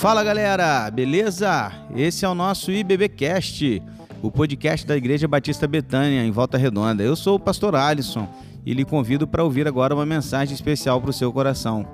Fala 0.00 0.24
galera, 0.24 0.90
beleza? 0.90 1.70
Esse 1.94 2.24
é 2.24 2.28
o 2.28 2.34
nosso 2.34 2.72
IBBcast, 2.72 3.82
o 4.22 4.30
podcast 4.30 4.86
da 4.86 4.96
Igreja 4.96 5.28
Batista 5.28 5.66
Betânia, 5.66 6.24
em 6.24 6.30
Volta 6.30 6.56
Redonda. 6.56 7.02
Eu 7.02 7.14
sou 7.14 7.36
o 7.36 7.38
pastor 7.38 7.74
Alisson 7.74 8.26
e 8.64 8.72
lhe 8.72 8.82
convido 8.82 9.28
para 9.28 9.44
ouvir 9.44 9.68
agora 9.68 9.94
uma 9.94 10.06
mensagem 10.06 10.54
especial 10.54 11.02
para 11.02 11.10
o 11.10 11.12
seu 11.12 11.30
coração. 11.30 11.86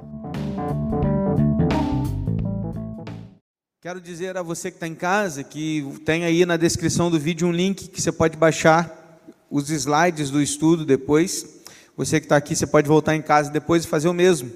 Quero 3.83 4.01
dizer 4.01 4.37
a 4.37 4.43
você 4.43 4.71
que 4.71 4.77
está 4.77 4.87
em 4.87 4.95
casa 4.95 5.43
que 5.43 5.85
tem 6.05 6.25
aí 6.25 6.47
na 6.47 6.57
descrição 6.57 7.11
do 7.11 7.19
vídeo 7.19 7.49
um 7.49 7.53
link 7.53 7.89
que 7.89 8.01
você 8.01 8.13
pode 8.13 8.37
baixar 8.37 9.19
os 9.51 9.69
slides 9.69 10.31
do 10.31 10.41
estudo 10.41 10.87
depois. 10.87 11.45
Você 11.97 12.21
que 12.21 12.27
está 12.27 12.37
aqui, 12.37 12.55
você 12.55 12.69
pode 12.69 12.87
voltar 12.87 13.17
em 13.17 13.23
casa 13.23 13.51
depois 13.51 13.83
e 13.83 13.89
fazer 13.89 14.07
o 14.07 14.15
mesmo 14.15 14.49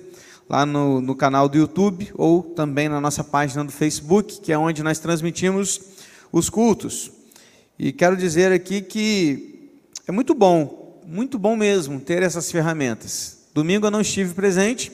lá 0.51 0.67
no, 0.67 1.01
no 1.01 1.15
canal 1.15 1.49
do 1.49 1.57
YouTube 1.57 2.11
ou 2.17 2.43
também 2.43 2.89
na 2.89 3.01
nossa 3.01 3.23
página 3.23 3.65
do 3.65 3.71
Facebook, 3.71 4.41
que 4.41 4.53
é 4.53 4.59
onde 4.59 4.83
nós 4.83 4.99
transmitimos 4.99 5.81
os 6.33 6.51
cultos. 6.51 7.13
E 7.79 7.93
quero 7.93 8.17
dizer 8.17 8.51
aqui 8.51 8.83
que 8.83 9.71
é 10.09 10.11
muito 10.11 10.35
bom, 10.35 11.01
muito 11.07 11.39
bom 11.39 11.55
mesmo 11.55 12.01
ter 12.01 12.25
essas 12.25 12.51
ferramentas. 12.51 13.47
Domingo 13.55 13.87
eu 13.87 13.93
não 13.93 14.01
estive 14.01 14.35
presente, 14.35 14.91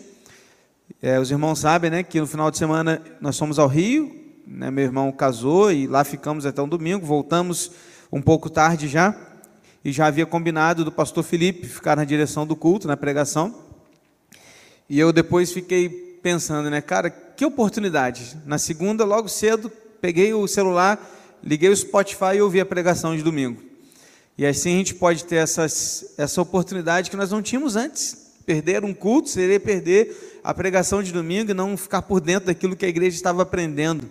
é, 1.01 1.19
os 1.19 1.30
irmãos 1.30 1.61
sabem 1.61 1.91
né, 1.91 2.02
que 2.02 2.21
no 2.21 2.27
final 2.27 2.51
de 2.51 2.59
semana 2.59 3.01
nós 3.19 3.38
fomos 3.38 3.59
ao 3.59 3.66
Rio, 3.66 4.15
né, 4.47 4.71
meu 4.71 4.85
irmão 4.85 5.11
casou 5.11 5.73
e 5.73 5.87
lá 5.87 6.05
ficamos 6.05 6.45
até 6.45 6.61
um 6.61 6.69
domingo, 6.69 7.07
voltamos 7.07 7.73
um 8.13 8.21
pouco 8.21 8.51
tarde 8.51 8.88
já, 8.88 9.16
e 9.83 9.91
já 9.91 10.07
havia 10.07 10.27
combinado 10.27 10.85
do 10.85 10.93
pastor 10.93 11.25
Felipe 11.25 11.66
ficar 11.66 11.97
na 11.97 12.05
direção 12.05 12.47
do 12.47 12.55
culto, 12.55 12.87
na 12.87 12.97
pregação. 12.97 13.66
E 14.89 14.99
eu 14.99 15.13
depois 15.13 15.53
fiquei 15.53 15.89
pensando, 16.23 16.71
né, 16.71 16.81
cara, 16.81 17.11
que 17.11 17.45
oportunidade. 17.45 18.37
Na 18.47 18.59
segunda, 18.59 19.05
logo 19.05 19.29
cedo, 19.29 19.71
peguei 20.01 20.33
o 20.33 20.47
celular, 20.47 20.99
liguei 21.43 21.69
o 21.69 21.77
Spotify 21.77 22.37
e 22.37 22.43
ouvi 22.43 22.60
a 22.60 22.66
pregação 22.66 23.16
de 23.16 23.23
domingo. 23.23 23.60
E 24.38 24.45
assim 24.45 24.75
a 24.75 24.79
gente 24.79 24.95
pode 24.95 25.25
ter 25.25 25.37
essas, 25.37 26.15
essa 26.19 26.41
oportunidade 26.43 27.10
que 27.10 27.16
nós 27.16 27.30
não 27.30 27.43
tínhamos 27.43 27.75
antes. 27.75 28.27
Perder 28.45 28.85
um 28.85 28.95
culto 28.95 29.29
seria 29.29 29.59
perder 29.59 30.41
a 30.45 30.55
pregação 30.55 31.03
de 31.03 31.13
domingo 31.13 31.51
e 31.51 31.55
não 31.55 31.77
ficar 31.77 32.03
por 32.03 32.21
dentro 32.21 32.47
daquilo 32.47 32.77
que 32.77 32.85
a 32.85 32.88
igreja 32.88 33.16
estava 33.16 33.43
aprendendo. 33.43 34.09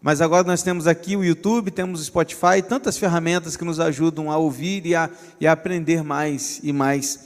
Mas 0.00 0.20
agora 0.20 0.46
nós 0.46 0.62
temos 0.62 0.86
aqui 0.86 1.16
o 1.16 1.24
YouTube, 1.24 1.70
temos 1.70 2.00
o 2.00 2.04
Spotify, 2.04 2.62
tantas 2.66 2.96
ferramentas 2.96 3.56
que 3.56 3.64
nos 3.64 3.80
ajudam 3.80 4.30
a 4.30 4.36
ouvir 4.36 4.86
e 4.86 4.94
a, 4.94 5.10
e 5.40 5.46
a 5.46 5.52
aprender 5.52 6.02
mais 6.04 6.60
e 6.62 6.72
mais. 6.72 7.18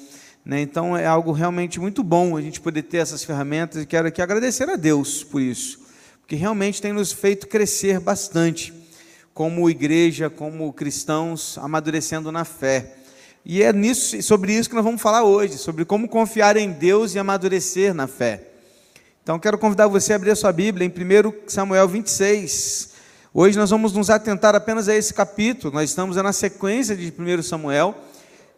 Né? 0.48 0.62
Então 0.62 0.96
é 0.96 1.04
algo 1.04 1.30
realmente 1.30 1.78
muito 1.78 2.02
bom 2.02 2.34
a 2.34 2.40
gente 2.40 2.58
poder 2.58 2.82
ter 2.84 2.96
essas 2.96 3.22
ferramentas 3.22 3.82
e 3.82 3.86
quero 3.86 4.08
aqui 4.08 4.22
agradecer 4.22 4.66
a 4.70 4.76
Deus 4.76 5.22
por 5.22 5.42
isso, 5.42 5.78
porque 6.22 6.34
realmente 6.34 6.80
tem 6.80 6.90
nos 6.90 7.12
feito 7.12 7.46
crescer 7.46 8.00
bastante 8.00 8.72
como 9.34 9.68
igreja, 9.68 10.30
como 10.30 10.72
cristãos, 10.72 11.58
amadurecendo 11.58 12.32
na 12.32 12.46
fé. 12.46 12.94
E 13.44 13.62
é 13.62 13.70
nisso, 13.74 14.20
sobre 14.22 14.54
isso 14.54 14.70
que 14.70 14.74
nós 14.74 14.84
vamos 14.84 15.02
falar 15.02 15.22
hoje, 15.22 15.58
sobre 15.58 15.84
como 15.84 16.08
confiar 16.08 16.56
em 16.56 16.72
Deus 16.72 17.14
e 17.14 17.18
amadurecer 17.18 17.92
na 17.92 18.06
fé. 18.06 18.48
Então 19.22 19.38
quero 19.38 19.58
convidar 19.58 19.86
você 19.86 20.14
a 20.14 20.16
abrir 20.16 20.30
a 20.30 20.36
sua 20.36 20.50
Bíblia 20.50 20.86
em 20.86 20.88
1 20.88 21.46
Samuel 21.46 21.86
26. 21.86 22.94
Hoje 23.34 23.58
nós 23.58 23.68
vamos 23.68 23.92
nos 23.92 24.08
atentar 24.08 24.54
apenas 24.54 24.88
a 24.88 24.96
esse 24.96 25.12
capítulo, 25.12 25.74
nós 25.74 25.90
estamos 25.90 26.16
na 26.16 26.32
sequência 26.32 26.96
de 26.96 27.12
1 27.16 27.42
Samuel. 27.42 28.07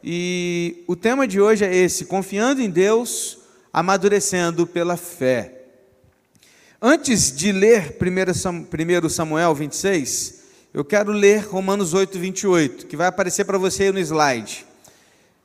E 0.03 0.83
o 0.87 0.97
tema 0.97 1.29
de 1.29 1.41
hoje 1.41 1.65
é 1.65 1.75
esse: 1.75 2.07
confiando 2.07 2.63
em 2.63 2.71
Deus, 2.71 3.39
amadurecendo 3.73 4.67
pela 4.67 4.97
fé. 4.97 5.57
Antes 6.81 7.31
de 7.31 7.53
ler 7.53 7.97
1 8.01 9.09
Samuel 9.11 9.55
26, 9.55 10.41
eu 10.73 10.83
quero 10.85 11.13
ler 11.13 11.45
Romanos 11.47 11.93
8, 11.93 12.19
28, 12.19 12.87
que 12.87 12.97
vai 12.97 13.07
aparecer 13.07 13.45
para 13.45 13.59
você 13.59 13.85
aí 13.85 13.93
no 13.93 13.99
slide. 13.99 14.65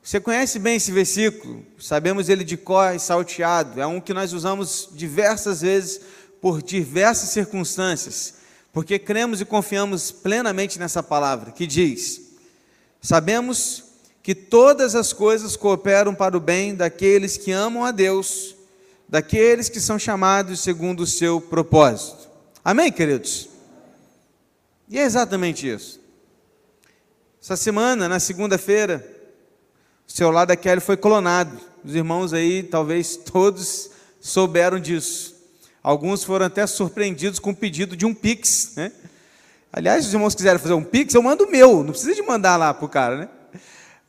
Você 0.01 0.19
conhece 0.19 0.59
bem 0.59 0.75
esse 0.75 0.91
versículo, 0.91 1.65
sabemos 1.79 2.29
ele 2.29 2.43
de 2.43 2.55
cor 2.55 2.93
e 2.95 2.99
salteado, 2.99 3.81
é 3.81 3.87
um 3.87 3.99
que 3.99 4.13
nós 4.13 4.33
usamos 4.33 4.87
diversas 4.93 5.61
vezes 5.61 5.99
por 6.39 6.61
diversas 6.61 7.29
circunstâncias, 7.29 8.35
porque 8.71 8.99
cremos 8.99 9.41
e 9.41 9.45
confiamos 9.45 10.11
plenamente 10.11 10.77
nessa 10.77 11.01
palavra, 11.01 11.51
que 11.51 11.65
diz: 11.65 12.21
Sabemos 13.01 13.84
que 14.25 14.33
todas 14.33 14.95
as 14.95 15.13
coisas 15.13 15.55
cooperam 15.55 16.15
para 16.15 16.35
o 16.35 16.39
bem 16.39 16.73
daqueles 16.73 17.37
que 17.37 17.51
amam 17.51 17.85
a 17.85 17.91
Deus, 17.91 18.55
daqueles 19.07 19.69
que 19.69 19.79
são 19.79 19.99
chamados 19.99 20.61
segundo 20.61 21.01
o 21.01 21.05
seu 21.05 21.39
propósito. 21.39 22.27
Amém, 22.63 22.91
queridos? 22.91 23.47
E 24.89 24.97
é 24.97 25.03
exatamente 25.03 25.69
isso. 25.69 26.01
Essa 27.39 27.55
semana, 27.55 28.09
na 28.09 28.19
segunda-feira, 28.19 29.07
o 30.07 30.11
celular 30.11 30.45
da 30.45 30.55
Kelly 30.55 30.81
foi 30.81 30.97
clonado. 30.97 31.55
Os 31.83 31.93
irmãos 31.93 32.33
aí, 32.33 32.63
talvez 32.63 33.15
todos 33.15 33.91
souberam 34.19 34.79
disso. 34.79 35.35
Alguns 35.83 36.23
foram 36.23 36.47
até 36.47 36.65
surpreendidos 36.65 37.37
com 37.37 37.51
o 37.51 37.55
pedido 37.55 37.95
de 37.95 38.07
um 38.07 38.13
Pix, 38.15 38.71
né? 38.75 38.91
Aliás, 39.71 40.01
se 40.01 40.07
os 40.07 40.13
irmãos 40.15 40.33
quiserem 40.33 40.59
fazer 40.59 40.73
um 40.73 40.83
Pix, 40.83 41.13
eu 41.13 41.21
mando 41.21 41.43
o 41.43 41.51
meu, 41.51 41.83
não 41.83 41.91
precisa 41.91 42.15
de 42.15 42.23
mandar 42.23 42.57
lá 42.57 42.73
para 42.73 42.85
o 42.85 42.89
cara, 42.89 43.17
né? 43.17 43.29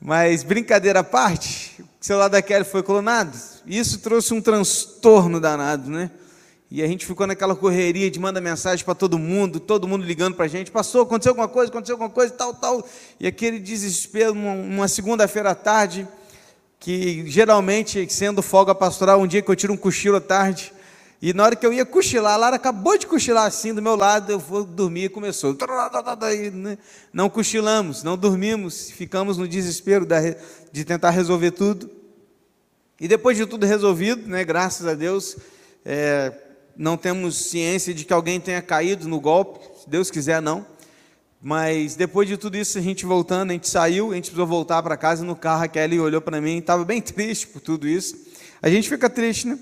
Mas, 0.00 0.42
brincadeira 0.42 1.00
à 1.00 1.04
parte, 1.04 1.82
o 2.00 2.04
celular 2.04 2.28
da 2.28 2.42
Kelly 2.42 2.64
foi 2.64 2.82
clonado. 2.82 3.36
E 3.66 3.78
isso 3.78 3.98
trouxe 3.98 4.34
um 4.34 4.40
transtorno 4.40 5.40
danado, 5.40 5.90
né? 5.90 6.10
E 6.70 6.82
a 6.82 6.86
gente 6.86 7.06
ficou 7.06 7.26
naquela 7.26 7.54
correria 7.54 8.10
de 8.10 8.18
manda 8.18 8.40
mensagem 8.40 8.84
para 8.84 8.94
todo 8.94 9.18
mundo, 9.18 9.60
todo 9.60 9.86
mundo 9.86 10.04
ligando 10.04 10.34
para 10.34 10.46
a 10.46 10.48
gente. 10.48 10.70
Passou, 10.70 11.02
aconteceu 11.02 11.30
alguma 11.30 11.48
coisa, 11.48 11.70
aconteceu 11.70 11.94
alguma 11.94 12.10
coisa, 12.10 12.32
tal, 12.32 12.54
tal. 12.54 12.86
E 13.20 13.26
aquele 13.26 13.58
desespero, 13.58 14.32
uma, 14.32 14.52
uma 14.52 14.88
segunda-feira 14.88 15.50
à 15.50 15.54
tarde, 15.54 16.06
que 16.80 17.24
geralmente, 17.28 18.06
sendo 18.12 18.42
folga 18.42 18.74
pastoral, 18.74 19.20
um 19.20 19.26
dia 19.26 19.42
que 19.42 19.50
eu 19.50 19.56
tiro 19.56 19.72
um 19.72 19.76
cochilo 19.76 20.16
à 20.16 20.20
tarde, 20.20 20.72
e 21.21 21.32
na 21.32 21.44
hora 21.44 21.56
que 21.56 21.65
eu 21.65 21.72
ia 21.72 21.87
cochilar, 21.87 22.34
a 22.34 22.37
Lara 22.37 22.56
acabou 22.56 22.99
de 22.99 23.06
cochilar 23.06 23.47
assim 23.47 23.72
do 23.72 23.81
meu 23.81 23.97
lado, 23.97 24.31
eu 24.31 24.38
vou 24.38 24.65
dormir 24.65 25.04
e 25.04 25.09
começou. 25.09 25.56
Né? 26.53 26.78
Não 27.12 27.31
cochilamos, 27.31 28.03
não 28.03 28.19
dormimos, 28.19 28.91
ficamos 28.91 29.38
no 29.38 29.49
desespero 29.49 30.06
de 30.71 30.84
tentar 30.84 31.10
resolver 31.10 31.53
tudo. 31.53 31.91
E 33.00 33.09
depois 33.09 33.37
de 33.37 33.47
tudo 33.47 33.66
resolvido, 33.66 34.28
né, 34.28 34.44
graças 34.44 34.87
a 34.87 34.94
Deus, 34.94 35.37
é, 35.84 36.32
não 36.76 36.97
temos 36.97 37.37
ciência 37.50 37.94
de 37.94 38.05
que 38.05 38.12
alguém 38.12 38.38
tenha 38.38 38.60
caído 38.60 39.09
no 39.09 39.19
golpe, 39.19 39.60
se 39.82 39.88
Deus 39.88 40.10
quiser, 40.10 40.43
não. 40.43 40.66
Mas 41.41 41.94
depois 41.94 42.28
de 42.28 42.37
tudo 42.37 42.56
isso, 42.56 42.78
a 42.78 42.81
gente 42.81 43.06
voltando, 43.06 43.50
a 43.50 43.53
gente 43.53 43.69
saiu, 43.69 44.10
a 44.10 44.15
gente 44.15 44.25
precisou 44.25 44.47
voltar 44.47 44.82
para 44.82 44.97
casa 44.97 45.25
no 45.25 45.37
carro. 45.37 45.65
A 45.65 45.69
Kelly 45.69 46.00
olhou 46.00 46.21
para 46.21 46.41
mim, 46.41 46.59
estava 46.59 46.84
bem 46.84 47.00
triste 47.03 47.47
por 47.47 47.60
tudo 47.60 47.87
isso. 47.87 48.16
A 48.60 48.69
gente 48.69 48.88
fica 48.88 49.09
triste, 49.09 49.47
né? 49.47 49.59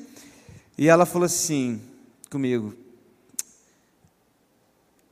E 0.76 0.88
ela 0.88 1.06
falou 1.06 1.26
assim 1.26 1.80
comigo: 2.30 2.74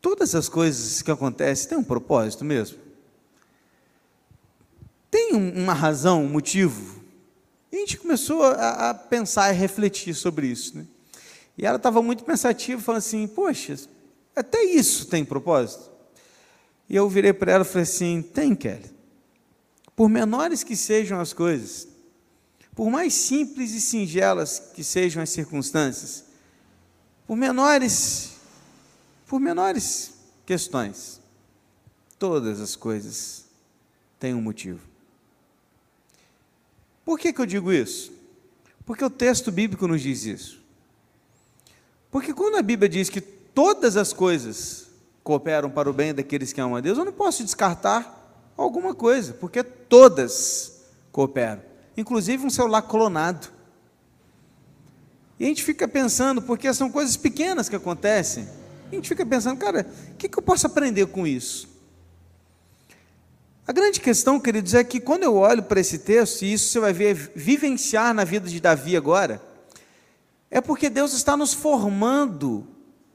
todas 0.01 0.35
as 0.35 0.49
coisas 0.49 1.03
que 1.03 1.11
acontecem 1.11 1.69
têm 1.69 1.79
um 1.79 1.85
propósito 1.85 2.45
mesmo? 2.45 2.79
Tem 5.11 5.35
uma 5.35 5.75
razão, 5.75 6.25
um 6.25 6.29
motivo? 6.29 7.03
E 7.71 7.77
a 7.77 7.79
gente 7.81 7.99
começou 7.99 8.43
a, 8.43 8.91
a 8.91 8.95
pensar 8.95 9.53
e 9.53 9.57
refletir 9.57 10.15
sobre 10.15 10.47
isso. 10.47 10.77
Né? 10.77 10.87
E 11.57 11.65
ela 11.65 11.77
estava 11.77 12.03
muito 12.03 12.25
pensativa, 12.25 12.81
falando 12.81 12.99
assim: 12.99 13.27
Poxa, 13.29 13.79
até 14.35 14.65
isso 14.65 15.07
tem 15.07 15.25
propósito? 15.25 15.91
E 16.89 16.97
eu 16.97 17.09
virei 17.09 17.33
para 17.33 17.53
ela 17.53 17.65
e 17.65 17.67
falei 17.67 17.83
assim: 17.83 18.23
Tem, 18.23 18.55
Kelly. 18.55 18.91
Por 19.95 20.09
menores 20.09 20.65
que 20.65 20.75
sejam 20.75 21.21
as 21.21 21.33
coisas, 21.33 21.87
por 22.75 22.91
mais 22.91 23.13
simples 23.13 23.73
e 23.73 23.81
singelas 23.81 24.59
que 24.75 24.83
sejam 24.83 25.23
as 25.23 25.31
circunstâncias, 25.31 26.25
por 27.27 27.37
menores, 27.37 28.33
por 29.27 29.39
menores 29.39 30.15
questões, 30.47 31.21
todas 32.19 32.61
as 32.61 32.75
coisas 32.75 33.45
têm 34.19 34.35
um 34.35 34.41
motivo. 34.41 34.81
Por 37.05 37.19
que, 37.19 37.33
que 37.33 37.41
eu 37.41 37.47
digo 37.47 37.73
isso? 37.73 38.13
Porque 38.87 39.05
o 39.05 39.11
texto 39.11 39.53
bíblico 39.53 39.87
nos 39.87 40.01
diz 40.01 40.25
isso. 40.25 40.61
Porque 42.11 42.33
quando 42.33 42.57
a 42.57 42.63
Bíblia 42.63 42.89
diz 42.89 43.09
que 43.09 43.21
todas 43.21 43.97
as 43.97 44.13
coisas 44.13 44.89
cooperam 45.23 45.71
para 45.71 45.91
o 45.91 45.93
bem 45.93 46.15
daqueles 46.15 46.53
que 46.53 46.61
amam 46.61 46.77
a 46.77 46.81
Deus, 46.81 46.99
eu 46.99 47.05
não 47.05 47.13
posso 47.13 47.45
descartar 47.45 48.53
alguma 48.57 48.95
coisa, 48.95 49.35
porque 49.35 49.63
todas 49.63 50.83
cooperam 51.11 51.72
inclusive 51.97 52.45
um 52.45 52.51
celular 52.51 52.83
clonado. 52.83 53.49
E 55.39 55.45
a 55.45 55.49
gente 55.49 55.63
fica 55.63 55.89
pensando, 55.89 56.41
porque 56.41 56.73
são 56.73 56.91
coisas 56.91 57.17
pequenas 57.17 57.69
que 57.69 57.77
acontecem, 57.77 58.49
a 58.91 58.95
gente 58.95 59.09
fica 59.09 59.25
pensando, 59.25 59.59
cara, 59.59 59.87
o 60.13 60.15
que, 60.17 60.29
que 60.29 60.39
eu 60.39 60.43
posso 60.43 60.67
aprender 60.67 61.07
com 61.07 61.27
isso? 61.27 61.69
A 63.67 63.73
grande 63.73 64.01
questão, 64.01 64.39
queridos, 64.39 64.75
é 64.75 64.85
que 64.85 65.01
quando 65.01 65.23
eu 65.23 65.37
olho 65.37 65.63
para 65.63 65.81
esse 65.81 66.01
texto, 66.01 66.43
e 66.43 66.53
isso 66.53 66.71
você 66.71 66.81
vai 66.81 66.93
ver 66.93 67.33
vivenciar 67.35 68.13
na 68.13 68.25
vida 68.25 68.49
de 68.49 68.61
Davi 68.61 68.97
agora, 68.97 69.41
é 70.51 70.61
porque 70.61 70.91
Deus 70.91 71.15
está 71.15 71.37
nos 71.37 71.55
formando 71.55 72.67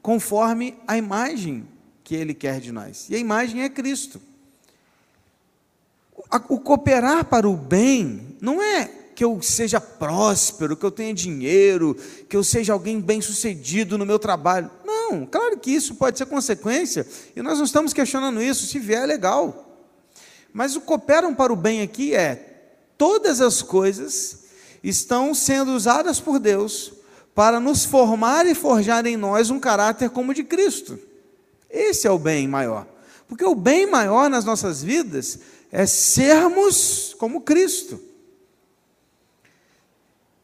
conforme 0.02 0.76
a 0.86 0.96
imagem 0.96 1.68
que 2.02 2.16
Ele 2.16 2.34
quer 2.34 2.60
de 2.60 2.72
nós. 2.72 3.08
E 3.08 3.14
a 3.14 3.18
imagem 3.18 3.62
é 3.62 3.68
Cristo. 3.68 4.20
O 6.48 6.58
cooperar 6.58 7.24
para 7.26 7.48
o 7.48 7.56
bem 7.56 8.27
não 8.40 8.62
é 8.62 8.90
que 9.14 9.24
eu 9.24 9.42
seja 9.42 9.80
próspero, 9.80 10.76
que 10.76 10.86
eu 10.86 10.92
tenha 10.92 11.12
dinheiro, 11.12 11.96
que 12.28 12.36
eu 12.36 12.44
seja 12.44 12.72
alguém 12.72 13.00
bem-sucedido 13.00 13.98
no 13.98 14.06
meu 14.06 14.18
trabalho. 14.18 14.70
Não, 14.84 15.26
claro 15.26 15.58
que 15.58 15.72
isso 15.72 15.96
pode 15.96 16.18
ser 16.18 16.26
consequência, 16.26 17.06
e 17.34 17.42
nós 17.42 17.58
não 17.58 17.64
estamos 17.64 17.92
questionando 17.92 18.40
isso, 18.40 18.66
se 18.66 18.78
vier 18.78 19.02
é 19.02 19.06
legal. 19.06 19.86
Mas 20.52 20.76
o 20.76 20.80
cooperam 20.80 21.34
para 21.34 21.52
o 21.52 21.56
bem 21.56 21.82
aqui 21.82 22.14
é 22.14 22.76
todas 22.96 23.40
as 23.40 23.60
coisas 23.60 24.44
estão 24.82 25.34
sendo 25.34 25.72
usadas 25.72 26.20
por 26.20 26.38
Deus 26.38 26.92
para 27.34 27.60
nos 27.60 27.84
formar 27.84 28.46
e 28.46 28.54
forjar 28.54 29.06
em 29.06 29.16
nós 29.16 29.50
um 29.50 29.60
caráter 29.60 30.10
como 30.10 30.32
o 30.32 30.34
de 30.34 30.42
Cristo. 30.42 30.98
Esse 31.70 32.06
é 32.06 32.10
o 32.10 32.18
bem 32.18 32.48
maior. 32.48 32.86
Porque 33.28 33.44
o 33.44 33.54
bem 33.54 33.86
maior 33.86 34.30
nas 34.30 34.44
nossas 34.44 34.82
vidas 34.82 35.38
é 35.70 35.86
sermos 35.86 37.14
como 37.18 37.42
Cristo. 37.42 38.07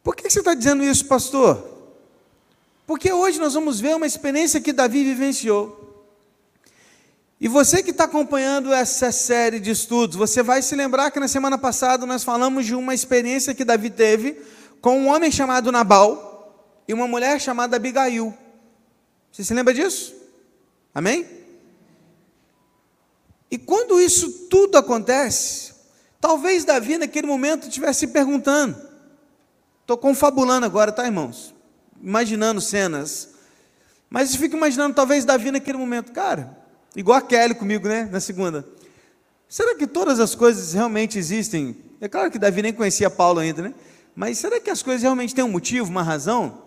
Por 0.05 0.15
que 0.15 0.29
você 0.29 0.41
está 0.41 0.53
dizendo 0.53 0.85
isso, 0.85 1.07
pastor? 1.07 1.67
Porque 2.87 3.11
hoje 3.11 3.41
nós 3.41 3.55
vamos 3.55 3.81
ver 3.81 3.97
uma 3.97 4.07
experiência 4.07 4.61
que 4.61 4.71
Davi 4.71 5.03
vivenciou. 5.03 5.81
E 7.41 7.49
você 7.49 7.83
que 7.83 7.91
está 7.91 8.05
acompanhando 8.05 8.71
essa 8.71 9.11
série 9.11 9.59
de 9.59 9.71
estudos, 9.71 10.17
você 10.17 10.43
vai 10.43 10.61
se 10.61 10.77
lembrar 10.77 11.11
que 11.11 11.19
na 11.19 11.27
semana 11.27 11.57
passada 11.57 12.05
nós 12.05 12.23
falamos 12.23 12.67
de 12.67 12.75
uma 12.75 12.95
experiência 12.95 13.55
que 13.55 13.65
Davi 13.65 13.89
teve 13.89 14.41
com 14.83 15.01
um 15.01 15.09
homem 15.09 15.31
chamado 15.31 15.73
Nabal 15.73 16.55
e 16.87 16.93
uma 16.93 17.09
mulher 17.09 17.41
chamada 17.41 17.77
Abigail. 17.77 18.35
Você 19.33 19.43
se 19.43 19.55
lembra 19.55 19.73
disso? 19.73 20.15
Amém? 20.95 21.27
E 23.51 23.57
quando 23.57 23.99
isso 23.99 24.31
tudo 24.51 24.77
acontece, 24.77 25.73
talvez 26.21 26.63
Davi 26.63 26.99
naquele 26.99 27.27
momento 27.27 27.69
estivesse 27.69 28.01
se 28.01 28.09
perguntando, 28.09 28.94
Estou 29.85 29.99
confabulando 29.99 30.65
agora, 30.65 30.91
tá, 30.91 31.05
irmãos? 31.05 31.55
Imaginando 32.03 32.59
cenas. 32.59 33.35
Mas 34.09 34.33
eu 34.33 34.41
fico 34.41 34.57
imaginando, 34.57 34.95
talvez, 34.95 35.27
Davi 35.27 35.51
naquele 35.51 35.77
momento, 35.77 36.11
cara, 36.11 36.57
igual 36.97 37.19
a 37.19 37.21
Kelly 37.21 37.55
comigo, 37.55 37.87
né? 37.87 38.09
Na 38.11 38.19
segunda. 38.19 38.67
Será 39.47 39.75
que 39.75 39.87
todas 39.87 40.21
as 40.21 40.35
coisas 40.35 40.73
realmente 40.73 41.19
existem? 41.19 41.77
É 42.01 42.09
claro 42.09 42.31
que 42.31 42.39
Davi 42.39 42.63
nem 42.63 42.73
conhecia 42.73 43.11
Paulo 43.11 43.41
ainda, 43.41 43.61
né? 43.61 43.75
Mas 44.17 44.39
será 44.39 44.59
que 44.59 44.71
as 44.71 44.83
coisas 44.83 45.03
realmente 45.03 45.35
têm 45.35 45.45
um 45.45 45.51
motivo, 45.51 45.91
uma 45.91 46.03
razão? 46.03 46.63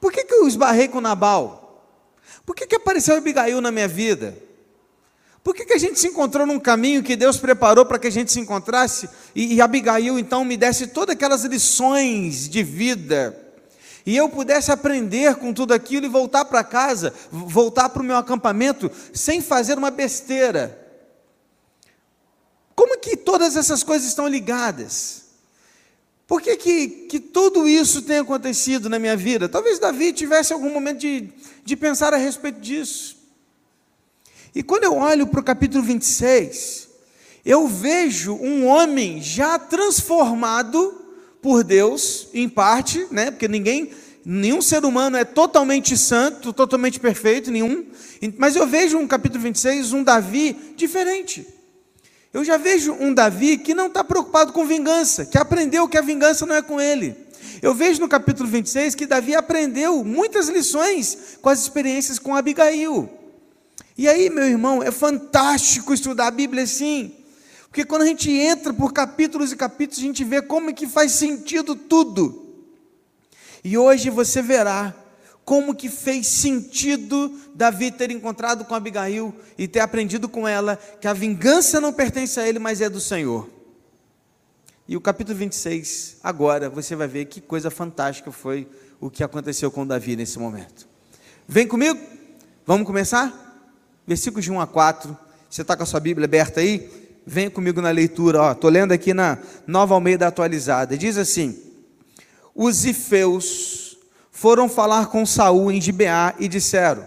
Por 0.00 0.10
que, 0.10 0.24
que 0.24 0.34
eu 0.34 0.48
esbarrei 0.48 0.88
com 0.88 1.02
Nabal? 1.02 1.84
Por 2.46 2.56
que, 2.56 2.66
que 2.66 2.76
apareceu 2.76 3.14
Abigail 3.14 3.60
na 3.60 3.70
minha 3.70 3.88
vida? 3.88 4.38
Por 5.44 5.54
que, 5.54 5.66
que 5.66 5.74
a 5.74 5.78
gente 5.78 6.00
se 6.00 6.08
encontrou 6.08 6.46
num 6.46 6.58
caminho 6.58 7.02
que 7.02 7.14
Deus 7.14 7.36
preparou 7.36 7.84
para 7.84 7.98
que 7.98 8.06
a 8.06 8.10
gente 8.10 8.32
se 8.32 8.40
encontrasse? 8.40 9.10
E, 9.34 9.54
e 9.54 9.60
Abigail 9.60 10.18
então 10.18 10.42
me 10.42 10.56
desse 10.56 10.86
todas 10.86 11.14
aquelas 11.14 11.44
lições 11.44 12.48
de 12.48 12.62
vida. 12.62 13.38
E 14.06 14.16
eu 14.16 14.26
pudesse 14.30 14.72
aprender 14.72 15.34
com 15.34 15.52
tudo 15.52 15.74
aquilo 15.74 16.06
e 16.06 16.08
voltar 16.08 16.46
para 16.46 16.64
casa, 16.64 17.12
voltar 17.30 17.90
para 17.90 18.00
o 18.00 18.04
meu 18.04 18.16
acampamento, 18.16 18.90
sem 19.12 19.42
fazer 19.42 19.76
uma 19.76 19.90
besteira. 19.90 20.80
Como 22.74 22.98
que 22.98 23.14
todas 23.14 23.54
essas 23.54 23.82
coisas 23.82 24.08
estão 24.08 24.26
ligadas? 24.26 25.24
Por 26.26 26.40
que, 26.40 26.56
que, 26.56 26.88
que 27.06 27.20
tudo 27.20 27.68
isso 27.68 28.00
tem 28.00 28.18
acontecido 28.18 28.88
na 28.88 28.98
minha 28.98 29.16
vida? 29.16 29.46
Talvez 29.46 29.78
Davi 29.78 30.10
tivesse 30.14 30.54
algum 30.54 30.72
momento 30.72 31.00
de, 31.00 31.30
de 31.62 31.76
pensar 31.76 32.14
a 32.14 32.16
respeito 32.16 32.60
disso. 32.60 33.13
E 34.54 34.62
quando 34.62 34.84
eu 34.84 34.94
olho 34.96 35.26
para 35.26 35.40
o 35.40 35.44
capítulo 35.44 35.82
26, 35.82 36.88
eu 37.44 37.66
vejo 37.66 38.34
um 38.34 38.66
homem 38.66 39.20
já 39.20 39.58
transformado 39.58 41.02
por 41.42 41.64
Deus, 41.64 42.28
em 42.32 42.48
parte, 42.48 43.04
né? 43.10 43.32
Porque 43.32 43.48
ninguém, 43.48 43.90
nenhum 44.24 44.62
ser 44.62 44.84
humano 44.84 45.16
é 45.16 45.24
totalmente 45.24 45.98
santo, 45.98 46.52
totalmente 46.52 47.00
perfeito, 47.00 47.50
nenhum. 47.50 47.84
Mas 48.38 48.54
eu 48.54 48.64
vejo 48.66 48.96
um 48.96 49.08
capítulo 49.08 49.42
26, 49.42 49.92
um 49.92 50.04
Davi 50.04 50.56
diferente. 50.76 51.46
Eu 52.32 52.44
já 52.44 52.56
vejo 52.56 52.92
um 52.92 53.12
Davi 53.12 53.58
que 53.58 53.74
não 53.74 53.88
está 53.88 54.04
preocupado 54.04 54.52
com 54.52 54.64
vingança, 54.64 55.26
que 55.26 55.36
aprendeu 55.36 55.88
que 55.88 55.98
a 55.98 56.02
vingança 56.02 56.46
não 56.46 56.54
é 56.54 56.62
com 56.62 56.80
ele. 56.80 57.16
Eu 57.60 57.74
vejo 57.74 58.00
no 58.00 58.08
capítulo 58.08 58.48
26 58.48 58.94
que 58.94 59.06
Davi 59.06 59.34
aprendeu 59.34 60.04
muitas 60.04 60.48
lições 60.48 61.38
com 61.42 61.48
as 61.48 61.60
experiências 61.60 62.18
com 62.18 62.36
Abigail. 62.36 63.23
E 63.96 64.08
aí, 64.08 64.28
meu 64.28 64.44
irmão, 64.44 64.82
é 64.82 64.90
fantástico 64.90 65.94
estudar 65.94 66.26
a 66.26 66.30
Bíblia 66.30 66.64
assim, 66.64 67.14
porque 67.68 67.84
quando 67.84 68.02
a 68.02 68.06
gente 68.06 68.30
entra 68.30 68.72
por 68.72 68.92
capítulos 68.92 69.52
e 69.52 69.56
capítulos, 69.56 69.98
a 69.98 70.06
gente 70.06 70.24
vê 70.24 70.42
como 70.42 70.70
é 70.70 70.72
que 70.72 70.86
faz 70.86 71.12
sentido 71.12 71.76
tudo. 71.76 72.44
E 73.62 73.78
hoje 73.78 74.10
você 74.10 74.42
verá 74.42 74.94
como 75.44 75.74
que 75.74 75.88
fez 75.88 76.26
sentido 76.26 77.32
Davi 77.54 77.90
ter 77.90 78.10
encontrado 78.10 78.64
com 78.64 78.74
Abigail 78.74 79.34
e 79.58 79.68
ter 79.68 79.80
aprendido 79.80 80.28
com 80.28 80.48
ela 80.48 80.76
que 81.00 81.06
a 81.06 81.12
vingança 81.12 81.80
não 81.80 81.92
pertence 81.92 82.40
a 82.40 82.48
ele, 82.48 82.58
mas 82.58 82.80
é 82.80 82.88
do 82.88 83.00
Senhor. 83.00 83.48
E 84.88 84.96
o 84.96 85.00
capítulo 85.00 85.38
26, 85.38 86.18
agora 86.22 86.68
você 86.68 86.94
vai 86.94 87.08
ver 87.08 87.26
que 87.26 87.40
coisa 87.40 87.70
fantástica 87.70 88.30
foi 88.30 88.68
o 89.00 89.10
que 89.10 89.22
aconteceu 89.22 89.70
com 89.70 89.86
Davi 89.86 90.16
nesse 90.16 90.38
momento. 90.38 90.86
Vem 91.46 91.66
comigo? 91.66 91.98
Vamos 92.66 92.86
começar? 92.86 93.43
Versículos 94.06 94.44
de 94.44 94.52
1 94.52 94.60
a 94.60 94.66
4. 94.66 95.16
Você 95.48 95.62
está 95.62 95.76
com 95.76 95.82
a 95.82 95.86
sua 95.86 96.00
Bíblia 96.00 96.26
aberta 96.26 96.60
aí? 96.60 96.90
Venha 97.26 97.50
comigo 97.50 97.80
na 97.80 97.90
leitura. 97.90 98.52
Estou 98.52 98.70
lendo 98.70 98.92
aqui 98.92 99.14
na 99.14 99.38
Nova 99.66 99.94
Almeida 99.94 100.26
Atualizada. 100.26 100.96
Diz 100.96 101.16
assim: 101.16 101.58
Os 102.54 102.84
ifeus 102.84 103.96
foram 104.30 104.68
falar 104.68 105.06
com 105.06 105.24
Saul 105.24 105.70
em 105.70 105.80
Gibeá 105.80 106.34
e 106.38 106.48
disseram: 106.48 107.04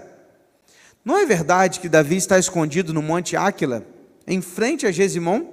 Não 1.05 1.17
é 1.17 1.25
verdade 1.25 1.79
que 1.79 1.89
Davi 1.89 2.15
está 2.15 2.39
escondido 2.39 2.93
no 2.93 3.01
monte 3.01 3.35
Áquila, 3.35 3.85
em 4.25 4.41
frente 4.41 4.87
a 4.87 4.91
Gesimon? 4.91 5.45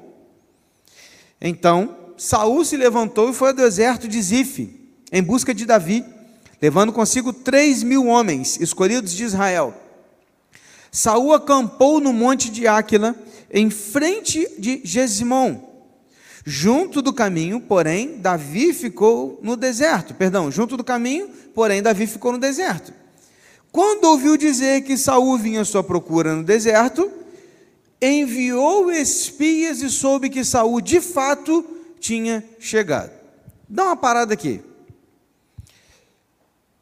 Então 1.40 1.96
Saul 2.16 2.64
se 2.64 2.76
levantou 2.76 3.30
e 3.30 3.34
foi 3.34 3.48
ao 3.48 3.54
deserto 3.54 4.08
de 4.08 4.22
Zife, 4.22 4.80
em 5.12 5.22
busca 5.22 5.52
de 5.52 5.66
Davi, 5.66 6.04
levando 6.62 6.92
consigo 6.92 7.32
três 7.32 7.82
mil 7.82 8.06
homens 8.06 8.58
escolhidos 8.60 9.12
de 9.12 9.24
Israel. 9.24 9.83
Saul 10.94 11.34
acampou 11.34 11.98
no 11.98 12.12
monte 12.12 12.48
de 12.48 12.68
Áquila, 12.68 13.16
em 13.50 13.68
frente 13.68 14.48
de 14.56 14.80
Gesimon. 14.84 15.60
Junto 16.46 17.02
do 17.02 17.12
caminho, 17.12 17.60
porém, 17.60 18.18
Davi 18.18 18.72
ficou 18.72 19.40
no 19.42 19.56
deserto. 19.56 20.14
Perdão, 20.14 20.52
junto 20.52 20.76
do 20.76 20.84
caminho, 20.84 21.28
porém, 21.52 21.82
Davi 21.82 22.06
ficou 22.06 22.30
no 22.30 22.38
deserto. 22.38 22.94
Quando 23.72 24.04
ouviu 24.04 24.36
dizer 24.36 24.82
que 24.82 24.96
Saul 24.96 25.36
vinha 25.36 25.62
à 25.62 25.64
sua 25.64 25.82
procura 25.82 26.32
no 26.32 26.44
deserto, 26.44 27.10
enviou 28.00 28.88
espias 28.92 29.82
e 29.82 29.90
soube 29.90 30.30
que 30.30 30.44
Saul 30.44 30.80
de 30.80 31.00
fato 31.00 31.64
tinha 31.98 32.44
chegado. 32.60 33.10
Dá 33.68 33.86
uma 33.86 33.96
parada 33.96 34.32
aqui. 34.32 34.60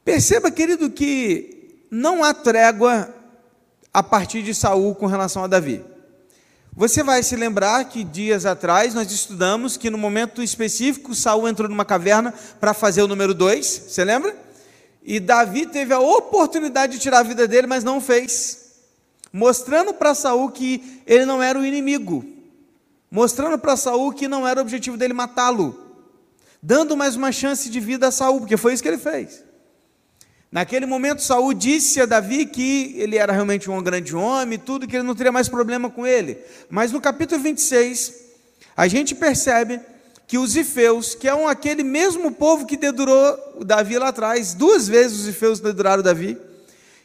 Perceba, 0.05 0.51
querido, 0.51 0.91
que 0.91 1.79
não 1.91 2.23
há 2.23 2.35
trégua 2.35 3.22
a 3.93 4.03
partir 4.03 4.43
de 4.43 4.55
Saul 4.55 4.95
com 4.95 5.07
relação 5.07 5.45
a 5.45 5.47
Davi. 5.47 5.85
Você 6.75 7.03
vai 7.03 7.23
se 7.23 7.37
lembrar 7.37 7.85
que 7.85 8.03
dias 8.03 8.47
atrás 8.47 8.95
nós 8.95 9.13
estudamos 9.13 9.77
que 9.77 9.91
no 9.91 9.99
momento 9.99 10.43
específico 10.43 11.15
Saul 11.15 11.47
entrou 11.47 11.69
numa 11.69 11.85
caverna 11.85 12.33
para 12.59 12.73
fazer 12.73 13.03
o 13.03 13.09
número 13.09 13.35
2, 13.35 13.67
você 13.89 14.05
lembra? 14.05 14.35
E 15.05 15.21
Davi 15.21 15.67
teve 15.67 15.93
a 15.93 16.01
oportunidade 16.01 16.95
de 16.95 16.99
tirar 16.99 17.19
a 17.19 17.25
vida 17.25 17.47
dele, 17.47 17.67
mas 17.67 17.85
não 17.85 18.01
fez. 18.01 18.63
Mostrando 19.31 19.93
para 19.93 20.15
Saul 20.15 20.51
que 20.51 21.03
ele 21.07 21.27
não 21.27 21.43
era 21.43 21.59
o 21.59 21.65
inimigo. 21.65 22.25
Mostrando 23.11 23.59
para 23.59 23.77
Saul 23.77 24.13
que 24.13 24.27
não 24.27 24.49
era 24.49 24.61
o 24.61 24.63
objetivo 24.63 24.97
dele 24.97 25.13
matá-lo. 25.13 25.79
Dando 26.63 26.97
mais 26.97 27.17
uma 27.17 27.33
chance 27.33 27.69
de 27.69 27.81
vida 27.81 28.09
a 28.09 28.11
Saul, 28.11 28.41
porque 28.41 28.57
foi 28.57 28.73
isso 28.73 28.83
que 28.83 28.89
ele 28.89 28.99
fez. 28.99 29.43
Naquele 30.53 30.85
momento, 30.85 31.23
Saul 31.23 31.55
disse 31.55 31.99
a 31.99 32.05
Davi 32.05 32.45
que 32.45 32.95
ele 32.99 33.17
era 33.17 33.33
realmente 33.33 33.71
um 33.71 33.83
grande 33.83 34.15
homem, 34.15 34.59
tudo, 34.59 34.87
que 34.87 34.95
ele 34.95 35.03
não 35.03 35.15
teria 35.15 35.33
mais 35.33 35.49
problema 35.49 35.89
com 35.89 36.07
ele. 36.07 36.37
Mas 36.69 36.93
no 36.93 37.01
capítulo 37.01 37.41
26, 37.43 38.13
a 38.77 38.87
gente 38.87 39.15
percebe 39.15 39.81
que 40.27 40.37
os 40.37 40.55
ifeus, 40.55 41.15
que 41.15 41.27
é 41.27 41.47
aquele 41.47 41.83
mesmo 41.83 42.31
povo 42.33 42.67
que 42.67 42.77
dedurou 42.77 43.65
Davi 43.65 43.99
lá 43.99 44.09
atrás, 44.09 44.53
duas 44.53 44.87
vezes 44.87 45.21
os 45.21 45.29
ifeus 45.29 45.59
deduraram 45.59 46.03
Davi, 46.03 46.37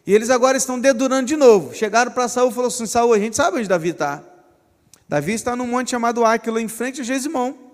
e 0.05 0.13
eles 0.13 0.29
agora 0.29 0.57
estão 0.57 0.77
dedurando 0.77 1.27
de 1.27 1.37
novo. 1.37 1.73
Chegaram 1.73 2.11
para 2.11 2.27
Saul 2.27 2.49
e 2.49 2.53
falaram 2.53 2.73
assim: 2.73 2.85
Saul, 2.85 3.13
a 3.13 3.19
gente 3.19 3.37
sabe 3.37 3.59
onde 3.59 3.67
Davi 3.69 3.89
está. 3.89 4.21
Davi 5.07 5.33
está 5.33 5.55
num 5.55 5.67
monte 5.67 5.91
chamado 5.91 6.25
Áquila, 6.25 6.61
em 6.61 6.67
frente 6.67 6.99
a 6.99 7.03
Gesimão. 7.03 7.66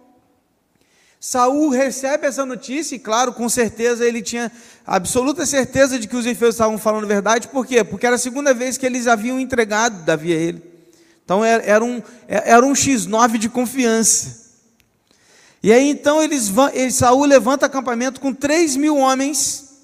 Saul 1.25 1.69
recebe 1.69 2.27
essa 2.27 2.45
notícia 2.45 2.97
e, 2.97 2.99
claro, 2.99 3.31
com 3.31 3.47
certeza 3.47 4.05
ele 4.05 4.21
tinha 4.21 4.51
absoluta 4.85 5.45
certeza 5.45 5.97
de 5.97 6.05
que 6.05 6.17
os 6.17 6.25
enfermos 6.25 6.55
estavam 6.55 6.77
falando 6.77 7.07
verdade. 7.07 7.47
Por 7.47 7.65
quê? 7.65 7.81
Porque 7.81 8.05
era 8.05 8.17
a 8.17 8.19
segunda 8.19 8.53
vez 8.53 8.77
que 8.77 8.85
eles 8.85 9.07
haviam 9.07 9.39
entregado 9.39 10.03
Davi 10.03 10.33
a 10.33 10.35
ele. 10.35 10.61
Então 11.23 11.41
era, 11.41 11.81
um, 11.81 12.01
era 12.27 12.65
um 12.65 12.73
X9 12.73 13.37
de 13.37 13.47
confiança. 13.47 14.51
E 15.63 15.71
aí 15.71 15.89
então 15.89 16.21
eles, 16.21 16.51
eles 16.73 16.95
Saul 16.95 17.23
levanta 17.23 17.67
acampamento 17.67 18.19
com 18.19 18.33
3 18.33 18.75
mil 18.75 18.97
homens. 18.97 19.75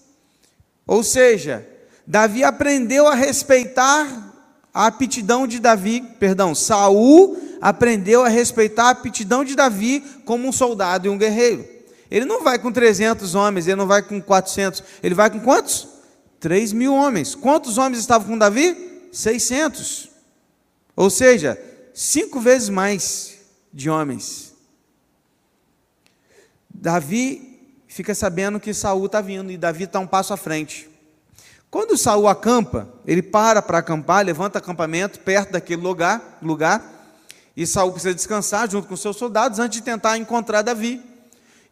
Ou 0.85 1.01
seja, 1.05 1.65
Davi 2.05 2.43
aprendeu 2.43 3.07
a 3.07 3.15
respeitar 3.15 4.43
a 4.73 4.87
aptidão 4.87 5.47
de 5.47 5.59
Davi, 5.59 6.01
perdão, 6.19 6.53
Saul 6.53 7.48
aprendeu 7.61 8.23
a 8.23 8.29
respeitar 8.29 8.85
a 8.85 8.89
aptidão 8.89 9.43
de 9.43 9.55
Davi 9.55 10.01
como 10.25 10.47
um 10.47 10.51
soldado 10.51 11.07
e 11.07 11.09
um 11.09 11.17
guerreiro. 11.17 11.67
Ele 12.09 12.25
não 12.25 12.43
vai 12.43 12.57
com 12.57 12.71
300 12.71 13.35
homens, 13.35 13.67
ele 13.67 13.75
não 13.75 13.87
vai 13.87 14.01
com 14.01 14.19
400, 14.19 14.83
ele 15.03 15.13
vai 15.13 15.29
com 15.29 15.39
quantos? 15.39 15.87
3 16.39 16.73
mil 16.73 16.93
homens. 16.93 17.35
Quantos 17.35 17.77
homens 17.77 17.99
estavam 17.99 18.27
com 18.27 18.37
Davi? 18.37 19.09
600. 19.11 20.09
Ou 20.95 21.09
seja, 21.09 21.59
cinco 21.93 22.39
vezes 22.39 22.69
mais 22.69 23.37
de 23.71 23.89
homens. 23.89 24.53
Davi 26.69 27.59
fica 27.87 28.15
sabendo 28.15 28.59
que 28.59 28.73
Saul 28.73 29.05
está 29.05 29.21
vindo 29.21 29.51
e 29.51 29.57
Davi 29.57 29.83
está 29.83 29.99
um 29.99 30.07
passo 30.07 30.33
à 30.33 30.37
frente. 30.37 30.89
Quando 31.69 31.97
Saul 31.97 32.27
acampa, 32.27 32.87
ele 33.05 33.21
para 33.21 33.61
para 33.61 33.77
acampar, 33.77 34.25
levanta 34.25 34.57
acampamento 34.57 35.19
perto 35.19 35.51
daquele 35.51 35.81
lugar, 35.81 36.39
lugar, 36.41 36.98
e 37.55 37.65
Saul 37.65 37.91
precisa 37.91 38.13
descansar 38.13 38.69
junto 38.69 38.87
com 38.87 38.95
seus 38.95 39.17
soldados 39.17 39.59
antes 39.59 39.79
de 39.79 39.83
tentar 39.83 40.17
encontrar 40.17 40.61
Davi. 40.61 41.01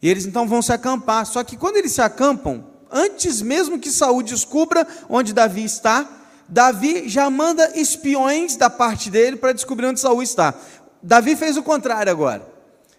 E 0.00 0.08
eles 0.08 0.26
então 0.26 0.46
vão 0.46 0.62
se 0.62 0.72
acampar. 0.72 1.26
Só 1.26 1.42
que 1.42 1.56
quando 1.56 1.76
eles 1.76 1.92
se 1.92 2.00
acampam, 2.00 2.64
antes 2.90 3.42
mesmo 3.42 3.78
que 3.78 3.90
Saul 3.90 4.22
descubra 4.22 4.86
onde 5.08 5.32
Davi 5.32 5.64
está, 5.64 6.08
Davi 6.48 7.08
já 7.08 7.28
manda 7.30 7.78
espiões 7.78 8.56
da 8.56 8.70
parte 8.70 9.10
dele 9.10 9.36
para 9.36 9.52
descobrir 9.52 9.86
onde 9.86 10.00
Saul 10.00 10.22
está. 10.22 10.54
Davi 11.02 11.36
fez 11.36 11.56
o 11.56 11.62
contrário 11.62 12.10
agora. 12.10 12.46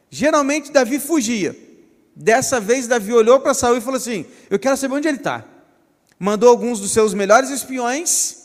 Geralmente 0.10 0.72
Davi 0.72 1.00
fugia. 1.00 1.56
Dessa 2.16 2.60
vez 2.60 2.88
Davi 2.88 3.14
olhou 3.14 3.40
para 3.40 3.54
Saul 3.54 3.78
e 3.78 3.82
falou 3.82 3.98
assim: 3.98 4.26
Eu 4.50 4.60
quero 4.60 4.76
saber 4.76 4.96
onde 4.96 5.08
ele 5.08 5.18
está 5.18 5.46
mandou 6.20 6.50
alguns 6.50 6.82
dos 6.82 6.92
seus 6.92 7.14
melhores 7.14 7.50
espiões 7.50 8.39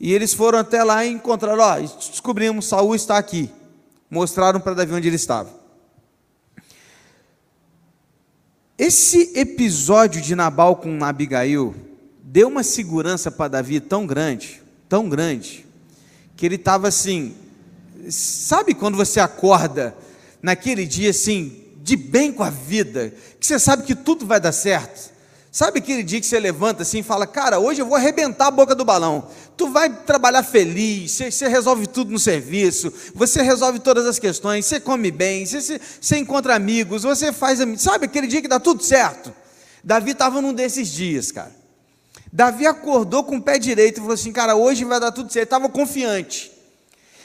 e 0.00 0.14
eles 0.14 0.32
foram 0.32 0.58
até 0.58 0.82
lá 0.82 1.04
e 1.04 1.10
encontraram, 1.10 1.62
ó, 1.62 1.78
descobrimos, 1.78 2.66
Saul 2.66 2.94
está 2.94 3.18
aqui. 3.18 3.50
Mostraram 4.08 4.58
para 4.58 4.72
Davi 4.72 4.94
onde 4.94 5.06
ele 5.06 5.16
estava. 5.16 5.50
Esse 8.78 9.38
episódio 9.38 10.22
de 10.22 10.34
Nabal 10.34 10.76
com 10.76 11.04
Abigail 11.04 11.74
deu 12.22 12.48
uma 12.48 12.62
segurança 12.62 13.30
para 13.30 13.48
Davi 13.48 13.78
tão 13.78 14.06
grande, 14.06 14.62
tão 14.88 15.06
grande, 15.06 15.66
que 16.34 16.46
ele 16.46 16.54
estava 16.54 16.88
assim, 16.88 17.36
sabe 18.08 18.72
quando 18.72 18.96
você 18.96 19.20
acorda 19.20 19.94
naquele 20.40 20.86
dia 20.86 21.10
assim, 21.10 21.62
de 21.82 21.94
bem 21.94 22.32
com 22.32 22.42
a 22.42 22.48
vida, 22.48 23.12
que 23.38 23.46
você 23.46 23.58
sabe 23.58 23.82
que 23.82 23.94
tudo 23.94 24.24
vai 24.24 24.40
dar 24.40 24.52
certo? 24.52 25.12
Sabe 25.52 25.80
aquele 25.80 26.04
dia 26.04 26.20
que 26.20 26.26
você 26.26 26.38
levanta 26.38 26.82
assim 26.82 27.00
e 27.00 27.02
fala, 27.02 27.26
cara, 27.26 27.58
hoje 27.58 27.82
eu 27.82 27.86
vou 27.86 27.96
arrebentar 27.96 28.46
a 28.46 28.50
boca 28.52 28.72
do 28.72 28.84
balão. 28.84 29.28
Tu 29.56 29.68
vai 29.68 29.90
trabalhar 30.04 30.44
feliz, 30.44 31.10
você, 31.10 31.30
você 31.30 31.48
resolve 31.48 31.88
tudo 31.88 32.12
no 32.12 32.20
serviço, 32.20 32.92
você 33.14 33.42
resolve 33.42 33.80
todas 33.80 34.06
as 34.06 34.18
questões, 34.18 34.64
você 34.64 34.78
come 34.78 35.10
bem, 35.10 35.44
você, 35.44 35.80
você 36.00 36.16
encontra 36.18 36.54
amigos, 36.54 37.02
você 37.02 37.32
faz. 37.32 37.58
Sabe 37.78 38.06
aquele 38.06 38.28
dia 38.28 38.40
que 38.40 38.46
dá 38.46 38.60
tudo 38.60 38.84
certo? 38.84 39.32
Davi 39.82 40.12
estava 40.12 40.40
num 40.40 40.52
desses 40.52 40.88
dias, 40.88 41.32
cara. 41.32 41.50
Davi 42.32 42.64
acordou 42.64 43.24
com 43.24 43.38
o 43.38 43.42
pé 43.42 43.58
direito 43.58 43.96
e 43.96 44.00
falou 44.00 44.14
assim: 44.14 44.30
cara, 44.30 44.54
hoje 44.54 44.84
vai 44.84 45.00
dar 45.00 45.10
tudo 45.10 45.32
certo. 45.32 45.36
Ele 45.36 45.44
estava 45.44 45.68
confiante. 45.68 46.52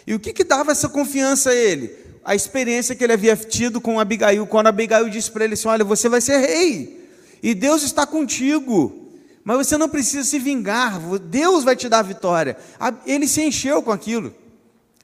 E 0.08 0.16
o 0.16 0.20
que, 0.20 0.34
que 0.34 0.44
dava 0.44 0.72
essa 0.72 0.90
confiança 0.90 1.52
a 1.52 1.56
ele? 1.56 1.96
A 2.24 2.34
experiência 2.34 2.96
que 2.96 3.04
ele 3.04 3.14
havia 3.14 3.36
tido 3.36 3.80
com 3.80 4.00
Abigail, 4.00 4.48
quando 4.48 4.66
Abigail 4.66 5.08
disse 5.10 5.30
para 5.30 5.46
ele 5.46 5.54
assim: 5.54 5.68
olha, 5.68 5.86
você 5.86 6.10
vai 6.10 6.22
ser 6.22 6.40
rei. 6.40 7.05
E 7.46 7.54
Deus 7.54 7.84
está 7.84 8.08
contigo. 8.08 9.12
Mas 9.44 9.58
você 9.58 9.78
não 9.78 9.88
precisa 9.88 10.24
se 10.24 10.40
vingar, 10.40 11.00
Deus 11.20 11.64
vai 11.64 11.76
te 11.76 11.88
dar 11.88 12.00
a 12.00 12.02
vitória. 12.02 12.58
Ele 13.06 13.28
se 13.28 13.40
encheu 13.40 13.84
com 13.84 13.92
aquilo. 13.92 14.34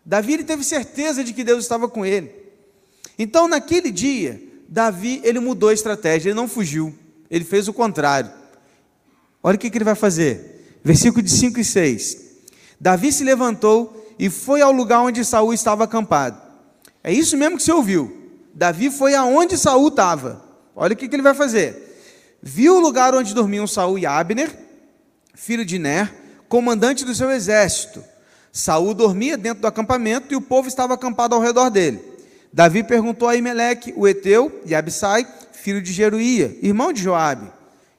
Davi 0.04 0.34
ele 0.34 0.44
teve 0.44 0.64
certeza 0.64 1.24
de 1.24 1.34
que 1.34 1.44
Deus 1.44 1.64
estava 1.64 1.88
com 1.88 2.04
ele. 2.04 2.34
Então, 3.20 3.48
naquele 3.48 3.92
dia, 3.92 4.42
Davi 4.68 5.22
ele 5.24 5.40
mudou 5.40 5.70
a 5.70 5.74
estratégia, 5.74 6.30
ele 6.30 6.36
não 6.36 6.48
fugiu, 6.48 6.92
ele 7.30 7.46
fez 7.46 7.68
o 7.68 7.74
contrário. 7.74 8.32
Olha 9.44 9.56
o 9.56 9.60
que, 9.60 9.70
que 9.70 9.78
ele 9.78 9.86
vai 9.86 9.94
fazer. 9.94 10.80
Versículo 10.84 11.22
de 11.22 11.30
5 11.30 11.60
e 11.60 11.64
6. 11.64 12.18
Davi 12.80 13.12
se 13.12 13.24
levantou 13.24 14.12
e 14.18 14.32
foi 14.32 14.64
ao 14.64 14.72
lugar 14.72 15.02
onde 15.02 15.24
Saul 15.24 15.54
estava 15.54 15.84
acampado. 15.84 16.42
É 17.04 17.14
isso 17.14 17.38
mesmo 17.38 17.58
que 17.58 17.62
você 17.62 17.72
ouviu. 17.72 18.32
Davi 18.52 18.90
foi 18.90 19.14
aonde 19.14 19.60
Saul 19.60 19.90
estava. 19.90 20.44
Olha 20.76 20.94
o 20.94 20.98
que, 20.98 21.08
que 21.08 21.16
ele 21.16 21.22
vai 21.22 21.36
fazer 21.36 21.91
viu 22.42 22.76
o 22.76 22.80
lugar 22.80 23.14
onde 23.14 23.34
dormiam 23.34 23.68
Saul 23.68 24.00
e 24.00 24.06
Abner, 24.06 24.56
filho 25.36 25.66
de 25.66 25.78
Ner, 25.78 26.14
comandante 26.50 27.06
do 27.06 27.14
seu 27.14 27.30
exército. 27.32 28.04
Saul 28.52 28.94
dormia 28.94 29.38
dentro 29.38 29.62
do 29.62 29.68
acampamento 29.68 30.34
e 30.34 30.36
o 30.36 30.42
povo 30.42 30.68
estava 30.68 30.94
acampado 30.94 31.36
ao 31.36 31.42
redor 31.42 31.70
dele. 31.70 32.02
Davi 32.52 32.84
perguntou 32.84 33.30
a 33.30 33.36
Imeleque, 33.36 33.94
o 33.96 34.08
Eteu, 34.08 34.62
e 34.66 34.76
Abissai, 34.76 35.26
filho 35.54 35.82
de 35.82 35.94
Jeruía, 35.94 36.58
irmão 36.62 36.92
de 36.92 37.02
Joabe: 37.02 37.50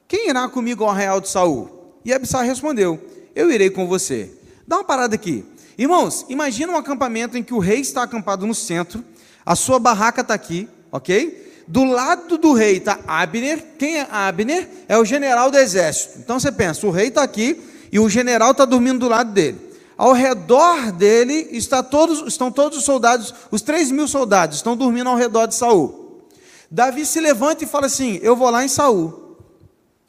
Quem 0.07 0.29
irá 0.29 0.47
comigo 0.47 0.83
ao 0.83 0.91
arraial 0.91 1.19
de 1.19 1.29
Saul? 1.29 1.97
E 2.05 2.13
Abissai 2.13 2.45
respondeu: 2.45 2.99
Eu 3.33 3.51
irei 3.51 3.71
com 3.71 3.87
você. 3.87 4.29
Dá 4.67 4.77
uma 4.77 4.83
parada 4.83 5.15
aqui. 5.15 5.43
Irmãos, 5.75 6.25
imagina 6.29 6.71
um 6.71 6.77
acampamento 6.77 7.35
em 7.35 7.41
que 7.41 7.53
o 7.53 7.59
rei 7.59 7.79
está 7.79 8.03
acampado 8.03 8.45
no 8.45 8.53
centro, 8.53 9.03
a 9.43 9.55
sua 9.55 9.79
barraca 9.79 10.21
está 10.21 10.35
aqui, 10.35 10.69
ok? 10.91 11.42
Do 11.67 11.83
lado 11.83 12.37
do 12.37 12.53
rei 12.53 12.77
está 12.77 12.99
Abner. 13.07 13.63
Quem 13.77 13.99
é 13.99 14.07
Abner? 14.09 14.67
É 14.87 14.97
o 14.97 15.05
general 15.05 15.49
do 15.49 15.57
exército. 15.57 16.19
Então 16.19 16.39
você 16.39 16.51
pensa, 16.51 16.85
o 16.85 16.91
rei 16.91 17.07
está 17.07 17.23
aqui 17.23 17.61
e 17.91 17.99
o 17.99 18.09
general 18.09 18.51
está 18.51 18.65
dormindo 18.65 18.99
do 18.99 19.09
lado 19.09 19.31
dele. 19.31 19.59
Ao 19.97 20.11
redor 20.13 20.91
dele 20.91 21.49
está 21.51 21.83
todos, 21.83 22.27
estão 22.27 22.51
todos 22.51 22.79
os 22.79 22.83
soldados, 22.83 23.33
os 23.51 23.61
três 23.61 23.91
mil 23.91 24.07
soldados 24.07 24.57
estão 24.57 24.75
dormindo 24.75 25.09
ao 25.09 25.15
redor 25.15 25.45
de 25.45 25.55
Saul. 25.55 26.27
Davi 26.69 27.05
se 27.05 27.19
levanta 27.19 27.63
e 27.63 27.67
fala 27.67 27.85
assim: 27.85 28.19
Eu 28.23 28.35
vou 28.35 28.49
lá 28.49 28.65
em 28.65 28.67
Saul. 28.67 29.37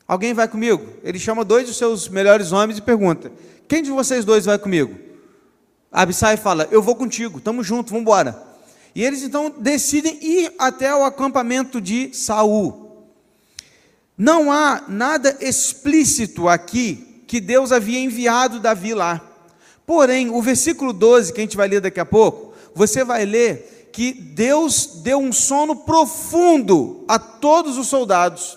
Alguém 0.09 0.35
vai 0.35 0.49
comigo? 0.49 0.83
Ele 1.03 1.19
chama 1.19 1.45
dois 1.45 1.67
dos 1.67 1.77
seus 1.77 2.09
melhores 2.09 2.53
homens 2.53 2.79
e 2.79 2.83
pergunta: 2.83 3.31
Quem 3.69 3.83
de 3.83 3.91
vocês 3.91 4.25
dois 4.25 4.47
vai 4.47 4.59
comigo? 4.59 4.99
Abissai 5.93 6.37
fala: 6.37 6.67
Eu 6.71 6.83
vou 6.83 6.97
contigo, 6.97 7.39
estamos 7.39 7.67
juntos, 7.67 7.91
vamos 7.91 8.03
embora. 8.03 8.54
E 8.95 9.03
eles 9.03 9.23
então 9.23 9.53
decidem 9.59 10.19
ir 10.23 10.53
até 10.59 10.95
o 10.95 11.05
acampamento 11.05 11.81
de 11.81 12.15
Saul. 12.15 13.09
Não 14.17 14.53
há 14.53 14.85
nada 14.87 15.37
explícito 15.41 16.49
aqui 16.49 17.25
que 17.27 17.41
Deus 17.41 17.73
havia 17.73 17.99
enviado 17.99 18.61
Davi 18.61 18.95
lá. 18.95 19.21
Porém, 19.85 20.31
o 20.31 20.41
versículo 20.41 20.93
12, 20.93 21.33
que 21.33 21.41
a 21.41 21.43
gente 21.43 21.57
vai 21.57 21.69
ler 21.69 21.81
daqui 21.81 21.99
a 21.99 22.07
pouco, 22.07 22.55
você 22.75 23.05
vai 23.05 23.25
ler 23.25 23.91
que 23.93 24.13
Deus 24.13 25.01
deu 25.03 25.19
um 25.19 25.33
sono 25.33 25.77
profundo 25.77 27.05
a 27.09 27.19
todos 27.19 27.77
os 27.77 27.89
soldados. 27.89 28.57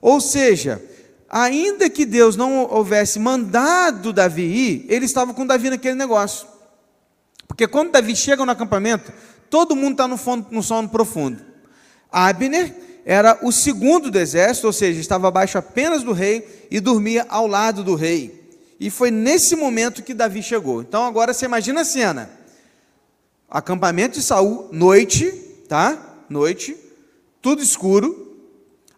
Ou 0.00 0.20
seja, 0.20 0.82
ainda 1.28 1.88
que 1.90 2.04
Deus 2.04 2.36
não 2.36 2.64
houvesse 2.70 3.18
mandado 3.18 4.12
Davi 4.12 4.42
ir, 4.42 4.86
ele 4.88 5.06
estava 5.06 5.32
com 5.34 5.46
Davi 5.46 5.70
naquele 5.70 5.94
negócio. 5.94 6.46
Porque 7.48 7.66
quando 7.66 7.90
Davi 7.90 8.14
chega 8.14 8.44
no 8.44 8.52
acampamento, 8.52 9.12
todo 9.50 9.76
mundo 9.76 9.92
está 9.92 10.08
no, 10.08 10.18
no 10.50 10.62
sono 10.62 10.88
profundo. 10.88 11.42
Abner 12.10 12.74
era 13.04 13.38
o 13.42 13.50
segundo 13.50 14.10
do 14.10 14.18
exército, 14.18 14.68
ou 14.68 14.72
seja, 14.72 15.00
estava 15.00 15.28
abaixo 15.28 15.58
apenas 15.58 16.02
do 16.02 16.12
rei 16.12 16.66
e 16.70 16.80
dormia 16.80 17.26
ao 17.28 17.46
lado 17.46 17.82
do 17.82 17.94
rei. 17.94 18.40
E 18.78 18.88
foi 18.88 19.10
nesse 19.10 19.56
momento 19.56 20.02
que 20.02 20.14
Davi 20.14 20.42
chegou. 20.42 20.80
Então 20.80 21.04
agora 21.04 21.34
você 21.34 21.44
imagina 21.44 21.80
a 21.80 21.84
cena: 21.84 22.30
acampamento 23.50 24.18
de 24.18 24.24
Saul, 24.24 24.68
noite, 24.72 25.30
tá? 25.68 26.24
Noite, 26.28 26.76
tudo 27.42 27.62
escuro, 27.62 28.38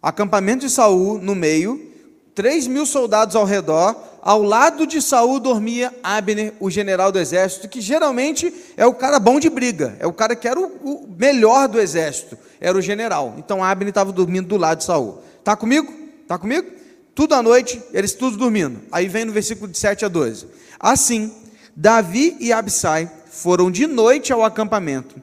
acampamento 0.00 0.66
de 0.66 0.70
Saul 0.70 1.18
no 1.18 1.34
meio, 1.34 1.90
três 2.34 2.66
mil 2.66 2.84
soldados 2.84 3.34
ao 3.34 3.44
redor, 3.44 4.11
ao 4.22 4.40
lado 4.40 4.86
de 4.86 5.02
Saul 5.02 5.40
dormia 5.40 5.92
Abner, 6.00 6.54
o 6.60 6.70
general 6.70 7.10
do 7.10 7.18
exército, 7.18 7.68
que 7.68 7.80
geralmente 7.80 8.54
é 8.76 8.86
o 8.86 8.94
cara 8.94 9.18
bom 9.18 9.40
de 9.40 9.50
briga, 9.50 9.96
é 9.98 10.06
o 10.06 10.12
cara 10.12 10.36
que 10.36 10.46
era 10.46 10.60
o, 10.60 10.64
o 10.64 11.08
melhor 11.18 11.66
do 11.66 11.80
exército, 11.80 12.38
era 12.60 12.78
o 12.78 12.80
general. 12.80 13.34
Então 13.36 13.64
Abner 13.64 13.88
estava 13.88 14.12
dormindo 14.12 14.46
do 14.46 14.56
lado 14.56 14.78
de 14.78 14.84
Saul. 14.84 15.20
Tá 15.42 15.56
comigo? 15.56 15.92
Tá 16.28 16.38
comigo? 16.38 16.70
Tudo 17.16 17.34
à 17.34 17.42
noite, 17.42 17.82
eles 17.92 18.14
todos 18.14 18.38
dormindo. 18.38 18.80
Aí 18.92 19.08
vem 19.08 19.24
no 19.24 19.32
versículo 19.32 19.68
de 19.68 19.76
7 19.76 20.04
a 20.04 20.08
12. 20.08 20.46
Assim, 20.78 21.34
Davi 21.74 22.36
e 22.38 22.52
Absai 22.52 23.10
foram 23.28 23.72
de 23.72 23.88
noite 23.88 24.32
ao 24.32 24.44
acampamento, 24.44 25.16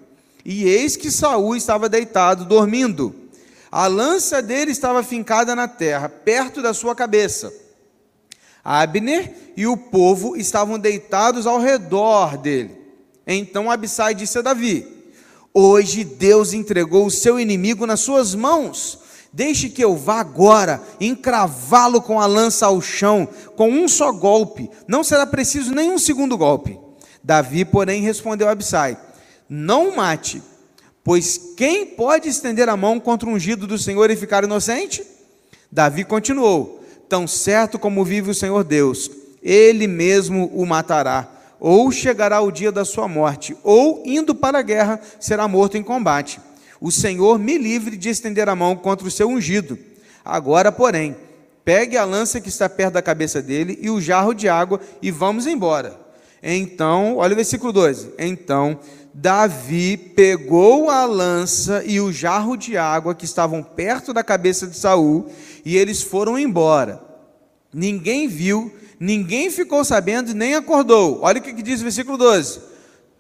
e 0.44 0.66
eis 0.66 0.98
que 0.98 1.10
Saul 1.10 1.56
estava 1.56 1.88
deitado 1.88 2.44
dormindo. 2.44 3.16
A 3.72 3.88
lança 3.88 4.42
dele 4.42 4.72
estava 4.72 5.04
fincada 5.04 5.56
na 5.56 5.70
terra, 5.70 6.10
perto 6.10 6.62
da 6.62 6.74
sua 6.74 6.94
cabeça. 6.94 7.54
Abner 8.64 9.34
e 9.56 9.66
o 9.68 9.78
povo 9.78 10.36
estavam 10.36 10.78
deitados 10.78 11.48
ao 11.48 11.60
redor 11.60 12.38
dele. 12.38 12.78
Então 13.26 13.70
Abissai 13.70 14.14
disse 14.14 14.38
a 14.38 14.42
Davi: 14.42 14.88
Hoje 15.54 16.04
Deus 16.04 16.54
entregou 16.54 17.06
o 17.06 17.12
seu 17.12 17.40
inimigo 17.40 17.86
nas 17.86 18.00
suas 18.00 18.36
mãos. 18.36 19.00
Deixe 19.32 19.70
que 19.70 19.84
eu 19.84 19.96
vá 19.96 20.20
agora, 20.20 20.82
encravá-lo 21.00 22.02
com 22.02 22.20
a 22.20 22.26
lança 22.26 22.66
ao 22.66 22.82
chão, 22.82 23.28
com 23.56 23.70
um 23.70 23.88
só 23.88 24.12
golpe. 24.12 24.70
Não 24.88 25.04
será 25.04 25.26
preciso 25.26 25.74
nenhum 25.74 26.00
segundo 26.00 26.38
golpe. 26.38 26.80
Davi, 27.24 27.64
porém, 27.64 28.02
respondeu 28.02 28.48
a 28.48 28.52
Abissai: 28.52 28.98
Não 29.48 29.96
mate, 29.96 30.42
pois 31.04 31.54
quem 31.56 31.86
pode 31.86 32.28
estender 32.28 32.70
a 32.70 32.78
mão 32.78 33.00
contra 33.00 33.30
o 33.30 33.34
ungido 33.34 33.68
do 33.68 33.78
Senhor 33.78 34.10
e 34.10 34.16
ficar 34.16 34.44
inocente? 34.44 35.06
Davi 35.72 36.04
continuou: 36.04 36.79
Tão 37.10 37.28
certo 37.28 37.78
como 37.78 38.06
vive 38.06 38.32
o 38.32 38.36
Senhor 38.36 38.64
Deus, 38.64 39.12
ele 39.42 39.88
mesmo 39.88 40.46
o 40.54 40.66
matará 40.66 41.40
ou 41.60 41.92
chegará 41.92 42.40
o 42.42 42.52
dia 42.52 42.72
da 42.72 42.86
sua 42.86 43.08
morte, 43.08 43.56
ou 43.64 44.02
indo 44.06 44.34
para 44.34 44.60
a 44.60 44.64
guerra, 44.64 45.00
será 45.20 45.48
morto 45.48 45.78
em 45.78 45.84
combate. 45.84 46.40
O 46.80 46.92
Senhor 46.92 47.38
me 47.38 47.58
livre 47.58 47.98
de 47.98 48.10
estender 48.10 48.48
a 48.48 48.56
mão 48.56 48.76
contra 48.76 49.06
o 49.08 49.12
seu 49.12 49.28
ungido. 49.28 49.78
Agora, 50.24 50.72
porém, 50.72 51.16
pegue 51.66 51.98
a 51.98 52.06
lança 52.06 52.40
que 52.40 52.48
está 52.48 52.70
perto 52.70 52.94
da 52.94 53.02
cabeça 53.02 53.42
dele 53.42 53.78
e 53.82 53.90
o 53.90 54.00
jarro 54.00 54.34
de 54.34 54.48
água 54.48 54.80
e 55.02 55.12
vamos 55.12 55.46
embora. 55.46 56.00
Então, 56.42 57.18
olha 57.18 57.34
o 57.34 57.36
versículo 57.36 57.74
12. 57.74 58.14
Então, 58.18 58.80
Davi 59.14 59.98
pegou 59.98 60.90
a 60.90 61.04
lança 61.04 61.84
e 61.86 62.00
o 62.00 62.14
jarro 62.14 62.56
de 62.56 62.78
água 62.78 63.14
que 63.14 63.26
estavam 63.26 63.62
perto 63.62 64.14
da 64.14 64.24
cabeça 64.24 64.66
de 64.66 64.78
Saul, 64.78 65.30
e 65.66 65.78
eles 65.78 66.02
foram 66.02 66.38
embora. 66.38 67.02
Ninguém 67.74 68.28
viu 68.28 68.74
Ninguém 69.00 69.50
ficou 69.50 69.86
sabendo 69.86 70.34
nem 70.34 70.56
acordou. 70.56 71.20
Olha 71.22 71.40
o 71.40 71.42
que 71.42 71.54
diz 71.54 71.80
o 71.80 71.84
versículo 71.84 72.18
12. 72.18 72.60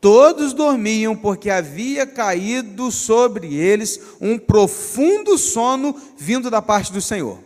Todos 0.01 0.53
dormiam 0.53 1.15
porque 1.15 1.49
havia 1.49 2.05
caído 2.05 2.91
sobre 2.91 3.55
eles 3.55 3.99
um 4.19 4.37
profundo 4.37 5.37
sono 5.37 5.95
vindo 6.17 6.49
da 6.49 6.61
parte 6.61 6.91
do 6.91 7.01
Senhor. 7.01 7.39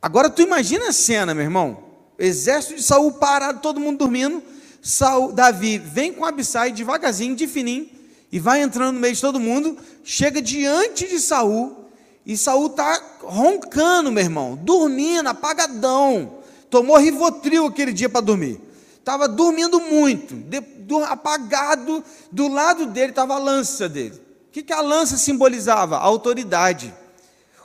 Agora 0.00 0.28
tu 0.28 0.42
imagina 0.42 0.88
a 0.88 0.92
cena, 0.92 1.34
meu 1.34 1.44
irmão. 1.44 1.84
Exército 2.18 2.74
de 2.74 2.82
Saul 2.82 3.12
parado, 3.12 3.60
todo 3.60 3.80
mundo 3.80 3.98
dormindo. 3.98 4.42
Saul, 4.82 5.32
Davi 5.32 5.78
vem 5.78 6.12
com 6.12 6.24
Abissai 6.24 6.72
devagarzinho, 6.72 7.36
de 7.36 7.46
fininho, 7.46 7.88
e 8.30 8.38
vai 8.38 8.60
entrando 8.60 8.94
no 8.94 9.00
meio 9.00 9.14
de 9.14 9.20
todo 9.20 9.38
mundo, 9.38 9.76
chega 10.02 10.42
diante 10.42 11.06
de 11.08 11.20
Saul, 11.20 11.81
e 12.24 12.36
Saul 12.36 12.66
está 12.66 13.00
roncando, 13.20 14.12
meu 14.12 14.22
irmão, 14.22 14.56
dormindo, 14.56 15.28
apagadão 15.28 16.42
tomou 16.72 16.96
Rivotril 16.96 17.66
aquele 17.66 17.92
dia 17.92 18.08
para 18.08 18.22
dormir. 18.22 18.58
Estava 18.98 19.28
dormindo 19.28 19.78
muito, 19.78 20.34
de, 20.34 20.60
do, 20.60 21.04
apagado. 21.04 22.02
Do 22.30 22.48
lado 22.48 22.86
dele 22.86 23.10
estava 23.10 23.34
a 23.34 23.38
lança 23.38 23.88
dele. 23.90 24.14
O 24.48 24.52
que, 24.52 24.62
que 24.62 24.72
a 24.72 24.80
lança 24.80 25.18
simbolizava? 25.18 25.98
Autoridade. 25.98 26.94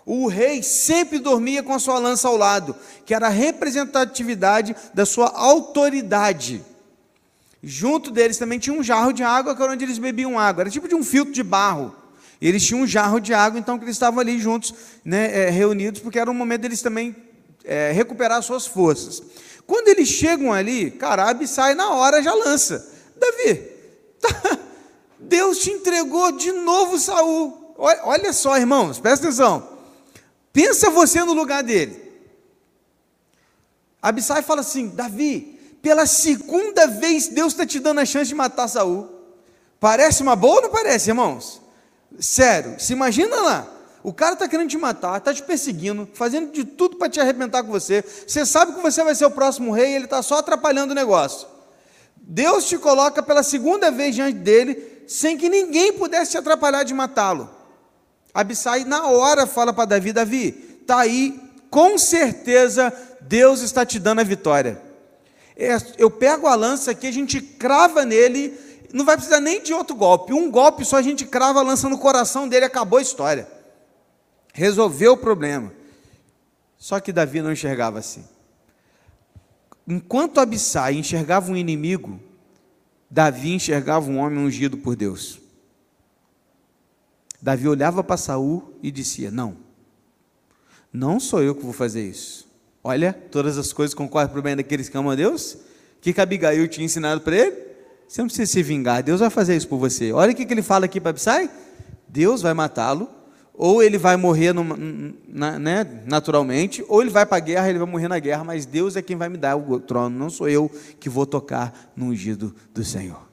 O 0.06 0.28
rei 0.28 0.62
sempre 0.62 1.20
dormia 1.20 1.64
com 1.64 1.74
a 1.74 1.80
sua 1.80 2.00
lança 2.00 2.28
ao 2.28 2.36
lado, 2.36 2.76
que 3.06 3.14
era 3.14 3.28
a 3.28 3.30
representatividade 3.30 4.76
da 4.94 5.06
sua 5.06 5.28
autoridade. 5.28 6.64
Junto 7.64 8.12
deles 8.12 8.38
também 8.38 8.60
tinha 8.60 8.78
um 8.78 8.84
jarro 8.84 9.14
de 9.14 9.24
água, 9.24 9.56
que 9.56 9.62
era 9.62 9.72
onde 9.72 9.86
eles 9.86 9.98
bebiam 9.98 10.38
água. 10.38 10.64
Era 10.64 10.70
tipo 10.70 10.88
de 10.88 10.96
um 10.96 11.04
filtro 11.04 11.34
de 11.34 11.44
barro. 11.44 11.96
Eles 12.42 12.66
tinham 12.66 12.82
um 12.82 12.88
jarro 12.88 13.20
de 13.20 13.34
água, 13.34 13.60
então 13.60 13.78
que 13.78 13.86
eles 13.86 13.96
estavam 13.96 14.20
ali 14.20 14.40
juntos, 14.40 14.74
né, 15.04 15.48
é, 15.48 15.50
reunidos, 15.50 16.02
porque 16.02 16.20
era 16.20 16.30
um 16.30 16.34
momento 16.34 16.62
deles 16.62 16.82
também 16.82 17.16
é, 17.64 17.92
recuperar 17.92 18.42
suas 18.44 18.68
forças. 18.68 19.22
Quando 19.66 19.90
eles 19.90 20.08
chegam 20.08 20.54
ali, 20.54 20.92
Carabe 20.92 21.48
sai 21.48 21.76
na 21.76 21.90
hora, 21.92 22.24
já 22.24 22.34
lança. 22.34 22.94
Davi, 23.18 23.56
tá, 24.22 24.60
Deus 25.20 25.60
te 25.60 25.72
entregou 25.72 26.32
de 26.32 26.52
novo 26.52 26.98
Saul. 27.00 27.76
Olha, 27.78 28.00
olha 28.04 28.34
só, 28.34 28.58
irmãos, 28.58 29.00
presta 29.00 29.28
atenção. 29.28 29.78
Pensa 30.54 30.90
você 30.90 31.24
no 31.24 31.34
lugar 31.34 31.62
dele. 31.64 32.08
Abissai 34.02 34.42
fala 34.42 34.62
assim: 34.62 34.88
Davi, 34.90 35.60
pela 35.82 36.06
segunda 36.06 36.88
vez 36.88 37.28
Deus 37.28 37.54
está 37.54 37.66
te 37.66 37.80
dando 37.80 38.00
a 38.00 38.06
chance 38.06 38.30
de 38.30 38.36
matar 38.36 38.68
Saul. 38.68 39.10
Parece 39.80 40.24
uma 40.24 40.36
boa 40.36 40.56
ou 40.56 40.62
não 40.64 40.70
parece, 40.70 41.10
irmãos? 41.10 41.62
Sério, 42.20 42.80
se 42.80 42.94
imagina 42.94 43.36
lá. 43.38 43.68
O 44.04 44.14
cara 44.14 44.34
está 44.34 44.48
querendo 44.48 44.70
te 44.70 44.78
matar, 44.78 45.18
está 45.18 45.34
te 45.34 45.44
perseguindo, 45.44 46.08
fazendo 46.14 46.52
de 46.52 46.64
tudo 46.64 46.96
para 46.96 47.10
te 47.10 47.20
arrebentar 47.20 47.64
com 47.64 47.72
você. 47.72 48.04
Você 48.26 48.46
sabe 48.46 48.74
que 48.74 48.82
você 48.82 49.04
vai 49.04 49.14
ser 49.14 49.26
o 49.26 49.32
próximo 49.32 49.72
rei, 49.72 49.96
ele 49.96 50.06
está 50.06 50.22
só 50.22 50.38
atrapalhando 50.38 50.92
o 50.92 50.96
negócio. 50.96 51.48
Deus 52.16 52.66
te 52.66 52.78
coloca 52.78 53.22
pela 53.22 53.44
segunda 53.44 53.92
vez 53.92 54.16
diante 54.16 54.38
dele, 54.38 55.04
sem 55.08 55.38
que 55.38 55.50
ninguém 55.50 55.94
pudesse 55.94 56.32
te 56.32 56.38
atrapalhar 56.38 56.84
de 56.84 56.94
matá-lo. 56.94 57.50
Abissai, 58.34 58.84
na 58.84 59.08
hora, 59.08 59.48
fala 59.48 59.74
para 59.74 59.86
Davi: 59.86 60.14
Davi, 60.14 60.80
está 60.82 61.00
aí, 61.00 61.40
com 61.70 61.98
certeza 61.98 62.94
Deus 63.22 63.62
está 63.62 63.86
te 63.86 64.00
dando 64.00 64.22
a 64.22 64.24
vitória. 64.24 64.82
É, 65.56 65.76
eu 65.98 66.12
pego 66.12 66.48
a 66.48 66.56
lança 66.56 66.92
aqui, 66.92 67.08
a 67.08 67.12
gente 67.12 67.42
crava 67.42 68.06
nele, 68.06 68.58
não 68.94 69.06
vai 69.06 69.16
precisar 69.16 69.40
nem 69.40 69.62
de 69.62 69.74
outro 69.74 69.96
golpe. 69.96 70.34
Um 70.34 70.50
golpe 70.50 70.86
só 70.86 70.98
a 70.98 71.02
gente 71.02 71.26
crava 71.26 71.62
lança 71.62 71.90
no 71.90 71.98
coração 71.98 72.48
dele, 72.48 72.66
acabou 72.66 73.00
a 73.00 73.02
história 73.02 73.58
resolveu 74.58 75.14
o 75.14 75.18
problema. 75.18 75.72
Só 76.80 77.00
que 77.00 77.14
Davi 77.14 77.44
não 77.44 77.52
enxergava 77.52 78.00
assim. 78.00 78.26
Enquanto 79.88 80.40
Abissai 80.40 80.96
enxergava 80.96 81.52
um 81.52 81.56
inimigo, 81.56 82.20
Davi 83.10 83.54
enxergava 83.54 84.10
um 84.10 84.18
homem 84.18 84.40
ungido 84.40 84.78
por 84.78 84.96
Deus. 84.96 85.40
Davi 87.40 87.68
olhava 87.68 88.04
para 88.04 88.18
Saul 88.18 88.74
e 88.82 88.90
dizia: 88.90 89.30
Não, 89.30 89.56
não 90.92 91.20
sou 91.20 91.44
eu 91.44 91.54
que 91.54 91.64
vou 91.64 91.74
fazer 91.74 92.04
isso. 92.10 92.48
Olha, 92.84 93.14
todas 93.14 93.60
as 93.60 93.72
coisas 93.72 93.94
concorrem 93.94 94.30
para 94.30 94.40
o 94.40 94.42
bem 94.42 94.56
daqueles 94.56 94.90
que 94.90 94.98
amam 94.98 95.12
a 95.12 95.16
Deus. 95.16 95.54
O 95.54 96.02
que, 96.02 96.14
que 96.14 96.22
Abigail 96.22 96.68
tinha 96.68 96.86
ensinado 96.86 97.22
para 97.22 97.36
ele? 97.36 97.67
Você 98.08 98.22
não 98.22 98.28
precisa 98.28 98.52
se 98.52 98.64
vingar, 98.64 99.04
Deus 99.04 99.20
vai 99.20 99.30
fazer 99.30 99.56
isso 99.56 99.68
por 99.68 99.78
você. 99.78 100.14
Olha 100.14 100.32
o 100.32 100.36
que, 100.36 100.44
ele 100.44 100.62
fala 100.62 100.86
aqui 100.86 101.02
para 101.02 101.10
Abissai: 101.10 101.50
Deus 102.08 102.42
vai 102.42 102.54
matá-lo 102.54 103.10
ou 103.58 103.82
ele 103.82 103.98
vai 103.98 104.16
morrer 104.16 104.54
numa, 104.54 104.78
na, 105.28 105.58
né, 105.58 106.04
naturalmente, 106.06 106.86
ou 106.88 107.02
ele 107.02 107.10
vai 107.10 107.26
para 107.26 107.38
a 107.38 107.40
guerra, 107.40 107.68
ele 107.70 107.80
vai 107.80 107.88
morrer 107.88 108.08
na 108.08 108.20
guerra, 108.20 108.44
mas 108.44 108.68
Deus 108.68 108.96
é 108.96 109.02
quem 109.02 109.18
vai 109.18 109.30
me 109.30 109.38
dar 109.38 109.56
o 109.56 109.80
trono, 109.80 110.16
não 110.16 110.30
sou 110.30 110.48
eu 110.48 110.72
que 111.00 111.10
vou 111.10 111.26
tocar 111.26 111.92
no 111.96 112.06
ungido 112.06 112.54
do 112.72 112.84
Senhor. 112.84 113.28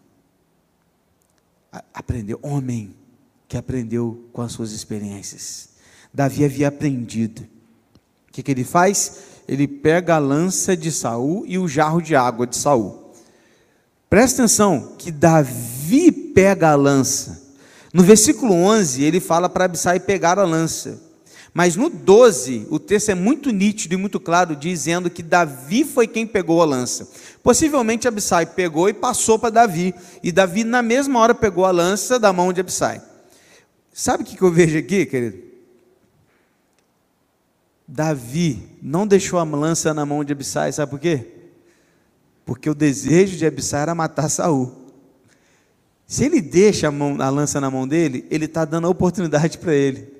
Aprendeu, 1.93 2.39
homem 2.41 2.95
que 3.47 3.57
aprendeu 3.59 4.27
com 4.33 4.41
as 4.41 4.53
suas 4.53 4.73
experiências. 4.73 5.71
Davi 6.13 6.45
havia 6.45 6.69
aprendido. 6.69 7.43
O 8.29 8.33
que, 8.33 8.43
que 8.43 8.51
ele 8.51 8.65
faz? 8.65 9.25
Ele 9.47 9.69
pega 9.69 10.15
a 10.15 10.19
lança 10.19 10.75
de 10.75 10.91
Saul 10.91 11.45
e 11.47 11.59
o 11.59 11.69
jarro 11.69 12.01
de 12.01 12.17
água 12.17 12.47
de 12.47 12.57
Saul. 12.57 13.04
Presta 14.15 14.43
atenção 14.43 14.95
que 14.97 15.11
Davi 15.11 16.13
pega 16.13 16.71
a 16.71 16.77
lança 16.77 17.43
no 17.93 18.05
versículo 18.05 18.55
11, 18.55 19.03
ele 19.03 19.19
fala 19.19 19.49
para 19.49 19.65
Abissai 19.65 19.99
pegar 19.99 20.39
a 20.39 20.45
lança. 20.45 21.03
Mas 21.53 21.75
no 21.75 21.91
12, 21.91 22.69
o 22.71 22.79
texto 22.79 23.09
é 23.09 23.15
muito 23.17 23.51
nítido 23.51 23.95
e 23.95 23.97
muito 23.97 24.21
claro, 24.21 24.55
dizendo 24.55 25.11
que 25.11 25.21
Davi 25.21 25.85
foi 25.85 26.07
quem 26.07 26.29
pegou 26.29 26.63
a 26.63 26.65
lança. 26.65 27.09
Possivelmente 27.43 28.07
Abissai 28.07 28.47
pegou 28.47 28.89
e 28.89 28.93
passou 28.93 29.37
para 29.37 29.51
Davi, 29.51 29.93
e 30.23 30.31
Davi, 30.31 30.63
na 30.63 30.81
mesma 30.81 31.19
hora, 31.19 31.35
pegou 31.35 31.65
a 31.65 31.73
lança 31.73 32.17
da 32.17 32.33
mão 32.33 32.53
de 32.53 32.61
Abissai. 32.61 33.03
Sabe 33.93 34.23
o 34.23 34.27
que 34.27 34.41
eu 34.41 34.53
vejo 34.53 34.79
aqui, 34.79 35.07
querido? 35.07 35.39
Davi 37.89 38.79
não 38.81 39.09
deixou 39.09 39.41
a 39.41 39.43
lança 39.43 39.93
na 39.93 40.07
mão 40.07 40.23
de 40.23 40.33
Abissai, 40.33 40.71
sabe 40.71 40.91
por 40.91 41.01
quê? 41.01 41.44
Porque 42.45 42.69
o 42.69 42.75
desejo 42.75 43.37
de 43.37 43.47
Abissai 43.47 43.83
era 43.83 43.95
matar 43.95 44.29
Saul. 44.29 44.73
Se 46.07 46.25
ele 46.25 46.41
deixa 46.41 46.89
a, 46.89 46.91
mão, 46.91 47.17
a 47.21 47.31
lança 47.31 47.61
na 47.61 47.71
mão 47.71 47.89
dele, 47.89 48.27
ele 48.31 48.45
está 48.45 48.65
dando 48.65 48.87
a 48.87 48.91
oportunidade 48.91 49.59
para 49.59 49.75
ele. 49.75 50.13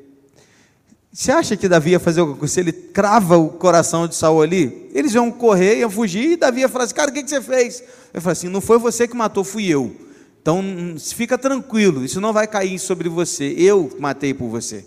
Você 1.13 1.31
acha 1.31 1.57
que 1.57 1.69
Davi 1.69 1.91
ia 1.91 2.01
fazer 2.01 2.21
alguma 2.21 2.39
coisa? 2.39 2.55
Se 2.55 2.61
ele 2.61 2.73
crava 2.73 3.37
o 3.37 3.51
coração 3.51 4.09
de 4.09 4.17
Saul 4.17 4.43
ali, 4.43 4.91
eles 4.93 5.15
iam 5.15 5.31
correr, 5.31 5.79
iam 5.79 5.91
fugir, 5.91 6.33
e 6.33 6.37
Davi 6.37 6.61
ia 6.61 6.69
falar 6.69 6.85
assim: 6.85 6.95
Cara, 6.95 7.11
o 7.11 7.15
que, 7.15 7.23
que 7.23 7.31
você 7.31 7.41
fez? 7.41 7.81
Ele 8.13 8.21
falou 8.21 8.33
assim: 8.33 8.49
Não 8.49 8.61
foi 8.61 8.79
você 8.79 9.07
que 9.07 9.17
matou, 9.17 9.45
fui 9.45 9.67
eu. 9.67 9.95
Então 10.43 10.61
fica 10.99 11.39
tranquilo, 11.39 12.05
isso 12.05 12.21
não 12.21 12.33
vai 12.33 12.49
cair 12.49 12.79
sobre 12.79 13.09
você. 13.09 13.55
Eu 13.57 13.97
matei 14.01 14.35
por 14.35 14.49
você. 14.49 14.85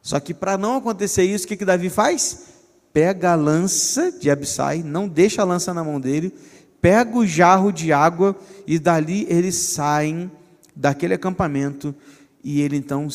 Só 0.00 0.18
que 0.18 0.32
para 0.32 0.56
não 0.56 0.76
acontecer 0.76 1.24
isso, 1.24 1.44
o 1.44 1.48
que, 1.48 1.56
que 1.56 1.64
Davi 1.64 1.90
faz? 1.90 2.38
Pega 2.92 3.32
a 3.32 3.34
lança 3.34 4.10
de 4.12 4.30
Abissai, 4.30 4.82
não 4.82 5.08
deixa 5.08 5.42
a 5.42 5.44
lança 5.44 5.72
na 5.72 5.84
mão 5.84 6.00
dele 6.00 6.32
pega 6.80 7.16
o 7.16 7.26
jarro 7.26 7.72
de 7.72 7.92
água 7.92 8.36
e 8.66 8.78
dali 8.78 9.26
eles 9.28 9.54
saem 9.54 10.30
daquele 10.74 11.14
acampamento 11.14 11.94
e 12.42 12.60
ele 12.60 12.76
então 12.76 13.08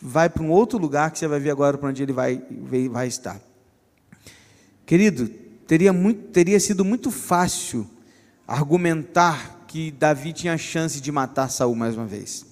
vai 0.00 0.28
para 0.28 0.42
um 0.42 0.50
outro 0.50 0.78
lugar 0.78 1.10
que 1.10 1.18
você 1.18 1.26
vai 1.26 1.40
ver 1.40 1.50
agora 1.50 1.78
para 1.78 1.88
onde 1.88 2.02
ele 2.02 2.12
vai, 2.12 2.42
vai 2.90 3.08
estar. 3.08 3.40
Querido, 4.84 5.28
teria, 5.66 5.92
muito, 5.92 6.28
teria 6.28 6.60
sido 6.60 6.84
muito 6.84 7.10
fácil 7.10 7.88
argumentar 8.46 9.64
que 9.66 9.90
Davi 9.90 10.32
tinha 10.32 10.56
chance 10.56 11.00
de 11.00 11.10
matar 11.10 11.48
Saul 11.50 11.74
mais 11.74 11.96
uma 11.96 12.06
vez. 12.06 12.46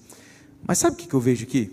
Mas 0.67 0.79
sabe 0.79 0.95
o 0.95 1.07
que 1.07 1.13
eu 1.13 1.19
vejo 1.19 1.45
aqui? 1.45 1.71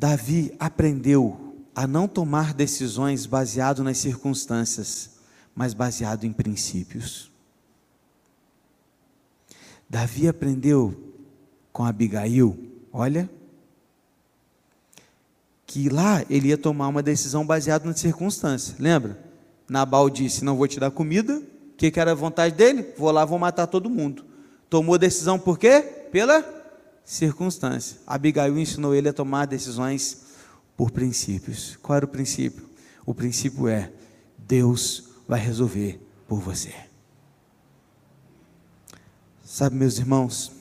Davi 0.00 0.50
aprendeu 0.58 1.54
a 1.74 1.86
não 1.86 2.08
tomar 2.08 2.54
decisões 2.54 3.26
baseado 3.26 3.84
nas 3.84 3.98
circunstâncias, 3.98 5.10
mas 5.54 5.74
baseado 5.74 6.24
em 6.24 6.32
princípios. 6.32 7.30
Davi 9.86 10.26
aprendeu 10.26 10.98
com 11.70 11.84
Abigail, 11.84 12.58
olha, 12.90 13.28
que 15.66 15.90
lá 15.90 16.24
ele 16.30 16.48
ia 16.48 16.56
tomar 16.56 16.88
uma 16.88 17.02
decisão 17.02 17.44
baseada 17.44 17.84
nas 17.84 18.00
circunstâncias. 18.00 18.78
Lembra? 18.78 19.22
Nabal 19.68 20.08
disse: 20.08 20.46
Não 20.46 20.56
vou 20.56 20.66
te 20.66 20.80
dar 20.80 20.90
comida. 20.90 21.36
O 21.36 21.76
que, 21.76 21.90
que 21.90 22.00
era 22.00 22.12
a 22.12 22.14
vontade 22.14 22.54
dele? 22.54 22.94
Vou 22.96 23.10
lá, 23.10 23.26
vou 23.26 23.38
matar 23.38 23.66
todo 23.66 23.90
mundo. 23.90 24.24
Tomou 24.70 24.96
decisão 24.96 25.38
por 25.38 25.58
quê? 25.58 25.82
Pela 26.10 26.59
circunstância. 27.10 27.98
Abigail 28.06 28.56
ensinou 28.56 28.94
ele 28.94 29.08
a 29.08 29.12
tomar 29.12 29.46
decisões 29.46 30.26
por 30.76 30.92
princípios. 30.92 31.76
Qual 31.82 31.96
era 31.96 32.04
o 32.04 32.08
princípio? 32.08 32.70
O 33.04 33.12
princípio 33.12 33.66
é: 33.66 33.90
Deus 34.38 35.08
vai 35.26 35.40
resolver 35.40 36.00
por 36.28 36.38
você. 36.38 36.72
Sabe, 39.44 39.74
meus 39.74 39.98
irmãos, 39.98 40.52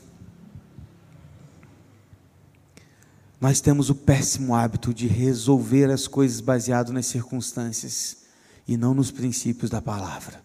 Nós 3.42 3.62
temos 3.62 3.90
o 3.90 3.96
péssimo 3.96 4.54
hábito 4.54 4.94
de 4.94 5.08
resolver 5.08 5.90
as 5.90 6.10
coisas 6.10 6.42
baseado 6.42 6.92
nas 6.92 7.06
circunstâncias 7.06 8.18
e 8.68 8.76
não 8.76 8.94
nos 8.94 9.12
princípios 9.12 9.72
da 9.72 9.82
palavra. 9.82 10.44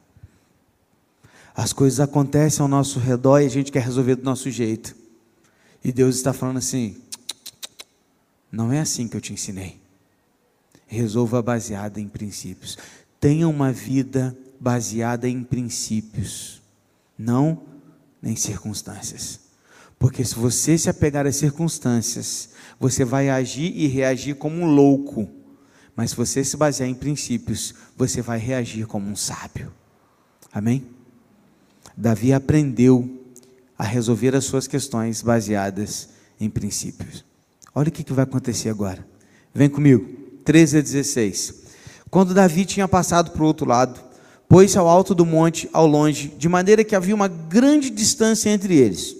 As 1.56 1.72
coisas 1.72 1.98
acontecem 1.98 2.62
ao 2.62 2.68
nosso 2.68 3.00
redor 3.00 3.40
e 3.40 3.46
a 3.46 3.50
gente 3.50 3.72
quer 3.72 3.82
resolver 3.82 4.14
do 4.14 4.22
nosso 4.22 4.48
jeito. 4.48 4.94
E 5.84 5.92
Deus 5.92 6.16
está 6.16 6.32
falando 6.32 6.56
assim: 6.56 6.96
não 8.50 8.72
é 8.72 8.80
assim 8.80 9.06
que 9.06 9.16
eu 9.16 9.20
te 9.20 9.32
ensinei. 9.32 9.78
Resolva 10.86 11.42
baseada 11.42 12.00
em 12.00 12.08
princípios. 12.08 12.78
Tenha 13.20 13.46
uma 13.46 13.70
vida 13.70 14.36
baseada 14.58 15.28
em 15.28 15.42
princípios, 15.42 16.62
não 17.18 17.62
em 18.22 18.34
circunstâncias. 18.34 19.40
Porque 19.98 20.24
se 20.24 20.34
você 20.34 20.76
se 20.78 20.88
apegar 20.88 21.26
às 21.26 21.36
circunstâncias, 21.36 22.50
você 22.78 23.04
vai 23.04 23.28
agir 23.28 23.72
e 23.74 23.86
reagir 23.86 24.36
como 24.36 24.56
um 24.56 24.66
louco. 24.66 25.28
Mas 25.96 26.10
se 26.10 26.16
você 26.16 26.44
se 26.44 26.56
basear 26.56 26.88
em 26.88 26.94
princípios, 26.94 27.74
você 27.96 28.20
vai 28.20 28.38
reagir 28.38 28.86
como 28.86 29.08
um 29.08 29.16
sábio. 29.16 29.72
Amém? 30.52 30.86
Davi 31.96 32.32
aprendeu 32.32 33.23
a 33.78 33.84
resolver 33.84 34.34
as 34.34 34.44
suas 34.44 34.66
questões 34.66 35.22
baseadas 35.22 36.08
em 36.40 36.48
princípios. 36.48 37.24
Olha 37.74 37.88
o 37.88 37.92
que 37.92 38.12
vai 38.12 38.24
acontecer 38.24 38.68
agora. 38.68 39.04
Vem 39.52 39.68
comigo. 39.68 40.06
13 40.44 40.78
a 40.78 40.80
16. 40.80 41.54
Quando 42.10 42.34
Davi 42.34 42.64
tinha 42.64 42.86
passado 42.86 43.30
para 43.30 43.42
o 43.42 43.46
outro 43.46 43.66
lado, 43.66 43.98
pôs-se 44.48 44.78
ao 44.78 44.88
alto 44.88 45.14
do 45.14 45.24
monte, 45.24 45.68
ao 45.72 45.86
longe, 45.86 46.28
de 46.38 46.48
maneira 46.48 46.84
que 46.84 46.94
havia 46.94 47.14
uma 47.14 47.28
grande 47.28 47.90
distância 47.90 48.50
entre 48.50 48.76
eles. 48.76 49.16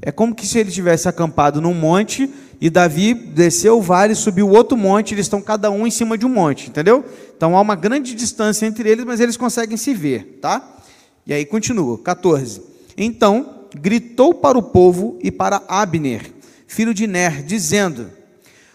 É 0.00 0.12
como 0.12 0.34
que 0.34 0.46
se 0.46 0.58
ele 0.58 0.70
tivesse 0.70 1.08
acampado 1.08 1.60
num 1.60 1.74
monte 1.74 2.30
e 2.60 2.70
Davi 2.70 3.14
desceu 3.14 3.78
o 3.78 3.82
vale, 3.82 4.14
subiu 4.14 4.48
outro 4.48 4.76
monte, 4.76 5.14
eles 5.14 5.26
estão 5.26 5.40
cada 5.40 5.70
um 5.70 5.86
em 5.86 5.90
cima 5.90 6.16
de 6.16 6.26
um 6.26 6.28
monte, 6.28 6.68
entendeu? 6.68 7.04
Então 7.36 7.56
há 7.56 7.60
uma 7.60 7.74
grande 7.74 8.14
distância 8.14 8.66
entre 8.66 8.88
eles, 8.88 9.04
mas 9.04 9.18
eles 9.18 9.36
conseguem 9.36 9.76
se 9.76 9.94
ver, 9.94 10.38
tá? 10.40 10.78
E 11.26 11.32
aí 11.32 11.44
continua, 11.44 11.98
14. 11.98 12.62
Então 12.96 13.63
gritou 13.74 14.34
para 14.34 14.58
o 14.58 14.62
povo 14.62 15.18
e 15.22 15.30
para 15.30 15.62
Abner, 15.68 16.32
filho 16.66 16.94
de 16.94 17.06
Ner, 17.06 17.42
dizendo: 17.42 18.10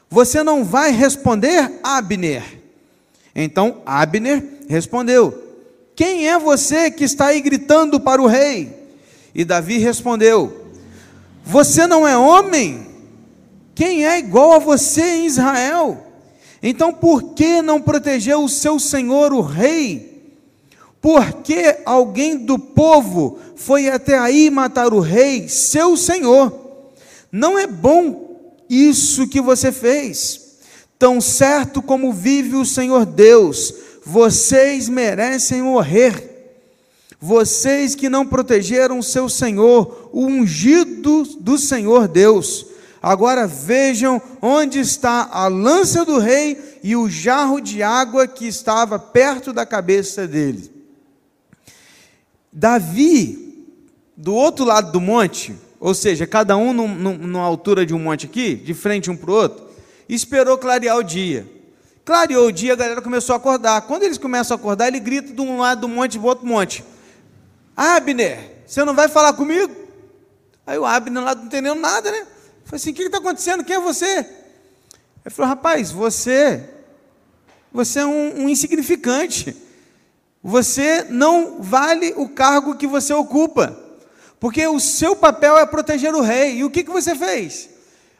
Você 0.09 0.43
não 0.43 0.63
vai 0.63 0.91
responder, 0.91 1.79
Abner? 1.83 2.43
Então 3.35 3.81
Abner 3.85 4.43
respondeu: 4.67 5.55
Quem 5.95 6.27
é 6.27 6.37
você 6.37 6.91
que 6.91 7.03
está 7.03 7.27
aí 7.27 7.41
gritando 7.41 7.99
para 7.99 8.21
o 8.21 8.27
rei? 8.27 8.73
E 9.33 9.45
Davi 9.45 9.77
respondeu: 9.77 10.67
Você 11.43 11.87
não 11.87 12.07
é 12.07 12.17
homem? 12.17 12.87
Quem 13.75 14.05
é 14.05 14.19
igual 14.19 14.53
a 14.53 14.59
você 14.59 15.01
em 15.01 15.25
Israel? 15.25 16.05
Então, 16.61 16.93
por 16.93 17.33
que 17.33 17.61
não 17.61 17.81
protegeu 17.81 18.43
o 18.43 18.49
seu 18.49 18.77
senhor, 18.77 19.31
o 19.31 19.39
rei? 19.39 20.08
Por 21.01 21.41
que 21.43 21.77
alguém 21.85 22.37
do 22.37 22.59
povo 22.59 23.39
foi 23.55 23.89
até 23.89 24.17
aí 24.17 24.49
matar 24.49 24.93
o 24.93 24.99
rei, 24.99 25.47
seu 25.47 25.95
senhor? 25.95 26.53
Não 27.31 27.57
é 27.57 27.65
bom 27.67 28.29
isso 28.69 29.27
que 29.27 29.39
você 29.39 29.71
fez. 29.71 30.49
Tão 30.97 31.21
certo 31.21 31.81
como 31.81 32.11
vive 32.11 32.57
o 32.57 32.65
Senhor 32.65 33.05
Deus, 33.05 33.73
vocês 34.03 34.89
merecem 34.89 35.61
morrer. 35.61 36.27
Vocês 37.21 37.95
que 37.95 38.09
não 38.09 38.25
protegeram 38.25 39.01
seu 39.01 39.29
Senhor, 39.29 40.09
o 40.11 40.25
ungido 40.25 41.23
do 41.39 41.57
Senhor 41.57 42.07
Deus. 42.07 42.65
Agora 43.01 43.47
vejam 43.47 44.21
onde 44.41 44.79
está 44.79 45.29
a 45.31 45.47
lança 45.47 46.03
do 46.03 46.17
rei 46.17 46.79
e 46.83 46.95
o 46.95 47.09
jarro 47.09 47.61
de 47.61 47.81
água 47.81 48.27
que 48.27 48.45
estava 48.45 48.99
perto 48.99 49.53
da 49.53 49.65
cabeça 49.65 50.27
dele. 50.27 50.78
Davi, 52.59 53.65
do 54.17 54.35
outro 54.35 54.65
lado 54.65 54.91
do 54.91 54.99
monte, 54.99 55.55
ou 55.79 55.93
seja, 55.93 56.27
cada 56.27 56.57
um 56.57 56.73
num, 56.73 56.89
numa 56.89 57.41
altura 57.41 57.85
de 57.85 57.93
um 57.93 57.99
monte 57.99 58.25
aqui, 58.25 58.53
de 58.53 58.73
frente 58.73 59.09
um 59.09 59.15
para 59.15 59.31
o 59.31 59.33
outro, 59.33 59.65
esperou 60.09 60.57
clarear 60.57 60.97
o 60.97 61.03
dia. 61.03 61.49
Clareou 62.03 62.47
o 62.47 62.51
dia, 62.51 62.73
a 62.73 62.75
galera 62.75 63.01
começou 63.01 63.31
a 63.31 63.37
acordar. 63.37 63.83
Quando 63.83 64.03
eles 64.03 64.17
começam 64.17 64.57
a 64.57 64.59
acordar, 64.59 64.89
ele 64.89 64.99
grita 64.99 65.31
de 65.31 65.39
um 65.39 65.59
lado 65.59 65.81
do 65.81 65.87
monte 65.87 66.19
para 66.19 66.25
o 66.25 66.27
outro 66.27 66.45
monte: 66.45 66.83
Abner, 67.77 68.63
você 68.67 68.83
não 68.83 68.93
vai 68.93 69.07
falar 69.07 69.31
comigo? 69.31 69.73
Aí 70.67 70.77
o 70.77 70.85
Abner 70.85 71.23
lá 71.23 71.35
não 71.35 71.45
entendeu 71.45 71.75
nada, 71.75 72.11
né? 72.11 72.27
Falei 72.65 72.75
assim: 72.75 72.91
o 72.91 72.93
que 72.93 73.03
está 73.03 73.19
acontecendo? 73.19 73.63
Quem 73.63 73.77
é 73.77 73.79
você? 73.79 74.17
Ele 75.25 75.33
falou: 75.33 75.47
rapaz, 75.47 75.91
você, 75.91 76.69
você 77.71 77.99
é 77.99 78.05
um, 78.05 78.43
um 78.43 78.49
insignificante. 78.49 79.68
Você 80.43 81.05
não 81.09 81.61
vale 81.61 82.13
o 82.15 82.29
cargo 82.29 82.75
que 82.75 82.87
você 82.87 83.13
ocupa, 83.13 83.77
porque 84.39 84.65
o 84.67 84.79
seu 84.79 85.15
papel 85.15 85.57
é 85.57 85.65
proteger 85.65 86.13
o 86.15 86.21
rei. 86.21 86.57
E 86.57 86.63
o 86.63 86.69
que, 86.69 86.83
que 86.83 86.91
você 86.91 87.15
fez? 87.15 87.69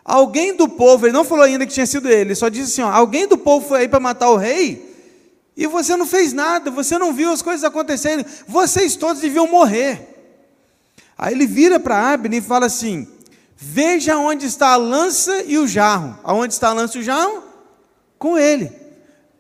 Alguém 0.04 0.56
do 0.56 0.68
povo, 0.68 1.06
ele 1.06 1.14
não 1.14 1.24
falou 1.24 1.44
ainda 1.44 1.66
que 1.66 1.74
tinha 1.74 1.86
sido 1.86 2.10
ele, 2.10 2.36
só 2.36 2.50
disse 2.50 2.74
assim: 2.74 2.82
ó, 2.82 2.92
alguém 2.92 3.28
do 3.28 3.38
povo 3.38 3.68
foi 3.68 3.82
aí 3.82 3.88
para 3.88 4.00
matar 4.00 4.30
o 4.30 4.38
rei, 4.38 4.96
e 5.56 5.68
você 5.68 5.96
não 5.96 6.06
fez 6.06 6.34
nada, 6.34 6.72
você 6.72 6.98
não 6.98 7.14
viu 7.14 7.32
as 7.32 7.42
coisas 7.42 7.64
acontecerem, 7.64 8.26
vocês 8.48 8.96
todos 8.96 9.22
deviam 9.22 9.48
morrer. 9.48 10.08
Aí 11.18 11.34
ele 11.34 11.46
vira 11.46 11.80
para 11.80 12.14
Abner 12.14 12.40
e 12.40 12.42
fala 12.42 12.66
assim: 12.66 13.08
Veja 13.62 14.18
onde 14.18 14.46
está 14.46 14.70
a 14.70 14.78
lança 14.78 15.44
e 15.44 15.58
o 15.58 15.68
jarro. 15.68 16.18
Aonde 16.24 16.54
está 16.54 16.70
a 16.70 16.74
lança 16.74 16.98
e 16.98 17.02
o 17.02 17.04
jarro? 17.04 17.44
Com 18.18 18.38
ele. 18.38 18.72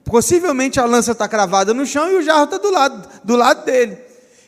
Possivelmente 0.10 0.80
a 0.80 0.86
lança 0.86 1.12
está 1.12 1.28
cravada 1.28 1.72
no 1.72 1.86
chão 1.86 2.12
e 2.12 2.16
o 2.16 2.22
jarro 2.24 2.46
está 2.46 2.58
do 2.58 2.72
lado, 2.72 3.10
do 3.24 3.36
lado 3.36 3.64
dele. 3.64 3.98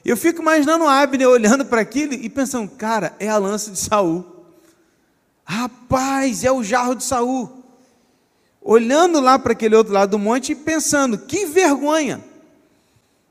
Eu 0.04 0.18
fico 0.18 0.42
imaginando 0.42 0.88
Abner 0.88 1.30
olhando 1.30 1.64
para 1.64 1.82
aquilo 1.82 2.14
e 2.14 2.28
pensando, 2.30 2.68
cara, 2.72 3.16
é 3.20 3.30
a 3.30 3.38
lança 3.38 3.70
de 3.70 3.78
Saul. 3.78 4.26
Rapaz, 5.46 6.44
é 6.44 6.52
o 6.52 6.64
jarro 6.64 6.96
de 6.96 7.04
Saul. 7.04 7.64
Olhando 8.60 9.20
lá 9.20 9.38
para 9.38 9.54
aquele 9.54 9.76
outro 9.76 9.94
lado 9.94 10.10
do 10.10 10.20
monte 10.20 10.54
e 10.54 10.56
pensando, 10.56 11.20
que 11.20 11.46
vergonha. 11.46 12.20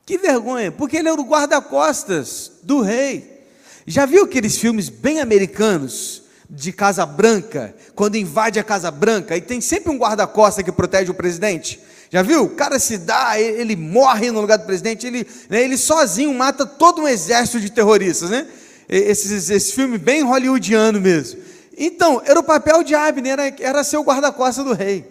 Que 0.05 0.17
vergonha, 0.17 0.71
porque 0.71 0.97
ele 0.97 1.09
era 1.09 1.19
o 1.19 1.25
guarda-costas 1.25 2.53
do 2.63 2.79
rei. 2.79 3.45
Já 3.85 4.05
viu 4.05 4.23
aqueles 4.23 4.57
filmes 4.57 4.87
bem 4.87 5.19
americanos? 5.19 6.21
de 6.53 6.73
Casa 6.73 7.05
Branca, 7.05 7.73
quando 7.95 8.17
invade 8.17 8.59
a 8.59 8.63
Casa 8.63 8.91
Branca, 8.91 9.37
e 9.37 9.41
tem 9.41 9.61
sempre 9.61 9.89
um 9.89 9.97
guarda-costa 9.97 10.61
que 10.61 10.69
protege 10.69 11.09
o 11.09 11.13
presidente. 11.13 11.79
Já 12.11 12.21
viu? 12.21 12.43
O 12.43 12.49
cara 12.49 12.77
se 12.77 12.97
dá, 12.97 13.39
ele, 13.39 13.73
morre 13.73 14.31
no 14.31 14.41
lugar 14.41 14.57
do 14.57 14.65
presidente, 14.65 15.07
ele, 15.07 15.25
né, 15.49 15.63
ele 15.63 15.77
sozinho 15.77 16.33
mata 16.33 16.65
todo 16.65 17.03
um 17.03 17.07
exército 17.07 17.61
de 17.61 17.71
terroristas, 17.71 18.29
né? 18.29 18.45
Esse, 18.89 19.33
esse 19.53 19.71
filme 19.71 19.97
bem 19.97 20.21
hollywoodiano 20.21 20.99
mesmo. 20.99 21.39
Então, 21.77 22.21
era 22.25 22.37
o 22.37 22.43
papel 22.43 22.83
de 22.83 22.93
Abner, 22.93 23.31
era, 23.31 23.55
era 23.61 23.83
ser 23.85 23.95
o 23.95 24.03
guarda-costa 24.03 24.61
do 24.61 24.73
rei. 24.73 25.09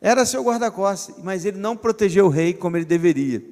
Era 0.00 0.24
seu 0.24 0.44
guarda-costa, 0.44 1.12
mas 1.24 1.44
ele 1.44 1.58
não 1.58 1.76
protegeu 1.76 2.26
o 2.26 2.30
rei 2.30 2.54
como 2.54 2.76
ele 2.76 2.84
deveria. 2.84 3.42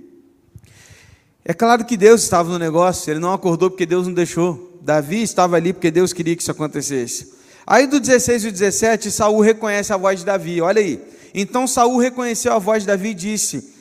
É 1.44 1.52
claro 1.52 1.84
que 1.84 1.96
Deus 1.96 2.22
estava 2.22 2.48
no 2.48 2.58
negócio, 2.58 3.10
ele 3.10 3.18
não 3.18 3.32
acordou 3.32 3.68
porque 3.68 3.84
Deus 3.84 4.06
não 4.06 4.14
deixou. 4.14 4.78
Davi 4.80 5.22
estava 5.22 5.56
ali 5.56 5.72
porque 5.72 5.90
Deus 5.90 6.12
queria 6.12 6.36
que 6.36 6.42
isso 6.42 6.52
acontecesse. 6.52 7.34
Aí 7.66 7.88
do 7.88 7.98
16 7.98 8.44
e 8.44 8.50
17, 8.52 9.10
Saul 9.10 9.40
reconhece 9.40 9.92
a 9.92 9.96
voz 9.96 10.20
de 10.20 10.26
Davi. 10.26 10.60
Olha 10.60 10.80
aí. 10.80 11.13
Então 11.35 11.66
Saul 11.66 11.99
reconheceu 11.99 12.53
a 12.53 12.61
voz 12.61 12.85
de 12.85 12.87
Davi 12.87 13.09
e 13.09 13.14
disse: 13.14 13.75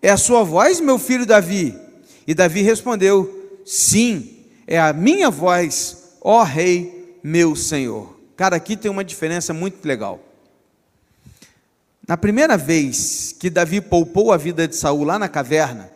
É 0.00 0.10
a 0.10 0.16
sua 0.16 0.44
voz, 0.44 0.78
meu 0.78 0.96
filho 0.96 1.26
Davi? 1.26 1.76
E 2.24 2.32
Davi 2.32 2.62
respondeu: 2.62 3.58
Sim, 3.66 4.36
é 4.64 4.78
a 4.78 4.92
minha 4.92 5.28
voz, 5.28 6.14
ó 6.20 6.44
rei, 6.44 7.18
meu 7.20 7.56
senhor. 7.56 8.16
Cara, 8.36 8.54
aqui 8.54 8.76
tem 8.76 8.90
uma 8.90 9.02
diferença 9.02 9.52
muito 9.52 9.84
legal. 9.84 10.20
Na 12.06 12.16
primeira 12.16 12.56
vez 12.56 13.34
que 13.38 13.50
Davi 13.50 13.80
poupou 13.80 14.32
a 14.32 14.36
vida 14.36 14.66
de 14.68 14.76
Saul 14.76 15.04
lá 15.04 15.18
na 15.18 15.28
caverna, 15.28 15.90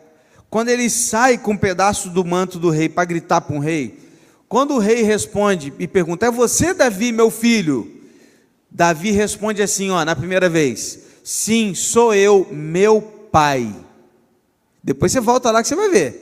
quando 0.49 0.69
ele 0.69 0.89
sai 0.89 1.37
com 1.37 1.51
um 1.51 1.57
pedaço 1.57 2.09
do 2.09 2.25
manto 2.25 2.59
do 2.59 2.69
rei 2.69 2.89
para 2.89 3.05
gritar 3.05 3.41
para 3.41 3.55
um 3.55 3.59
rei, 3.59 3.99
quando 4.47 4.75
o 4.75 4.79
rei 4.79 5.01
responde 5.01 5.73
e 5.79 5.87
pergunta: 5.87 6.25
"É 6.25 6.31
você, 6.31 6.73
Davi, 6.73 7.13
meu 7.13 7.31
filho?" 7.31 7.95
Davi 8.69 9.11
responde 9.11 9.61
assim, 9.61 9.89
ó, 9.89 10.03
na 10.03 10.17
primeira 10.17 10.49
vez: 10.49 11.04
"Sim, 11.25 11.73
sou 11.73 12.13
eu, 12.13 12.47
meu 12.51 13.01
pai." 13.01 13.75
Depois 14.83 15.11
você 15.11 15.19
volta 15.19 15.49
lá 15.49 15.61
que 15.63 15.67
você 15.67 15.75
vai 15.75 15.89
ver. 15.89 16.21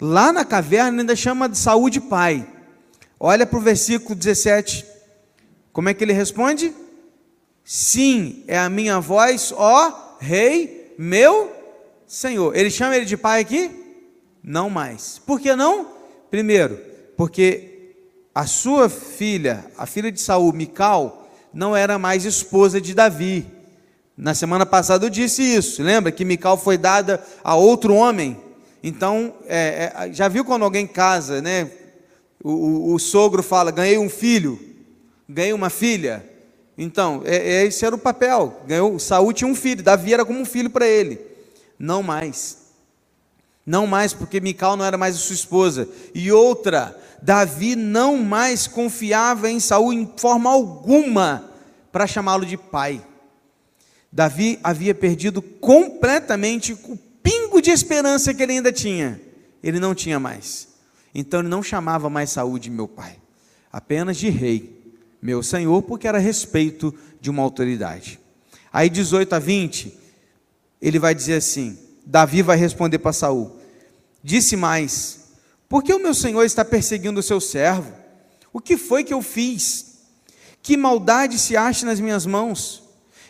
Lá 0.00 0.32
na 0.32 0.44
caverna 0.44 1.02
ainda 1.02 1.16
chama 1.16 1.48
de 1.48 1.58
Saúl 1.58 1.90
de 1.90 2.00
pai. 2.00 2.46
Olha 3.18 3.44
para 3.44 3.58
o 3.58 3.62
versículo 3.62 4.14
17. 4.14 4.86
Como 5.72 5.88
é 5.88 5.94
que 5.94 6.04
ele 6.04 6.12
responde? 6.12 6.72
Sim, 7.64 8.44
é 8.46 8.58
a 8.58 8.70
minha 8.70 9.00
voz, 9.00 9.52
ó 9.54 10.16
rei, 10.20 10.94
meu 10.96 11.52
Senhor. 12.06 12.54
Ele 12.56 12.70
chama 12.70 12.96
ele 12.96 13.04
de 13.04 13.16
pai 13.16 13.40
aqui? 13.40 13.70
Não 14.42 14.70
mais. 14.70 15.18
Por 15.18 15.40
que 15.40 15.54
não? 15.56 15.88
Primeiro, 16.30 16.80
porque 17.16 17.94
a 18.34 18.46
sua 18.46 18.88
filha, 18.88 19.64
a 19.76 19.84
filha 19.84 20.12
de 20.12 20.20
Saul, 20.20 20.52
Mical, 20.52 21.19
não 21.52 21.76
era 21.76 21.98
mais 21.98 22.24
esposa 22.24 22.80
de 22.80 22.94
Davi. 22.94 23.46
Na 24.16 24.34
semana 24.34 24.66
passada 24.66 25.06
eu 25.06 25.10
disse 25.10 25.42
isso. 25.42 25.82
Lembra 25.82 26.12
que 26.12 26.24
Mical 26.24 26.56
foi 26.56 26.76
dada 26.76 27.22
a 27.42 27.54
outro 27.54 27.94
homem? 27.94 28.36
Então, 28.82 29.34
é, 29.46 29.92
é, 29.94 30.12
já 30.12 30.28
viu 30.28 30.44
quando 30.44 30.64
alguém 30.64 30.86
casa, 30.86 31.40
né? 31.42 31.70
O, 32.42 32.50
o, 32.50 32.94
o, 32.94 32.98
sogro 32.98 33.42
fala: 33.42 33.70
ganhei 33.70 33.98
um 33.98 34.08
filho, 34.08 34.58
ganhei 35.28 35.52
uma 35.52 35.70
filha. 35.70 36.24
Então, 36.76 37.22
é, 37.24 37.36
é, 37.36 37.64
esse 37.66 37.84
era 37.84 37.94
o 37.94 37.98
papel. 37.98 38.60
Ganhou, 38.66 38.98
Saúl 38.98 39.32
tinha 39.32 39.48
um 39.48 39.54
filho, 39.54 39.82
Davi 39.82 40.14
era 40.14 40.24
como 40.24 40.40
um 40.40 40.46
filho 40.46 40.70
para 40.70 40.86
ele. 40.86 41.20
Não 41.78 42.02
mais. 42.02 42.58
Não 43.66 43.86
mais, 43.86 44.14
porque 44.14 44.40
Mical 44.40 44.76
não 44.76 44.84
era 44.84 44.96
mais 44.96 45.14
sua 45.16 45.34
esposa. 45.34 45.88
E 46.14 46.32
outra, 46.32 46.98
Davi 47.22 47.76
não 47.76 48.16
mais 48.18 48.66
confiava 48.66 49.50
em 49.50 49.60
Saúl 49.60 49.92
em 49.92 50.10
forma 50.16 50.50
alguma 50.50 51.50
para 51.92 52.06
chamá-lo 52.06 52.46
de 52.46 52.56
pai. 52.56 53.04
Davi 54.10 54.58
havia 54.62 54.94
perdido 54.94 55.40
completamente 55.40 56.72
o 56.72 56.96
pingo 57.22 57.60
de 57.60 57.70
esperança 57.70 58.34
que 58.34 58.42
ele 58.42 58.54
ainda 58.54 58.72
tinha. 58.72 59.20
Ele 59.62 59.78
não 59.78 59.94
tinha 59.94 60.18
mais. 60.18 60.68
Então 61.14 61.40
ele 61.40 61.48
não 61.48 61.62
chamava 61.62 62.08
mais 62.08 62.30
Saúl 62.30 62.58
de 62.58 62.70
meu 62.70 62.88
pai, 62.88 63.16
apenas 63.72 64.16
de 64.16 64.28
rei 64.28 64.80
meu 65.22 65.42
senhor, 65.42 65.82
porque 65.82 66.08
era 66.08 66.18
respeito 66.18 66.94
de 67.20 67.28
uma 67.28 67.42
autoridade. 67.42 68.18
Aí 68.72 68.88
18 68.88 69.34
a 69.34 69.38
20, 69.38 69.98
ele 70.80 70.98
vai 70.98 71.14
dizer 71.14 71.34
assim: 71.34 71.78
Davi 72.06 72.42
vai 72.42 72.56
responder 72.56 72.98
para 72.98 73.12
Saul: 73.12 73.58
Disse 74.22 74.56
mais: 74.56 75.19
Por 75.70 75.84
que 75.84 75.94
o 75.94 76.00
meu 76.00 76.12
senhor 76.12 76.42
está 76.42 76.64
perseguindo 76.64 77.20
o 77.20 77.22
seu 77.22 77.40
servo? 77.40 77.92
O 78.52 78.58
que 78.58 78.76
foi 78.76 79.04
que 79.04 79.14
eu 79.14 79.22
fiz? 79.22 80.00
Que 80.60 80.76
maldade 80.76 81.38
se 81.38 81.56
acha 81.56 81.86
nas 81.86 82.00
minhas 82.00 82.26
mãos? 82.26 82.82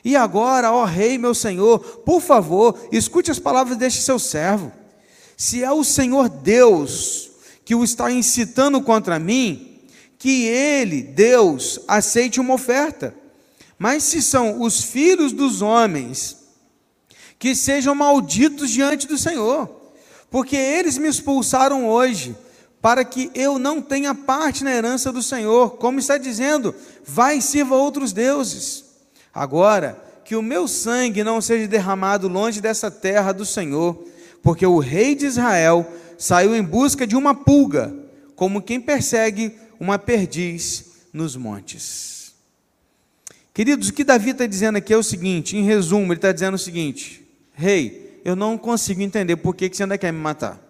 E 0.03 0.17
agora, 0.17 0.73
ó 0.73 0.87
rei, 0.87 1.19
meu 1.19 1.35
senhor, 1.35 1.79
por 1.99 2.23
favor, 2.23 2.89
escute 2.91 3.31
as 3.31 3.39
palavras 3.39 3.77
deste 3.77 4.01
seu 4.01 4.19
servo. 4.19 4.73
Se 5.37 5.63
é 5.63 5.71
o 5.71 5.85
Senhor 5.85 6.31
Deus 6.31 7.31
que 7.63 7.75
o 7.75 7.85
está 7.85 8.11
incitando 8.11 8.81
contra 8.81 9.19
mim, 9.19 9.79
que 10.19 10.47
ele, 10.47 11.03
Deus, 11.03 11.79
aceite 11.87 12.41
uma 12.41 12.55
oferta. 12.55 13.15
Mas 13.79 14.03
se 14.05 14.23
são 14.23 14.63
os 14.63 14.83
filhos 14.83 15.33
dos 15.33 15.61
homens, 15.61 16.39
que 17.39 17.55
sejam 17.55 17.95
malditos 17.95 18.71
diante 18.71 19.07
do 19.07 19.19
Senhor, 19.19 19.80
porque 20.31 20.57
eles 20.57 20.97
me 20.97 21.09
expulsaram 21.09 21.89
hoje, 21.89 22.37
para 22.81 23.05
que 23.05 23.31
eu 23.35 23.59
não 23.59 23.83
tenha 23.83 24.15
parte 24.15 24.65
na 24.65 24.73
herança 24.73 25.13
do 25.13 25.23
Senhor, 25.23 25.77
como 25.77 25.99
está 25.99 26.17
dizendo, 26.17 26.75
vai 27.05 27.39
e 27.39 27.43
sirva 27.43 27.75
outros 27.75 28.13
deuses. 28.13 28.85
Agora, 29.35 30.03
que 30.25 30.37
o 30.37 30.43
meu 30.43 30.69
sangue 30.69 31.25
não 31.25 31.41
seja 31.41 31.67
derramado 31.67 32.29
longe 32.29 32.61
dessa 32.61 32.91
terra 32.91 33.33
do 33.33 33.45
Senhor, 33.45 34.07
porque 34.43 34.65
o 34.65 34.79
rei 34.79 35.15
de 35.15 35.27
Israel 35.27 35.87
saiu 36.17 36.55
em 36.55 36.63
busca 36.63 37.07
de 37.07 37.17
uma 37.17 37.35
pulga, 37.35 37.93
como 38.37 38.63
quem 38.63 38.81
persegue 38.81 39.55
uma 39.79 39.99
perdiz 39.99 40.85
nos 41.13 41.37
montes. 41.37 42.33
Queridos, 43.53 43.89
o 43.89 43.93
que 43.93 44.05
Davi 44.05 44.31
está 44.31 44.47
dizendo 44.47 44.77
aqui 44.77 44.93
é 44.93 44.97
o 44.97 45.03
seguinte: 45.03 45.57
em 45.57 45.65
resumo, 45.65 46.07
ele 46.07 46.15
está 46.15 46.33
dizendo 46.33 46.55
o 46.55 46.59
seguinte: 46.59 47.27
Rei, 47.53 47.87
hey, 47.87 48.10
eu 48.25 48.37
não 48.37 48.59
consigo 48.59 49.03
entender 49.03 49.37
por 49.37 49.55
que 49.55 49.69
você 49.69 49.83
ainda 49.83 49.99
quer 49.99 50.13
me 50.13 50.19
matar. 50.19 50.61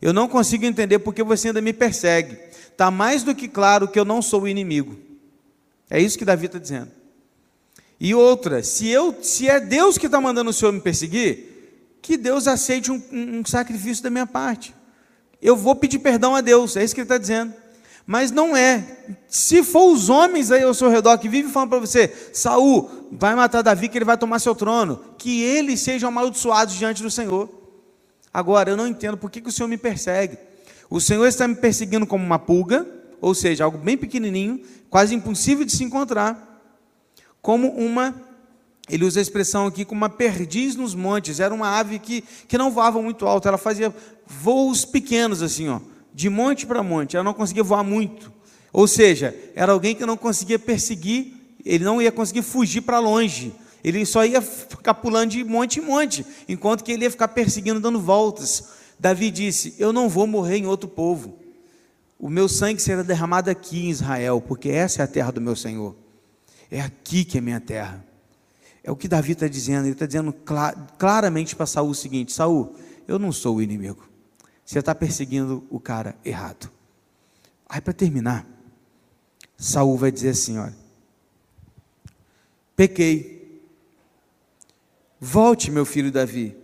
Eu 0.00 0.12
não 0.12 0.28
consigo 0.28 0.64
entender 0.64 0.98
por 0.98 1.14
que 1.14 1.22
você 1.22 1.48
ainda 1.48 1.60
me 1.60 1.72
persegue. 1.72 2.38
Está 2.70 2.90
mais 2.90 3.22
do 3.22 3.34
que 3.34 3.46
claro 3.46 3.88
que 3.88 3.98
eu 3.98 4.04
não 4.04 4.22
sou 4.22 4.42
o 4.42 4.48
inimigo. 4.48 4.96
É 5.90 6.00
isso 6.00 6.18
que 6.18 6.24
Davi 6.24 6.46
está 6.46 6.58
dizendo. 6.58 6.90
E 7.98 8.14
outra, 8.14 8.62
se, 8.62 8.88
eu, 8.88 9.14
se 9.22 9.48
é 9.48 9.60
Deus 9.60 9.98
que 9.98 10.06
está 10.06 10.20
mandando 10.20 10.48
o 10.48 10.52
Senhor 10.52 10.72
me 10.72 10.80
perseguir, 10.80 11.98
que 12.00 12.16
Deus 12.16 12.48
aceite 12.48 12.90
um, 12.90 13.02
um, 13.12 13.44
sacrifício 13.44 14.02
da 14.02 14.08
minha 14.08 14.26
parte. 14.26 14.74
Eu 15.42 15.54
vou 15.54 15.76
pedir 15.76 15.98
perdão 15.98 16.34
a 16.34 16.40
Deus, 16.40 16.76
é 16.76 16.84
isso 16.84 16.94
que 16.94 17.02
ele 17.02 17.04
está 17.04 17.18
dizendo. 17.18 17.52
Mas 18.06 18.30
não 18.30 18.56
é. 18.56 18.84
Se 19.28 19.62
for 19.62 19.92
os 19.92 20.08
homens 20.08 20.50
aí 20.50 20.62
ao 20.62 20.74
seu 20.74 20.88
redor 20.88 21.18
que 21.18 21.28
vivem 21.28 21.50
falando 21.50 21.70
para 21.70 21.78
você, 21.78 22.08
Saul, 22.32 23.08
vai 23.12 23.34
matar 23.34 23.62
Davi 23.62 23.88
que 23.88 23.98
ele 23.98 24.04
vai 24.04 24.16
tomar 24.16 24.38
seu 24.38 24.54
trono, 24.54 25.00
que 25.18 25.42
eles 25.42 25.80
sejam 25.80 26.08
amaldiçoados 26.08 26.74
diante 26.74 27.02
do 27.02 27.10
Senhor. 27.10 27.48
Agora, 28.32 28.70
eu 28.70 28.76
não 28.76 28.86
entendo 28.86 29.16
por 29.16 29.30
que, 29.30 29.40
que 29.40 29.48
o 29.48 29.52
Senhor 29.52 29.68
me 29.68 29.76
persegue. 29.76 30.38
O 30.88 31.00
Senhor 31.00 31.26
está 31.26 31.46
me 31.46 31.54
perseguindo 31.54 32.06
como 32.06 32.24
uma 32.24 32.38
pulga, 32.38 32.86
ou 33.20 33.34
seja, 33.34 33.64
algo 33.64 33.78
bem 33.78 33.96
pequenininho, 33.96 34.60
quase 34.88 35.14
impossível 35.14 35.64
de 35.64 35.72
se 35.72 35.84
encontrar, 35.84 36.62
como 37.42 37.68
uma, 37.68 38.14
ele 38.88 39.04
usa 39.04 39.20
a 39.20 39.22
expressão 39.22 39.66
aqui, 39.66 39.84
como 39.84 40.00
uma 40.00 40.08
perdiz 40.08 40.74
nos 40.74 40.94
montes. 40.94 41.38
Era 41.38 41.54
uma 41.54 41.78
ave 41.78 41.98
que, 41.98 42.22
que 42.48 42.58
não 42.58 42.70
voava 42.70 43.00
muito 43.00 43.26
alto, 43.26 43.46
ela 43.46 43.58
fazia 43.58 43.94
voos 44.26 44.84
pequenos 44.84 45.42
assim, 45.42 45.68
ó 45.68 45.80
de 46.14 46.28
monte 46.28 46.66
para 46.66 46.82
monte, 46.82 47.16
ela 47.16 47.24
não 47.24 47.34
conseguia 47.34 47.62
voar 47.62 47.82
muito. 47.82 48.32
Ou 48.72 48.86
seja, 48.86 49.34
era 49.54 49.72
alguém 49.72 49.94
que 49.94 50.06
não 50.06 50.16
conseguia 50.16 50.58
perseguir, 50.58 51.34
ele 51.64 51.84
não 51.84 52.00
ia 52.00 52.12
conseguir 52.12 52.42
fugir 52.42 52.80
para 52.80 52.98
longe. 52.98 53.52
Ele 53.82 54.04
só 54.04 54.24
ia 54.24 54.42
ficar 54.42 54.94
pulando 54.94 55.30
de 55.30 55.42
monte 55.42 55.80
em 55.80 55.82
monte, 55.82 56.24
enquanto 56.48 56.84
que 56.84 56.92
ele 56.92 57.04
ia 57.04 57.10
ficar 57.10 57.28
perseguindo, 57.28 57.80
dando 57.80 58.00
voltas. 58.00 58.68
Davi 58.98 59.30
disse: 59.30 59.74
Eu 59.78 59.92
não 59.92 60.08
vou 60.08 60.26
morrer 60.26 60.58
em 60.58 60.66
outro 60.66 60.88
povo. 60.88 61.38
O 62.18 62.28
meu 62.28 62.48
sangue 62.48 62.82
será 62.82 63.02
derramado 63.02 63.48
aqui 63.48 63.86
em 63.86 63.90
Israel, 63.90 64.42
porque 64.46 64.68
essa 64.68 65.00
é 65.00 65.04
a 65.04 65.08
terra 65.08 65.32
do 65.32 65.40
meu 65.40 65.56
Senhor. 65.56 65.96
É 66.70 66.80
aqui 66.80 67.24
que 67.24 67.38
é 67.38 67.40
minha 67.40 67.60
terra. 67.60 68.04
É 68.84 68.90
o 68.90 68.96
que 68.96 69.08
Davi 69.08 69.32
está 69.32 69.48
dizendo. 69.48 69.84
Ele 69.84 69.92
está 69.92 70.04
dizendo 70.04 70.34
claramente 70.98 71.56
para 71.56 71.64
Saul 71.64 71.90
o 71.90 71.94
seguinte: 71.94 72.32
Saul, 72.32 72.76
eu 73.08 73.18
não 73.18 73.32
sou 73.32 73.56
o 73.56 73.62
inimigo. 73.62 74.09
Você 74.70 74.78
está 74.78 74.94
perseguindo 74.94 75.66
o 75.68 75.80
cara 75.80 76.14
errado. 76.24 76.70
Aí 77.68 77.80
para 77.80 77.92
terminar, 77.92 78.46
Saul 79.58 79.98
vai 79.98 80.12
dizer 80.12 80.28
assim: 80.28 80.58
olha, 80.58 80.76
pequei. 82.76 83.64
Volte, 85.18 85.72
meu 85.72 85.84
filho 85.84 86.12
Davi, 86.12 86.56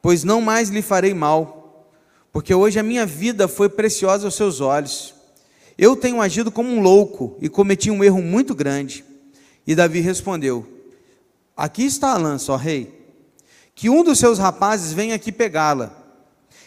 pois 0.00 0.24
não 0.24 0.40
mais 0.40 0.70
lhe 0.70 0.80
farei 0.80 1.12
mal, 1.12 1.92
porque 2.32 2.54
hoje 2.54 2.78
a 2.78 2.82
minha 2.82 3.04
vida 3.04 3.46
foi 3.46 3.68
preciosa 3.68 4.26
aos 4.26 4.34
seus 4.34 4.62
olhos. 4.62 5.14
Eu 5.76 5.94
tenho 5.94 6.22
agido 6.22 6.50
como 6.50 6.70
um 6.70 6.80
louco 6.80 7.36
e 7.38 7.50
cometi 7.50 7.90
um 7.90 8.02
erro 8.02 8.22
muito 8.22 8.54
grande. 8.54 9.04
E 9.66 9.74
Davi 9.74 10.00
respondeu: 10.00 10.66
Aqui 11.54 11.84
está 11.84 12.14
a 12.14 12.16
lança, 12.16 12.50
ó 12.50 12.56
rei. 12.56 13.10
Que 13.74 13.90
um 13.90 14.02
dos 14.02 14.18
seus 14.18 14.38
rapazes 14.38 14.94
venha 14.94 15.14
aqui 15.14 15.30
pegá-la 15.30 16.05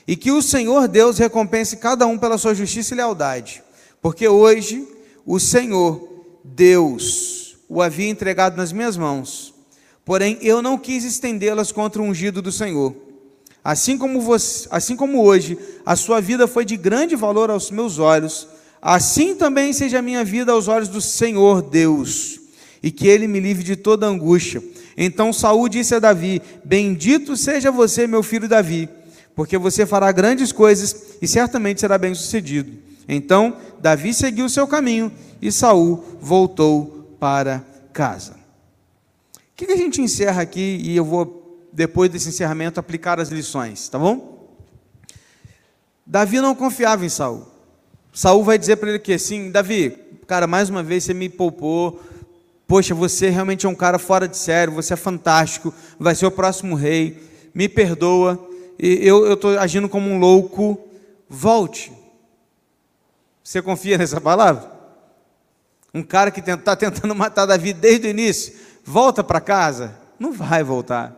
e 0.09 0.15
que 0.15 0.31
o 0.31 0.41
Senhor 0.41 0.87
Deus 0.87 1.19
recompense 1.19 1.77
cada 1.77 2.07
um 2.07 2.17
pela 2.17 2.39
sua 2.39 2.55
justiça 2.55 2.95
e 2.95 2.97
lealdade, 2.97 3.61
porque 4.01 4.27
hoje 4.27 4.87
o 5.23 5.39
Senhor 5.39 6.25
Deus 6.43 7.55
o 7.69 7.79
havia 7.79 8.09
entregado 8.09 8.57
nas 8.57 8.71
minhas 8.71 8.97
mãos, 8.97 9.53
porém 10.03 10.39
eu 10.41 10.63
não 10.63 10.79
quis 10.79 11.03
estendê-las 11.03 11.71
contra 11.71 12.01
o 12.01 12.05
ungido 12.05 12.41
do 12.41 12.51
Senhor. 12.51 12.95
Assim 13.63 13.99
como, 13.99 14.19
você, 14.19 14.67
assim 14.71 14.95
como 14.95 15.21
hoje 15.21 15.55
a 15.85 15.95
sua 15.95 16.19
vida 16.19 16.47
foi 16.47 16.65
de 16.65 16.75
grande 16.75 17.15
valor 17.15 17.51
aos 17.51 17.69
meus 17.69 17.99
olhos, 17.99 18.47
assim 18.81 19.35
também 19.35 19.71
seja 19.73 19.99
a 19.99 20.01
minha 20.01 20.25
vida 20.25 20.51
aos 20.51 20.67
olhos 20.67 20.87
do 20.87 21.01
Senhor 21.01 21.61
Deus, 21.61 22.39
e 22.81 22.89
que 22.89 23.07
ele 23.07 23.27
me 23.27 23.39
livre 23.39 23.63
de 23.63 23.75
toda 23.75 24.07
angústia. 24.07 24.63
Então 24.97 25.31
Saul 25.31 25.69
disse 25.69 25.93
a 25.93 25.99
Davi: 25.99 26.41
Bendito 26.65 27.37
seja 27.37 27.69
você, 27.71 28.07
meu 28.07 28.23
filho 28.23 28.47
Davi, 28.47 28.89
porque 29.39 29.57
você 29.57 29.85
fará 29.85 30.11
grandes 30.11 30.51
coisas 30.51 31.15
e 31.21 31.25
certamente 31.25 31.79
será 31.79 31.97
bem-sucedido. 31.97 32.73
Então 33.07 33.55
Davi 33.79 34.13
seguiu 34.13 34.49
seu 34.49 34.67
caminho 34.67 35.09
e 35.41 35.49
Saul 35.49 36.03
voltou 36.19 37.15
para 37.17 37.63
casa. 37.93 38.33
O 38.33 39.39
que 39.55 39.71
a 39.71 39.77
gente 39.77 40.01
encerra 40.01 40.41
aqui 40.41 40.81
e 40.83 40.93
eu 40.93 41.05
vou 41.05 41.69
depois 41.71 42.11
desse 42.11 42.27
encerramento 42.27 42.81
aplicar 42.81 43.17
as 43.17 43.29
lições, 43.29 43.87
tá 43.87 43.97
bom? 43.97 44.57
Davi 46.05 46.41
não 46.41 46.53
confiava 46.53 47.05
em 47.05 47.09
Saul. 47.09 47.47
Saul 48.11 48.43
vai 48.43 48.57
dizer 48.57 48.75
para 48.75 48.89
ele 48.89 48.99
que 48.99 49.17
sim, 49.17 49.51
Davi, 49.51 49.97
cara, 50.27 50.47
mais 50.47 50.69
uma 50.69 50.83
vez 50.83 51.05
você 51.05 51.13
me 51.13 51.29
poupou. 51.29 52.03
Poxa, 52.67 52.93
você 52.93 53.29
realmente 53.29 53.65
é 53.65 53.69
um 53.69 53.75
cara 53.75 53.97
fora 53.97 54.27
de 54.27 54.35
sério, 54.35 54.73
você 54.73 54.95
é 54.95 54.97
fantástico, 54.97 55.73
vai 55.97 56.13
ser 56.13 56.25
o 56.25 56.31
próximo 56.31 56.75
rei. 56.75 57.29
Me 57.53 57.69
perdoa, 57.69 58.48
eu 58.79 59.33
estou 59.33 59.59
agindo 59.59 59.89
como 59.89 60.09
um 60.09 60.17
louco. 60.17 60.79
Volte. 61.27 61.91
Você 63.43 63.61
confia 63.61 63.97
nessa 63.97 64.21
palavra? 64.21 64.71
Um 65.93 66.03
cara 66.03 66.31
que 66.31 66.39
está 66.39 66.75
tentando 66.75 67.13
matar 67.15 67.45
Davi 67.45 67.73
desde 67.73 68.07
o 68.07 68.09
início, 68.09 68.53
volta 68.85 69.23
para 69.23 69.41
casa? 69.41 69.95
Não 70.19 70.31
vai 70.31 70.63
voltar. 70.63 71.15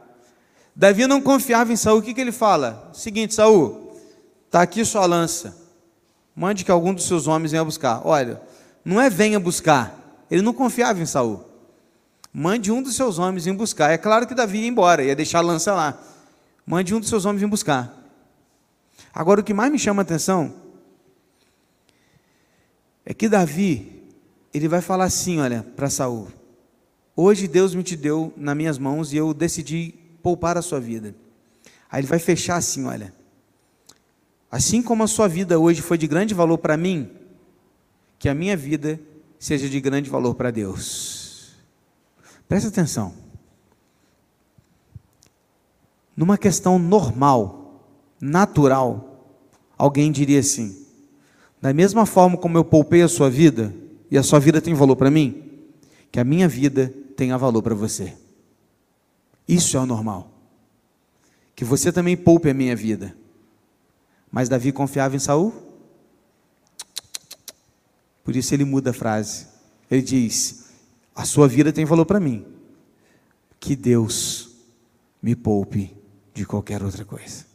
Davi 0.76 1.06
não 1.06 1.22
confiava 1.22 1.74
em 1.74 1.76
Saul. 1.76 2.00
O 2.00 2.02
que, 2.02 2.14
que 2.14 2.22
ele 2.22 2.32
fala? 2.32 2.90
Seguinte, 2.94 3.36
Saul, 3.36 3.98
está 4.46 4.62
aqui 4.62 4.84
sua 4.86 5.06
lança. 5.06 5.58
Mande 6.36 6.64
que 6.64 6.72
algum 6.72 6.94
dos 6.94 7.06
seus 7.06 7.28
homens 7.28 7.52
venha 7.52 7.66
buscar. 7.66 8.02
Olha, 8.06 8.42
não 8.84 9.00
é 9.02 9.10
venha 9.10 9.40
buscar. 9.40 10.00
Ele 10.30 10.42
não 10.42 10.54
confiava 10.54 11.02
em 11.02 11.06
Saul. 11.06 11.44
Mande 12.34 12.72
um 12.72 12.82
dos 12.82 12.96
seus 12.96 13.20
homens 13.20 13.44
vir 13.44 13.54
buscar. 13.54 13.92
É 13.92 13.98
claro 13.98 14.26
que 14.26 14.34
Davi 14.34 14.60
ia 14.60 14.68
embora, 14.68 15.04
ia 15.04 15.16
deixar 15.16 15.40
a 15.40 15.42
lança 15.42 15.74
lá. 15.74 16.00
Mande 16.66 16.94
um 16.94 17.00
dos 17.00 17.10
seus 17.10 17.26
homens 17.26 17.42
vir 17.42 17.48
buscar. 17.48 17.98
Agora, 19.14 19.42
o 19.42 19.44
que 19.44 19.54
mais 19.54 19.72
me 19.72 19.80
chama 19.80 20.02
a 20.02 20.04
atenção 20.04 20.54
é 23.06 23.14
que 23.14 23.28
Davi, 23.28 24.04
ele 24.54 24.68
vai 24.68 24.82
falar 24.82 25.06
assim, 25.06 25.40
olha, 25.40 25.64
para 25.76 25.90
Saul: 25.90 26.28
Hoje 27.16 27.48
Deus 27.48 27.76
me 27.76 27.84
te 27.84 27.96
deu 27.96 28.34
nas 28.38 28.56
minhas 28.56 28.78
mãos 28.78 29.12
e 29.12 29.18
eu 29.18 29.34
decidi 29.34 29.94
poupar 30.22 30.58
a 30.58 30.62
sua 30.62 30.80
vida. 30.80 31.16
Aí 31.90 32.02
ele 32.02 32.08
vai 32.08 32.20
fechar 32.20 32.56
assim, 32.56 32.86
olha. 32.86 33.14
Assim 34.50 34.82
como 34.82 35.04
a 35.04 35.08
sua 35.08 35.28
vida 35.28 35.60
hoje 35.60 35.82
foi 35.82 35.98
de 35.98 36.08
grande 36.08 36.34
valor 36.34 36.58
para 36.58 36.78
mim, 36.78 37.10
que 38.20 38.30
a 38.30 38.34
minha 38.34 38.56
vida 38.56 39.00
seja 39.40 39.68
de 39.68 39.80
grande 39.80 40.10
valor 40.10 40.36
para 40.36 40.52
Deus. 40.52 41.56
Presta 42.48 42.70
atenção. 42.70 43.14
Numa 46.16 46.38
questão 46.38 46.78
normal, 46.78 47.88
natural, 48.20 49.36
alguém 49.78 50.12
diria 50.12 50.40
assim: 50.40 50.86
da 51.62 51.74
mesma 51.74 52.06
forma 52.06 52.38
como 52.38 52.58
eu 52.58 52.66
poupei 52.66 53.02
a 53.02 53.08
sua 53.08 53.30
vida, 53.30 53.74
e 54.10 54.18
a 54.18 54.24
sua 54.24 54.40
vida 54.40 54.60
tem 54.60 54.74
valor 54.74 54.96
para 54.96 55.12
mim, 55.12 55.44
que 56.12 56.20
a 56.20 56.24
minha 56.24 56.48
vida 56.48 56.94
tenha 57.16 57.38
valor 57.38 57.62
para 57.62 57.76
você. 57.76 58.18
Isso 59.48 59.78
é 59.78 59.80
o 59.80 59.86
normal. 59.86 60.32
Que 61.56 61.64
você 61.64 61.92
também 61.92 62.18
poupe 62.18 62.50
a 62.50 62.54
minha 62.54 62.76
vida. 62.76 63.16
Mas 64.32 64.50
Davi 64.50 64.72
confiava 64.72 65.16
em 65.16 65.20
Saul? 65.20 65.54
Por 68.24 68.36
isso 68.36 68.54
ele 68.54 68.66
muda 68.66 68.90
a 68.90 68.94
frase. 68.94 69.48
Ele 69.90 70.02
diz: 70.02 70.72
A 71.14 71.26
sua 71.26 71.48
vida 71.48 71.72
tem 71.72 71.86
valor 71.86 72.06
para 72.06 72.20
mim. 72.20 72.46
Que 73.60 73.76
Deus 73.76 74.56
me 75.22 75.36
poupe 75.36 76.01
de 76.42 76.46
qualquer 76.48 76.82
outra 76.82 77.06
coisa. 77.06 77.46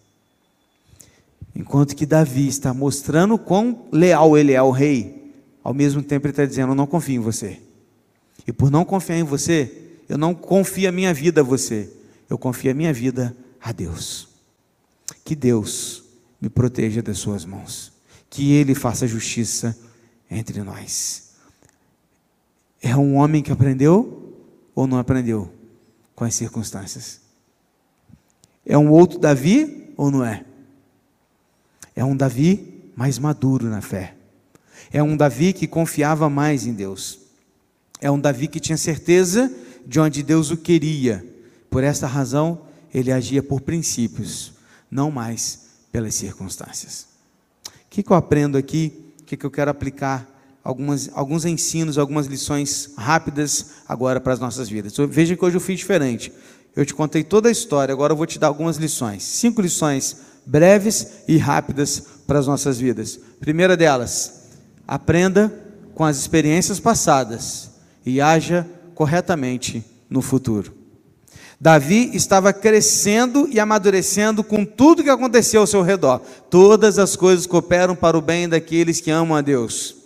Enquanto 1.55 1.97
que 1.97 2.07
Davi 2.07 2.47
está 2.47 2.73
mostrando 2.73 3.37
quão 3.37 3.89
leal 3.91 4.39
ele 4.39 4.53
é 4.53 4.57
ao 4.57 4.71
rei, 4.71 5.35
ao 5.63 5.75
mesmo 5.75 6.03
tempo 6.03 6.27
ele 6.27 6.33
está 6.33 6.45
dizendo: 6.45 6.71
Eu 6.71 6.77
não 6.77 6.87
confio 6.87 7.17
em 7.17 7.19
você. 7.19 7.61
E 8.47 8.53
por 8.53 8.71
não 8.71 8.85
confiar 8.85 9.19
em 9.19 9.25
você, 9.25 9.99
eu 10.09 10.17
não 10.17 10.35
confio 10.35 10.89
a 10.89 10.93
minha 10.93 11.13
vida 11.13 11.41
a 11.41 11.45
você, 11.45 11.91
eu 12.31 12.39
confio 12.39 12.71
a 12.71 12.75
minha 12.75 12.93
vida 12.93 13.37
a 13.61 13.73
Deus. 13.73 14.29
Que 15.25 15.35
Deus 15.35 16.05
me 16.41 16.49
proteja 16.49 17.03
das 17.03 17.19
suas 17.19 17.45
mãos. 17.45 17.93
Que 18.31 18.53
Ele 18.53 18.75
faça 18.75 19.07
justiça 19.07 19.77
entre 20.31 20.63
nós. 20.63 21.33
É 22.81 22.97
um 22.97 23.17
homem 23.17 23.43
que 23.43 23.51
aprendeu 23.51 24.33
ou 24.77 24.87
não 24.87 24.99
aprendeu 24.99 25.53
com 26.15 26.23
as 26.23 26.35
circunstâncias? 26.37 27.26
É 28.67 28.77
um 28.77 28.91
outro 28.91 29.19
Davi 29.19 29.93
ou 29.97 30.11
não 30.11 30.25
é? 30.25 30.45
É 31.95 32.05
um 32.05 32.17
Davi 32.17 32.91
mais 32.97 33.19
maduro 33.19 33.67
na 33.67 33.81
fé. 33.81 34.15
É 34.93 35.03
um 35.03 35.17
Davi 35.17 35.53
que 35.53 35.67
confiava 35.67 36.29
mais 36.29 36.67
em 36.67 36.73
Deus. 36.73 37.21
É 38.01 38.11
um 38.11 38.21
Davi 38.21 38.49
que 38.49 38.61
tinha 38.61 38.77
certeza 38.77 39.53
de 39.87 40.01
onde 40.01 40.23
Deus 40.23 40.51
o 40.51 40.57
queria. 40.57 41.25
Por 41.71 41.85
esta 41.85 42.07
razão, 42.07 42.63
ele 42.93 43.13
agia 43.13 43.43
por 43.43 43.61
princípios, 43.61 44.53
não 44.91 45.11
mais 45.11 45.67
pelas 45.93 46.15
circunstâncias. 46.15 47.07
O 47.67 47.71
que, 47.89 48.03
que 48.03 48.11
eu 48.11 48.17
aprendo 48.17 48.59
aqui? 48.59 49.13
O 49.21 49.25
que, 49.25 49.37
que 49.37 49.47
eu 49.47 49.51
quero 49.51 49.71
aplicar? 49.71 50.35
Algumas, 50.63 51.09
alguns 51.15 51.45
ensinos, 51.45 51.97
algumas 51.97 52.27
lições 52.27 52.91
rápidas 52.97 53.67
agora 53.89 54.21
para 54.21 54.33
as 54.33 54.41
nossas 54.41 54.69
vidas. 54.69 54.95
Veja 55.09 55.37
que 55.37 55.45
hoje 55.45 55.57
eu 55.57 55.61
fiz 55.61 55.79
diferente. 55.79 56.33
Eu 56.77 56.85
te 56.85 56.95
contei 56.95 57.25
toda 57.25 57.49
a 57.49 57.53
história, 57.53 57.93
agora 57.93 58.13
eu 58.13 58.17
vou 58.17 58.27
te 58.27 58.39
dar 58.39 58.49
algumas 58.49 58.77
lições. 58.77 59.23
Cinco 59.23 59.63
lições 59.63 60.19
breves 60.45 61.25
e 61.27 61.39
rápidas 61.39 62.01
para 62.27 62.39
as 62.39 62.47
nossas 62.47 62.79
vidas. 62.79 63.19
Primeira 63.41 63.77
delas, 63.77 64.51
aprenda 64.87 65.53
com 65.95 66.05
as 66.05 66.19
experiências 66.19 66.79
passadas 66.79 67.71
e 68.05 68.21
haja 68.21 68.69
corretamente 68.95 69.83
no 70.09 70.21
futuro. 70.21 70.73
Davi 71.59 72.11
estava 72.15 72.53
crescendo 72.53 73.49
e 73.51 73.59
amadurecendo 73.59 74.45
com 74.45 74.63
tudo 74.65 75.03
que 75.03 75.09
aconteceu 75.09 75.63
ao 75.63 75.67
seu 75.67 75.81
redor. 75.81 76.21
Todas 76.51 76.99
as 76.99 77.17
coisas 77.17 77.47
cooperam 77.47 77.97
para 77.97 78.17
o 78.17 78.21
bem 78.21 78.47
daqueles 78.47 79.01
que 79.01 79.11
amam 79.11 79.35
a 79.35 79.41
Deus. 79.41 79.97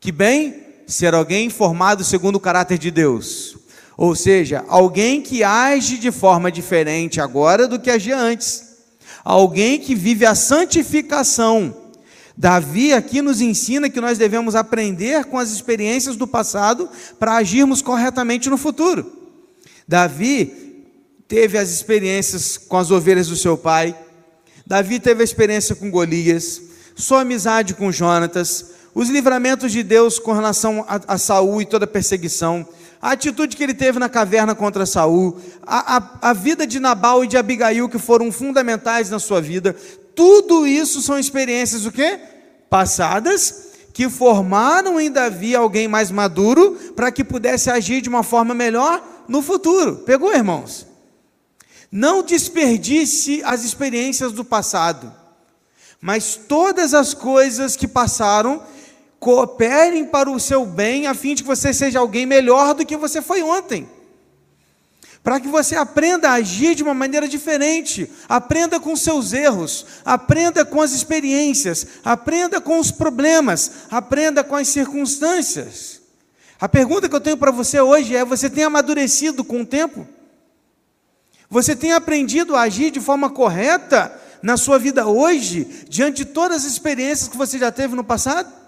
Que 0.00 0.10
bem 0.10 0.66
ser 0.88 1.14
alguém 1.14 1.48
formado 1.48 2.02
segundo 2.02 2.34
o 2.34 2.40
caráter 2.40 2.78
de 2.78 2.90
Deus. 2.90 3.56
Ou 4.00 4.14
seja, 4.14 4.64
alguém 4.66 5.20
que 5.20 5.44
age 5.44 5.98
de 5.98 6.10
forma 6.10 6.50
diferente 6.50 7.20
agora 7.20 7.68
do 7.68 7.78
que 7.78 7.90
agia 7.90 8.16
antes. 8.16 8.64
Alguém 9.22 9.78
que 9.78 9.94
vive 9.94 10.24
a 10.24 10.34
santificação. 10.34 11.76
Davi 12.34 12.94
aqui 12.94 13.20
nos 13.20 13.42
ensina 13.42 13.90
que 13.90 14.00
nós 14.00 14.16
devemos 14.16 14.54
aprender 14.54 15.26
com 15.26 15.36
as 15.36 15.50
experiências 15.50 16.16
do 16.16 16.26
passado 16.26 16.88
para 17.18 17.36
agirmos 17.36 17.82
corretamente 17.82 18.48
no 18.48 18.56
futuro. 18.56 19.04
Davi 19.86 20.86
teve 21.28 21.58
as 21.58 21.68
experiências 21.68 22.56
com 22.56 22.78
as 22.78 22.90
ovelhas 22.90 23.28
do 23.28 23.36
seu 23.36 23.58
pai, 23.58 23.94
Davi 24.66 24.98
teve 24.98 25.20
a 25.20 25.24
experiência 25.24 25.74
com 25.74 25.90
Golias, 25.90 26.62
sua 26.96 27.20
amizade 27.20 27.74
com 27.74 27.92
Jonatas, 27.92 28.70
os 28.94 29.10
livramentos 29.10 29.72
de 29.72 29.82
Deus 29.82 30.18
com 30.18 30.32
relação 30.32 30.86
a, 30.88 31.00
a 31.06 31.18
Saul 31.18 31.60
e 31.60 31.66
toda 31.66 31.84
a 31.84 31.88
perseguição, 31.88 32.66
a 33.00 33.12
atitude 33.12 33.56
que 33.56 33.62
ele 33.62 33.74
teve 33.74 33.98
na 33.98 34.08
caverna 34.08 34.54
contra 34.54 34.84
Saul, 34.84 35.40
a, 35.62 35.96
a, 35.96 36.30
a 36.30 36.32
vida 36.32 36.66
de 36.66 36.78
Nabal 36.78 37.24
e 37.24 37.26
de 37.26 37.36
Abigail 37.36 37.88
que 37.88 37.98
foram 37.98 38.30
fundamentais 38.30 39.08
na 39.08 39.18
sua 39.18 39.40
vida, 39.40 39.74
tudo 40.14 40.66
isso 40.66 41.00
são 41.00 41.18
experiências 41.18 41.86
o 41.86 41.92
quê? 41.92 42.20
Passadas 42.68 43.70
que 43.92 44.08
formaram 44.08 45.00
em 45.00 45.10
Davi 45.10 45.54
alguém 45.54 45.88
mais 45.88 46.10
maduro 46.10 46.72
para 46.94 47.10
que 47.10 47.24
pudesse 47.24 47.70
agir 47.70 48.00
de 48.00 48.08
uma 48.08 48.22
forma 48.22 48.54
melhor 48.54 49.02
no 49.26 49.42
futuro. 49.42 49.96
Pegou, 50.06 50.32
irmãos? 50.32 50.86
Não 51.90 52.22
desperdice 52.22 53.42
as 53.44 53.64
experiências 53.64 54.32
do 54.32 54.44
passado, 54.44 55.12
mas 56.00 56.36
todas 56.36 56.94
as 56.94 57.14
coisas 57.14 57.74
que 57.76 57.88
passaram 57.88 58.62
cooperem 59.20 60.06
para 60.06 60.30
o 60.30 60.40
seu 60.40 60.64
bem, 60.64 61.06
a 61.06 61.14
fim 61.14 61.34
de 61.34 61.42
que 61.42 61.48
você 61.48 61.74
seja 61.74 61.98
alguém 61.98 62.24
melhor 62.24 62.74
do 62.74 62.86
que 62.86 62.96
você 62.96 63.20
foi 63.20 63.42
ontem. 63.42 63.86
Para 65.22 65.38
que 65.38 65.48
você 65.48 65.76
aprenda 65.76 66.30
a 66.30 66.34
agir 66.34 66.74
de 66.74 66.82
uma 66.82 66.94
maneira 66.94 67.28
diferente, 67.28 68.10
aprenda 68.26 68.80
com 68.80 68.96
seus 68.96 69.34
erros, 69.34 69.84
aprenda 70.02 70.64
com 70.64 70.80
as 70.80 70.92
experiências, 70.92 71.86
aprenda 72.02 72.58
com 72.58 72.78
os 72.78 72.90
problemas, 72.90 73.70
aprenda 73.90 74.42
com 74.42 74.56
as 74.56 74.68
circunstâncias. 74.68 76.00
A 76.58 76.66
pergunta 76.66 77.06
que 77.06 77.14
eu 77.14 77.20
tenho 77.20 77.36
para 77.36 77.50
você 77.50 77.78
hoje 77.78 78.16
é: 78.16 78.24
você 78.24 78.48
tem 78.48 78.64
amadurecido 78.64 79.44
com 79.44 79.60
o 79.60 79.66
tempo? 79.66 80.08
Você 81.50 81.76
tem 81.76 81.92
aprendido 81.92 82.56
a 82.56 82.62
agir 82.62 82.90
de 82.90 83.00
forma 83.00 83.28
correta 83.28 84.18
na 84.42 84.56
sua 84.56 84.78
vida 84.78 85.06
hoje, 85.06 85.84
diante 85.86 86.24
de 86.24 86.24
todas 86.24 86.64
as 86.64 86.72
experiências 86.72 87.28
que 87.28 87.36
você 87.36 87.58
já 87.58 87.70
teve 87.70 87.94
no 87.94 88.04
passado? 88.04 88.59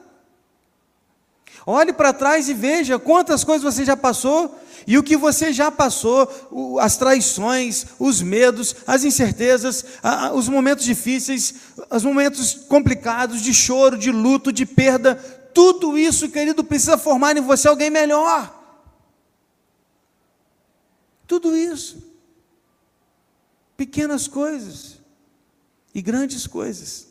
Olhe 1.67 1.93
para 1.93 2.13
trás 2.13 2.49
e 2.49 2.55
veja 2.55 2.99
quantas 2.99 3.45
coisas 3.45 3.63
você 3.63 3.85
já 3.85 3.97
passou 3.97 4.59
e 4.87 4.99
o 4.99 5.03
que 5.03 5.17
você 5.17 5.53
já 5.53 5.71
passou, 5.71 6.29
as 6.81 6.97
traições, 6.97 7.87
os 7.99 8.21
medos, 8.21 8.75
as 8.87 9.05
incertezas, 9.05 9.85
os 10.35 10.49
momentos 10.49 10.85
difíceis, 10.85 11.55
os 11.91 12.03
momentos 12.03 12.55
complicados 12.55 13.43
de 13.43 13.55
choro, 13.55 13.97
de 13.97 14.11
luto, 14.11 14.53
de 14.53 14.67
perda, 14.67 15.15
tudo 15.55 15.97
isso, 15.99 16.31
querido, 16.31 16.65
precisa 16.65 16.99
formar 16.99 17.37
em 17.37 17.41
você 17.41 17.69
alguém 17.69 17.91
melhor. 17.91 18.61
Tudo 21.27 21.57
isso. 21.57 22.03
Pequenas 23.77 24.27
coisas 24.27 24.99
e 25.95 26.01
grandes 26.01 26.47
coisas. 26.47 27.09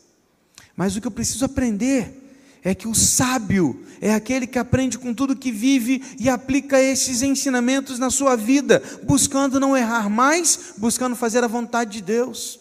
Mas 0.76 0.96
o 0.96 1.00
que 1.00 1.06
eu 1.06 1.10
preciso 1.10 1.44
aprender 1.44 2.21
é 2.64 2.74
que 2.74 2.86
o 2.86 2.94
sábio 2.94 3.84
é 4.00 4.14
aquele 4.14 4.46
que 4.46 4.58
aprende 4.58 4.98
com 4.98 5.12
tudo 5.12 5.36
que 5.36 5.50
vive 5.50 6.02
e 6.18 6.28
aplica 6.28 6.80
esses 6.80 7.22
ensinamentos 7.22 7.98
na 7.98 8.10
sua 8.10 8.36
vida, 8.36 8.82
buscando 9.02 9.58
não 9.58 9.76
errar 9.76 10.08
mais, 10.08 10.74
buscando 10.78 11.16
fazer 11.16 11.42
a 11.42 11.48
vontade 11.48 11.92
de 11.92 12.02
Deus. 12.02 12.60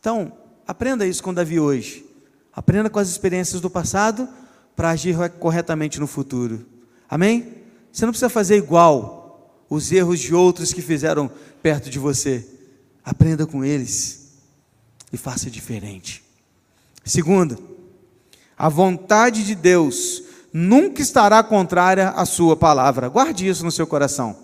Então, 0.00 0.32
aprenda 0.66 1.06
isso 1.06 1.22
com 1.22 1.34
Davi 1.34 1.60
hoje. 1.60 2.04
Aprenda 2.52 2.88
com 2.88 2.98
as 2.98 3.08
experiências 3.08 3.60
do 3.60 3.68
passado 3.68 4.28
para 4.74 4.90
agir 4.90 5.16
corretamente 5.38 6.00
no 6.00 6.06
futuro. 6.06 6.66
Amém? 7.08 7.54
Você 7.92 8.06
não 8.06 8.12
precisa 8.12 8.28
fazer 8.28 8.56
igual 8.56 9.64
os 9.68 9.92
erros 9.92 10.18
de 10.20 10.34
outros 10.34 10.72
que 10.72 10.80
fizeram 10.80 11.30
perto 11.62 11.90
de 11.90 11.98
você. 11.98 12.46
Aprenda 13.04 13.46
com 13.46 13.64
eles 13.64 14.28
e 15.12 15.16
faça 15.16 15.50
diferente. 15.50 16.22
Segundo, 17.04 17.77
a 18.58 18.68
vontade 18.68 19.44
de 19.44 19.54
Deus 19.54 20.22
nunca 20.52 21.00
estará 21.00 21.42
contrária 21.42 22.08
à 22.10 22.26
sua 22.26 22.56
palavra. 22.56 23.08
Guarde 23.08 23.46
isso 23.46 23.64
no 23.64 23.70
seu 23.70 23.86
coração. 23.86 24.36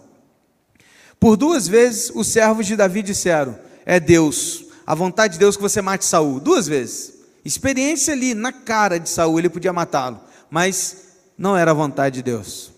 Por 1.18 1.36
duas 1.36 1.66
vezes 1.66 2.12
os 2.14 2.28
servos 2.28 2.66
de 2.66 2.76
Davi 2.76 3.02
disseram: 3.02 3.58
É 3.84 3.98
Deus, 3.98 4.66
a 4.86 4.94
vontade 4.94 5.34
de 5.34 5.38
Deus 5.40 5.56
que 5.56 5.62
você 5.62 5.82
mate 5.82 6.04
Saul. 6.04 6.38
Duas 6.38 6.68
vezes. 6.68 7.14
Experiência 7.44 8.14
ali 8.14 8.32
na 8.32 8.52
cara 8.52 8.98
de 8.98 9.08
Saul, 9.08 9.38
ele 9.38 9.50
podia 9.50 9.72
matá-lo, 9.72 10.18
mas 10.48 11.08
não 11.36 11.56
era 11.56 11.72
a 11.72 11.74
vontade 11.74 12.16
de 12.16 12.22
Deus. 12.22 12.72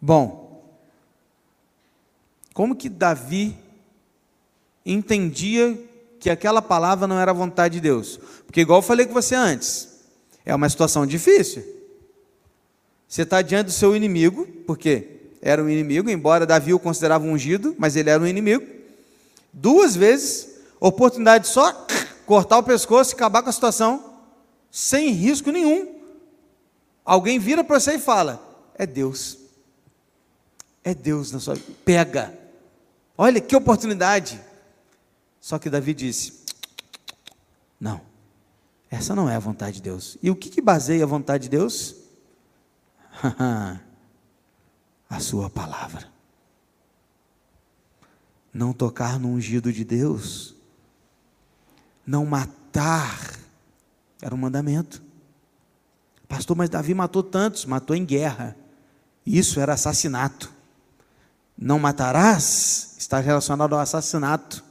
Bom, 0.00 0.64
como 2.52 2.74
que 2.74 2.88
Davi 2.88 3.56
entendia 4.84 5.78
que 6.18 6.30
aquela 6.30 6.60
palavra 6.60 7.06
não 7.06 7.20
era 7.20 7.30
a 7.30 7.34
vontade 7.34 7.74
de 7.74 7.80
Deus? 7.80 8.18
Porque 8.44 8.62
igual 8.62 8.78
eu 8.78 8.82
falei 8.82 9.06
com 9.06 9.12
você 9.12 9.36
antes, 9.36 9.87
é 10.48 10.54
uma 10.54 10.68
situação 10.68 11.06
difícil. 11.06 11.62
Você 13.06 13.20
está 13.22 13.42
diante 13.42 13.66
do 13.66 13.72
seu 13.72 13.94
inimigo, 13.94 14.46
porque 14.66 15.20
era 15.42 15.62
um 15.62 15.68
inimigo, 15.68 16.08
embora 16.08 16.46
Davi 16.46 16.72
o 16.72 16.78
considerava 16.78 17.26
ungido, 17.26 17.76
mas 17.78 17.96
ele 17.96 18.08
era 18.08 18.22
um 18.22 18.26
inimigo. 18.26 18.66
Duas 19.52 19.94
vezes, 19.94 20.48
oportunidade 20.80 21.44
de 21.44 21.50
só 21.50 21.86
cortar 22.24 22.56
o 22.58 22.62
pescoço 22.62 23.12
e 23.12 23.14
acabar 23.14 23.42
com 23.42 23.50
a 23.50 23.52
situação, 23.52 24.14
sem 24.70 25.10
risco 25.10 25.50
nenhum. 25.50 26.00
Alguém 27.04 27.38
vira 27.38 27.62
para 27.62 27.78
você 27.78 27.96
e 27.96 27.98
fala: 27.98 28.42
É 28.74 28.86
Deus. 28.86 29.36
É 30.82 30.94
Deus 30.94 31.30
na 31.30 31.40
sua 31.40 31.56
vida. 31.56 31.72
Pega. 31.84 32.32
Olha 33.18 33.38
que 33.38 33.54
oportunidade. 33.54 34.40
Só 35.42 35.58
que 35.58 35.68
Davi 35.68 35.92
disse: 35.92 36.44
Não. 37.78 38.07
Essa 38.90 39.14
não 39.14 39.28
é 39.28 39.36
a 39.36 39.40
vontade 39.40 39.76
de 39.76 39.82
Deus. 39.82 40.16
E 40.22 40.30
o 40.30 40.36
que, 40.36 40.48
que 40.48 40.60
baseia 40.60 41.04
a 41.04 41.06
vontade 41.06 41.44
de 41.44 41.50
Deus? 41.50 41.96
a 45.08 45.20
sua 45.20 45.50
palavra. 45.50 46.08
Não 48.52 48.72
tocar 48.72 49.18
no 49.18 49.28
ungido 49.28 49.72
de 49.72 49.84
Deus. 49.84 50.54
Não 52.06 52.24
matar. 52.24 53.38
Era 54.22 54.34
um 54.34 54.38
mandamento. 54.38 55.02
Pastor, 56.26 56.56
mas 56.56 56.68
Davi 56.68 56.94
matou 56.94 57.22
tantos, 57.22 57.64
matou 57.64 57.94
em 57.94 58.04
guerra. 58.04 58.56
Isso 59.24 59.60
era 59.60 59.74
assassinato. 59.74 60.52
Não 61.56 61.78
matarás 61.78 62.94
está 62.98 63.20
relacionado 63.20 63.74
ao 63.74 63.80
assassinato. 63.80 64.62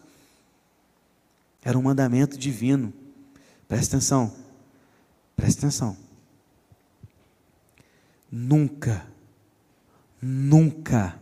Era 1.63 1.77
um 1.77 1.81
mandamento 1.81 2.37
divino. 2.37 2.93
Presta 3.67 3.97
atenção. 3.97 4.33
Presta 5.35 5.61
atenção. 5.61 5.97
Nunca, 8.31 9.05
nunca 10.21 11.19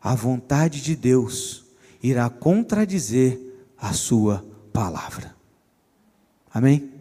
a 0.00 0.14
vontade 0.14 0.80
de 0.80 0.94
Deus 0.94 1.64
irá 2.02 2.28
contradizer 2.30 3.40
a 3.76 3.92
sua 3.92 4.44
palavra. 4.72 5.34
Amém? 6.52 6.92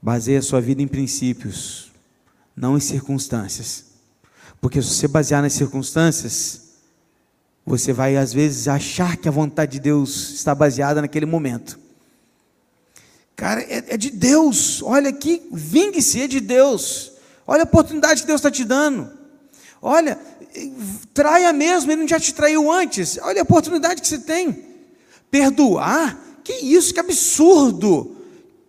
Baseie 0.00 0.36
a 0.36 0.42
sua 0.42 0.60
vida 0.60 0.82
em 0.82 0.88
princípios, 0.88 1.90
não 2.54 2.76
em 2.76 2.80
circunstâncias. 2.80 3.86
Porque 4.60 4.80
se 4.82 4.88
você 4.88 5.08
basear 5.08 5.42
nas 5.42 5.54
circunstâncias, 5.54 6.63
você 7.66 7.92
vai 7.92 8.16
às 8.16 8.32
vezes 8.32 8.68
achar 8.68 9.16
que 9.16 9.28
a 9.28 9.32
vontade 9.32 9.72
de 9.72 9.80
Deus 9.80 10.30
está 10.34 10.54
baseada 10.54 11.00
naquele 11.00 11.26
momento. 11.26 11.78
Cara, 13.34 13.62
é, 13.62 13.84
é 13.88 13.96
de 13.96 14.10
Deus. 14.10 14.82
Olha 14.82 15.10
aqui, 15.10 15.42
vingue-se, 15.50 16.20
é 16.22 16.26
de 16.26 16.40
Deus. 16.40 17.12
Olha 17.46 17.62
a 17.62 17.64
oportunidade 17.64 18.22
que 18.22 18.26
Deus 18.26 18.40
está 18.40 18.50
te 18.50 18.64
dando. 18.64 19.10
Olha, 19.80 20.18
traia 21.12 21.52
mesmo, 21.52 21.90
Ele 21.90 22.02
não 22.02 22.08
já 22.08 22.20
te 22.20 22.32
traiu 22.32 22.70
antes. 22.70 23.18
Olha 23.22 23.40
a 23.40 23.42
oportunidade 23.42 24.00
que 24.00 24.08
você 24.08 24.18
tem. 24.18 24.64
Perdoar? 25.30 26.18
Que 26.44 26.52
isso, 26.52 26.94
que 26.94 27.00
absurdo. 27.00 28.16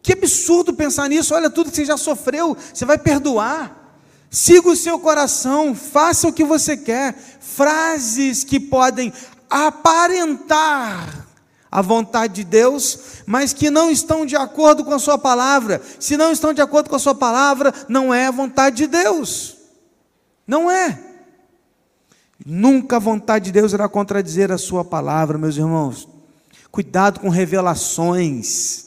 Que 0.02 0.14
absurdo 0.14 0.74
pensar 0.74 1.10
nisso. 1.10 1.34
Olha 1.34 1.50
tudo 1.50 1.70
que 1.70 1.76
você 1.76 1.86
já 1.86 1.98
sofreu, 1.98 2.56
você 2.74 2.86
vai 2.86 2.98
perdoar. 2.98 3.85
Siga 4.30 4.70
o 4.70 4.76
seu 4.76 5.00
coração, 5.00 5.74
faça 5.74 6.28
o 6.28 6.34
que 6.34 6.44
você 6.44 6.76
quer. 6.76 7.16
Frases 7.40 8.44
que 8.44 8.60
podem 8.60 9.14
aparentar 9.50 11.26
a 11.72 11.82
vontade 11.82 12.36
de 12.36 12.44
Deus, 12.44 13.24
mas 13.26 13.54
que 13.54 13.70
não 13.70 13.92
estão 13.92 14.26
de 14.26 14.36
acordo 14.36 14.84
com 14.84 14.94
a 14.94 15.00
sua 15.00 15.18
palavra. 15.18 15.82
Se 16.00 16.16
não 16.16 16.32
estão 16.32 16.54
de 16.54 16.62
acordo 16.62 16.90
com 16.90 16.96
a 16.96 17.00
sua 17.00 17.16
palavra, 17.16 17.74
não 17.90 18.14
é 18.14 18.28
a 18.28 18.32
vontade 18.32 18.78
de 18.78 18.88
Deus. 18.88 19.58
Não 20.48 20.70
é. 20.70 20.98
Nunca 22.46 22.98
a 22.98 23.00
vontade 23.00 23.46
de 23.46 23.52
Deus 23.52 23.74
irá 23.74 23.90
contradizer 23.90 24.52
a 24.52 24.58
sua 24.58 24.86
palavra, 24.86 25.38
meus 25.38 25.58
irmãos. 25.58 26.08
Cuidado 26.72 27.20
com 27.20 27.30
revelações 27.30 28.85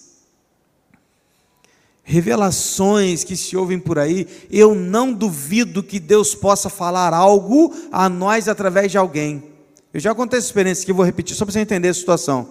revelações 2.08 3.22
que 3.22 3.36
se 3.36 3.54
ouvem 3.54 3.78
por 3.78 3.98
aí, 3.98 4.26
eu 4.50 4.74
não 4.74 5.12
duvido 5.12 5.82
que 5.82 6.00
Deus 6.00 6.34
possa 6.34 6.70
falar 6.70 7.12
algo 7.12 7.70
a 7.92 8.08
nós 8.08 8.48
através 8.48 8.90
de 8.90 8.96
alguém. 8.96 9.44
Eu 9.92 10.00
já 10.00 10.14
contei 10.14 10.38
essa 10.38 10.48
experiência 10.48 10.86
que 10.86 10.92
vou 10.92 11.04
repetir, 11.04 11.36
só 11.36 11.44
para 11.44 11.52
você 11.52 11.60
entender 11.60 11.88
a 11.88 11.94
situação. 11.94 12.48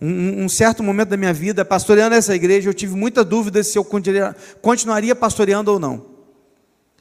Um, 0.00 0.44
um, 0.44 0.48
certo 0.48 0.82
momento 0.82 1.10
da 1.10 1.18
minha 1.18 1.34
vida, 1.34 1.66
pastoreando 1.66 2.14
essa 2.14 2.34
igreja, 2.34 2.70
eu 2.70 2.72
tive 2.72 2.96
muita 2.96 3.22
dúvida 3.22 3.62
se 3.62 3.76
eu 3.76 3.86
continuaria 4.62 5.14
pastoreando 5.14 5.70
ou 5.70 5.78
não. 5.78 6.06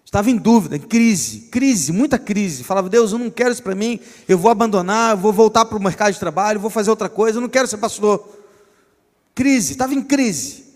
Estava 0.04 0.30
em 0.30 0.36
dúvida, 0.36 0.76
em 0.76 0.82
crise, 0.82 1.48
crise, 1.50 1.94
muita 1.94 2.20
crise. 2.20 2.66
Falava, 2.66 2.90
Deus, 2.90 3.14
eu 3.14 3.18
não 3.18 3.30
quero 3.30 3.54
isso 3.54 3.64
para 3.64 3.76
mim, 3.76 3.98
eu 4.28 4.38
vou 4.38 4.52
abandonar, 4.52 5.12
eu 5.12 5.18
vou 5.18 5.32
voltar 5.32 5.64
para 5.64 5.78
o 5.78 5.82
mercado 5.82 6.12
de 6.12 6.20
trabalho, 6.20 6.60
vou 6.60 6.70
fazer 6.70 6.90
outra 6.90 7.08
coisa, 7.08 7.38
eu 7.38 7.42
não 7.42 7.50
quero 7.50 7.66
ser 7.66 7.78
pastor. 7.78 8.28
Crise, 9.34 9.72
estava 9.72 9.94
em 9.94 10.02
crise. 10.02 10.73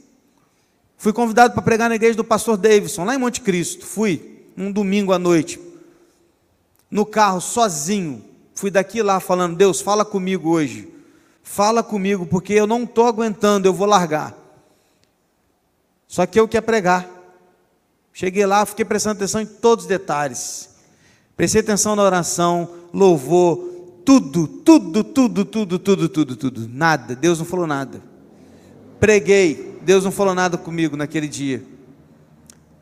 Fui 0.98 1.14
convidado 1.14 1.54
para 1.54 1.62
pregar 1.62 1.90
na 1.90 1.96
igreja 1.96 2.18
do 2.18 2.24
pastor 2.24 2.58
Davidson, 2.58 3.06
lá 3.06 3.14
em 3.14 3.20
Monte 3.20 3.42
Cristo. 3.42 3.86
Fui, 3.86 4.44
um 4.58 4.72
domingo 4.72 5.14
à 5.14 5.20
noite. 5.20 5.60
No 6.90 7.06
carro, 7.06 7.40
sozinho. 7.40 8.26
Fui 8.56 8.72
daqui 8.72 9.04
lá 9.04 9.20
falando: 9.20 9.56
Deus, 9.56 9.80
fala 9.80 10.04
comigo 10.04 10.50
hoje. 10.50 10.92
Fala 11.44 11.84
comigo, 11.84 12.26
porque 12.26 12.54
eu 12.54 12.68
não 12.68 12.84
estou 12.84 13.06
aguentando, 13.06 13.68
eu 13.68 13.74
vou 13.74 13.88
largar. 13.88 14.36
Só 16.08 16.26
que 16.26 16.40
eu 16.40 16.48
quer 16.48 16.62
pregar. 16.62 17.08
Cheguei 18.12 18.46
lá, 18.46 18.66
fiquei 18.66 18.84
prestando 18.84 19.18
atenção 19.18 19.42
em 19.42 19.46
todos 19.46 19.86
os 19.86 19.90
detalhes. 19.90 20.70
Prestei 21.36 21.62
atenção 21.62 21.96
na 21.96 22.02
oração, 22.02 22.70
louvor, 22.92 23.58
tudo, 24.04 24.48
tudo, 24.48 25.04
tudo, 25.04 25.46
tudo, 25.46 25.78
tudo, 25.78 26.10
tudo, 26.10 26.36
tudo. 26.36 26.68
Nada. 26.68 27.16
Deus 27.16 27.38
não 27.38 27.46
falou 27.46 27.68
nada. 27.68 28.02
Preguei. 29.00 29.77
Deus 29.88 30.04
não 30.04 30.12
falou 30.12 30.36
nada 30.36 30.58
comigo 30.58 30.98
naquele 30.98 31.30
dia. 31.30 31.64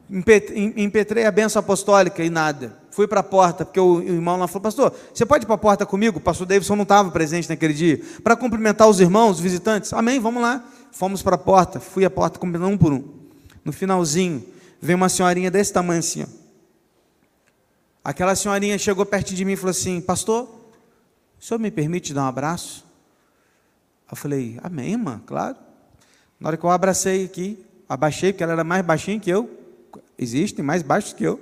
Impetrei 0.10 1.24
a 1.24 1.32
benção 1.32 1.60
apostólica 1.60 2.24
e 2.24 2.32
nada. 2.32 2.80
fui 2.90 3.08
para 3.08 3.20
a 3.20 3.24
porta, 3.24 3.64
porque 3.64 3.80
o 3.80 4.02
irmão 4.02 4.38
lá 4.38 4.48
falou, 4.48 4.64
pastor, 4.64 4.92
você 5.14 5.24
pode 5.24 5.44
ir 5.44 5.46
para 5.46 5.54
a 5.54 5.60
porta 5.60 5.86
comigo? 5.86 6.18
O 6.18 6.22
pastor 6.22 6.48
Davidson 6.48 6.76
não 6.76 6.82
estava 6.82 7.12
presente 7.12 7.48
naquele 7.48 7.74
dia, 7.74 8.02
para 8.24 8.36
cumprimentar 8.36 8.90
os 8.90 9.00
irmãos, 9.00 9.34
os 9.34 9.40
visitantes. 9.40 9.94
Amém, 9.94 10.20
vamos 10.20 10.42
lá. 10.42 10.66
Fomos 10.92 11.22
para 11.22 11.36
a 11.36 11.38
porta, 11.38 11.80
fui 11.80 12.06
à 12.06 12.10
porta 12.10 12.40
cumprimentando 12.40 12.74
um 12.74 12.78
por 12.78 12.92
um. 12.92 13.04
No 13.64 13.72
finalzinho, 13.72 14.44
veio 14.82 14.98
uma 14.98 15.08
senhorinha 15.08 15.52
desse 15.52 15.72
tamanho 15.72 16.00
assim, 16.00 16.24
ó. 16.24 16.28
Aquela 18.04 18.36
senhorinha 18.36 18.80
chegou 18.80 19.06
perto 19.06 19.36
de 19.36 19.46
mim 19.46 19.52
e 19.52 19.56
falou 19.56 19.70
assim, 19.70 20.02
pastor, 20.02 20.50
o 21.40 21.46
senhor 21.46 21.60
me 21.60 21.70
permite 21.70 22.16
dar 22.16 22.24
um 22.24 22.28
abraço? 22.28 22.84
Eu 24.10 24.18
falei, 24.18 24.60
amém, 24.64 24.94
irmã, 24.94 25.22
claro. 25.24 25.58
Na 26.40 26.50
hora 26.50 26.58
que 26.58 26.64
eu 26.64 26.70
abracei 26.70 27.26
aqui, 27.26 27.64
abaixei, 27.88 28.34
porque 28.34 28.44
ela 28.44 28.54
era 28.54 28.64
mais 28.64 28.86
baixinha 28.86 29.20
que 29.20 29.30
eu, 29.30 29.50
existem 30.18 30.64
mais 30.64 30.82
baixos 30.82 31.14
que 31.14 31.24
eu 31.24 31.40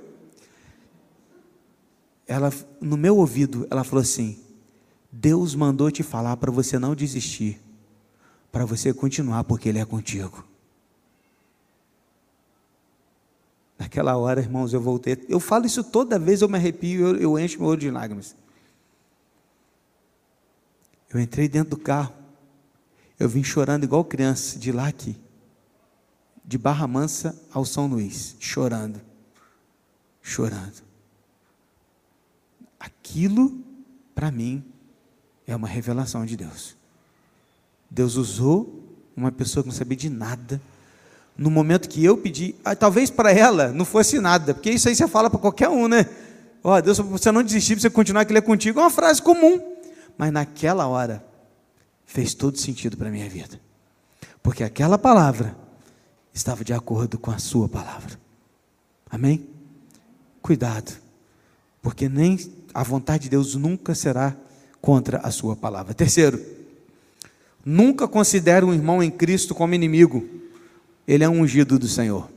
ela 2.26 2.52
no 2.80 2.96
meu 2.96 3.16
ouvido, 3.16 3.66
ela 3.70 3.84
falou 3.84 4.02
assim: 4.02 4.38
Deus 5.10 5.54
mandou 5.54 5.90
te 5.90 6.02
falar 6.02 6.36
para 6.36 6.50
você 6.50 6.78
não 6.78 6.94
desistir, 6.94 7.60
para 8.50 8.64
você 8.64 8.92
continuar 8.92 9.44
porque 9.44 9.68
ele 9.68 9.78
é 9.78 9.84
contigo. 9.84 10.44
Naquela 13.78 14.16
hora, 14.16 14.40
irmãos, 14.40 14.72
eu 14.72 14.80
voltei. 14.80 15.24
Eu 15.28 15.40
falo 15.40 15.66
isso 15.66 15.82
toda 15.82 16.18
vez, 16.18 16.40
eu 16.40 16.48
me 16.48 16.56
arrepio, 16.56 17.08
eu, 17.08 17.16
eu 17.16 17.38
encho 17.38 17.58
meu 17.58 17.68
olho 17.68 17.80
de 17.80 17.90
lágrimas. 17.90 18.36
Eu 21.12 21.20
entrei 21.20 21.48
dentro 21.48 21.70
do 21.70 21.76
carro, 21.76 22.12
eu 23.18 23.28
vim 23.28 23.42
chorando 23.42 23.84
igual 23.84 24.04
criança, 24.04 24.58
de 24.58 24.72
lá 24.72 24.88
aqui, 24.88 25.16
de 26.44 26.58
Barra 26.58 26.86
Mansa 26.86 27.34
ao 27.52 27.64
São 27.64 27.86
Luís, 27.86 28.36
chorando, 28.38 29.00
chorando. 30.20 30.82
Aquilo, 32.78 33.52
para 34.14 34.30
mim, 34.30 34.64
é 35.46 35.54
uma 35.54 35.68
revelação 35.68 36.26
de 36.26 36.36
Deus. 36.36 36.76
Deus 37.90 38.16
usou 38.16 38.82
uma 39.16 39.30
pessoa 39.30 39.62
que 39.62 39.68
não 39.68 39.76
sabia 39.76 39.96
de 39.96 40.10
nada, 40.10 40.60
no 41.36 41.50
momento 41.50 41.88
que 41.88 42.04
eu 42.04 42.16
pedi, 42.16 42.54
ah, 42.64 42.76
talvez 42.76 43.10
para 43.10 43.32
ela 43.32 43.68
não 43.68 43.84
fosse 43.84 44.20
nada, 44.20 44.54
porque 44.54 44.70
isso 44.70 44.88
aí 44.88 44.94
você 44.94 45.08
fala 45.08 45.28
para 45.28 45.38
qualquer 45.38 45.68
um, 45.68 45.88
né? 45.88 46.08
Ó, 46.62 46.76
oh, 46.76 46.82
Deus, 46.82 46.98
você 46.98 47.30
não 47.30 47.42
desistir, 47.42 47.78
você 47.78 47.90
continuar 47.90 48.24
que 48.24 48.32
Ele 48.32 48.38
é 48.38 48.42
contigo, 48.42 48.80
é 48.80 48.82
uma 48.82 48.90
frase 48.90 49.20
comum. 49.20 49.60
Mas 50.16 50.32
naquela 50.32 50.86
hora, 50.86 51.24
fez 52.06 52.34
todo 52.34 52.58
sentido 52.58 52.96
para 52.96 53.08
a 53.08 53.12
minha 53.12 53.28
vida. 53.28 53.60
Porque 54.42 54.62
aquela 54.62 54.98
palavra 54.98 55.56
estava 56.32 56.64
de 56.64 56.72
acordo 56.72 57.18
com 57.18 57.30
a 57.30 57.38
sua 57.38 57.68
palavra. 57.68 58.18
Amém? 59.10 59.46
Cuidado, 60.42 60.92
porque 61.80 62.08
nem 62.08 62.38
a 62.74 62.82
vontade 62.82 63.24
de 63.24 63.30
Deus 63.30 63.54
nunca 63.54 63.94
será 63.94 64.36
contra 64.80 65.18
a 65.18 65.30
sua 65.30 65.56
palavra. 65.56 65.94
Terceiro, 65.94 66.38
nunca 67.64 68.06
considere 68.06 68.64
um 68.64 68.74
irmão 68.74 69.02
em 69.02 69.10
Cristo 69.10 69.54
como 69.54 69.74
inimigo. 69.74 70.28
Ele 71.06 71.24
é 71.24 71.28
um 71.28 71.40
ungido 71.40 71.78
do 71.78 71.88
Senhor. 71.88 72.33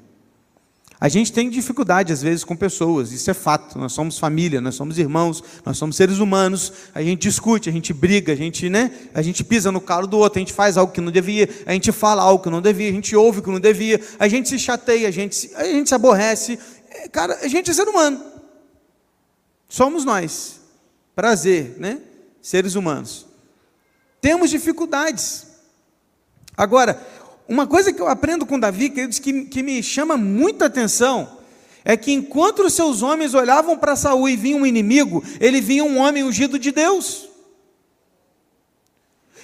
A 0.99 1.07
gente 1.09 1.31
tem 1.31 1.47
dificuldade 1.47 2.11
às 2.11 2.23
vezes 2.23 2.43
com 2.43 2.55
pessoas, 2.55 3.11
isso 3.11 3.29
é 3.29 3.33
fato. 3.33 3.77
Nós 3.77 3.93
somos 3.93 4.17
família, 4.17 4.59
nós 4.59 4.73
somos 4.73 4.97
irmãos, 4.97 5.43
nós 5.63 5.77
somos 5.77 5.95
seres 5.95 6.17
humanos. 6.17 6.73
A 6.93 7.03
gente 7.03 7.21
discute, 7.21 7.69
a 7.69 7.71
gente 7.71 7.93
briga, 7.93 8.33
a 8.33 8.35
gente, 8.35 8.67
né? 8.67 8.91
A 9.13 9.21
gente 9.21 9.43
pisa 9.43 9.71
no 9.71 9.79
calo 9.79 10.07
do 10.07 10.17
outro, 10.17 10.39
a 10.39 10.41
gente 10.41 10.53
faz 10.53 10.75
algo 10.75 10.91
que 10.91 10.99
não 10.99 11.11
devia, 11.11 11.47
a 11.67 11.73
gente 11.73 11.91
fala 11.91 12.23
algo 12.23 12.43
que 12.43 12.49
não 12.49 12.61
devia, 12.61 12.89
a 12.89 12.93
gente 12.93 13.15
ouve 13.15 13.39
o 13.39 13.43
que 13.43 13.49
não 13.49 13.59
devia, 13.59 14.01
a 14.17 14.27
gente 14.27 14.49
se 14.49 14.57
chateia, 14.57 15.07
a 15.07 15.11
gente, 15.11 15.51
a 15.55 15.65
gente 15.65 15.87
se 15.87 15.93
aborrece. 15.93 16.57
É, 16.89 17.07
cara, 17.07 17.37
a 17.43 17.47
gente 17.47 17.69
é 17.69 17.73
ser 17.73 17.87
humano. 17.87 18.23
Somos 19.69 20.03
nós. 20.03 20.61
Prazer, 21.15 21.75
né? 21.77 21.99
Seres 22.41 22.73
humanos. 22.73 23.27
Temos 24.19 24.49
dificuldades. 24.49 25.45
Agora, 26.57 26.99
uma 27.47 27.65
coisa 27.65 27.93
que 27.93 28.01
eu 28.01 28.07
aprendo 28.07 28.45
com 28.45 28.59
Davi, 28.59 28.89
queridos, 28.89 29.19
que, 29.19 29.45
que 29.45 29.63
me 29.63 29.81
chama 29.81 30.17
muita 30.17 30.65
atenção, 30.65 31.37
é 31.85 31.95
que 31.95 32.11
enquanto 32.11 32.59
os 32.59 32.73
seus 32.73 33.01
homens 33.01 33.33
olhavam 33.33 33.77
para 33.77 33.95
Saul 33.95 34.27
e 34.27 34.35
vinha 34.35 34.57
um 34.57 34.65
inimigo, 34.65 35.23
ele 35.39 35.61
vinha 35.61 35.83
um 35.83 35.97
homem 35.97 36.23
ungido 36.23 36.59
de 36.59 36.71
Deus. 36.71 37.27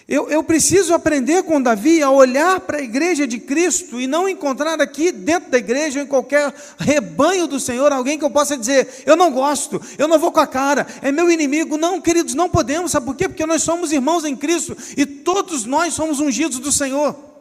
Eu, 0.06 0.30
eu 0.30 0.44
preciso 0.44 0.94
aprender 0.94 1.44
com 1.44 1.62
Davi 1.62 2.04
a 2.04 2.10
olhar 2.10 2.60
para 2.60 2.80
a 2.80 2.82
igreja 2.82 3.26
de 3.26 3.40
Cristo 3.40 4.02
e 4.02 4.06
não 4.06 4.28
encontrar 4.28 4.82
aqui 4.82 5.14
dentro 5.14 5.50
da 5.50 5.58
igreja, 5.58 6.02
em 6.02 6.06
qualquer 6.06 6.54
rebanho 6.78 7.48
do 7.48 7.58
Senhor, 7.58 7.90
alguém 7.94 8.20
que 8.20 8.26
eu 8.26 8.30
possa 8.30 8.58
dizer, 8.58 9.04
eu 9.06 9.16
não 9.16 9.32
gosto, 9.32 9.82
eu 9.98 10.10
não 10.10 10.20
vou 10.20 10.30
com 10.30 10.42
a 10.42 10.48
cara, 10.48 10.86
é 11.02 11.10
meu 11.10 11.32
inimigo. 11.32 11.78
Não, 11.78 12.02
queridos, 12.02 12.34
não 12.34 12.50
podemos, 12.50 12.92
sabe 12.92 13.06
por 13.06 13.16
quê? 13.16 13.30
Porque 13.30 13.46
nós 13.46 13.64
somos 13.64 13.94
irmãos 13.94 14.26
em 14.26 14.36
Cristo 14.36 14.76
e 14.98 15.06
todos 15.06 15.64
nós 15.64 15.94
somos 15.94 16.20
ungidos 16.20 16.60
do 16.60 16.72
Senhor. 16.72 17.33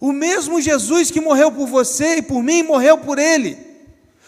O 0.00 0.12
mesmo 0.12 0.60
Jesus 0.60 1.10
que 1.10 1.20
morreu 1.20 1.52
por 1.52 1.66
você 1.66 2.16
e 2.16 2.22
por 2.22 2.42
mim, 2.42 2.62
morreu 2.62 2.96
por 2.96 3.18
ele. 3.18 3.58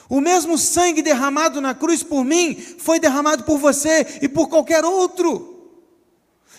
O 0.09 0.21
mesmo 0.21 0.59
sangue 0.59 1.01
derramado 1.01 1.63
na 1.63 1.75
cruz 1.75 2.03
por 2.03 2.23
mim 2.23 2.55
foi 2.55 3.01
derramado 3.01 3.45
por 3.45 3.57
você 3.57 4.19
e 4.21 4.29
por 4.29 4.51
qualquer 4.51 4.85
outro. 4.85 5.71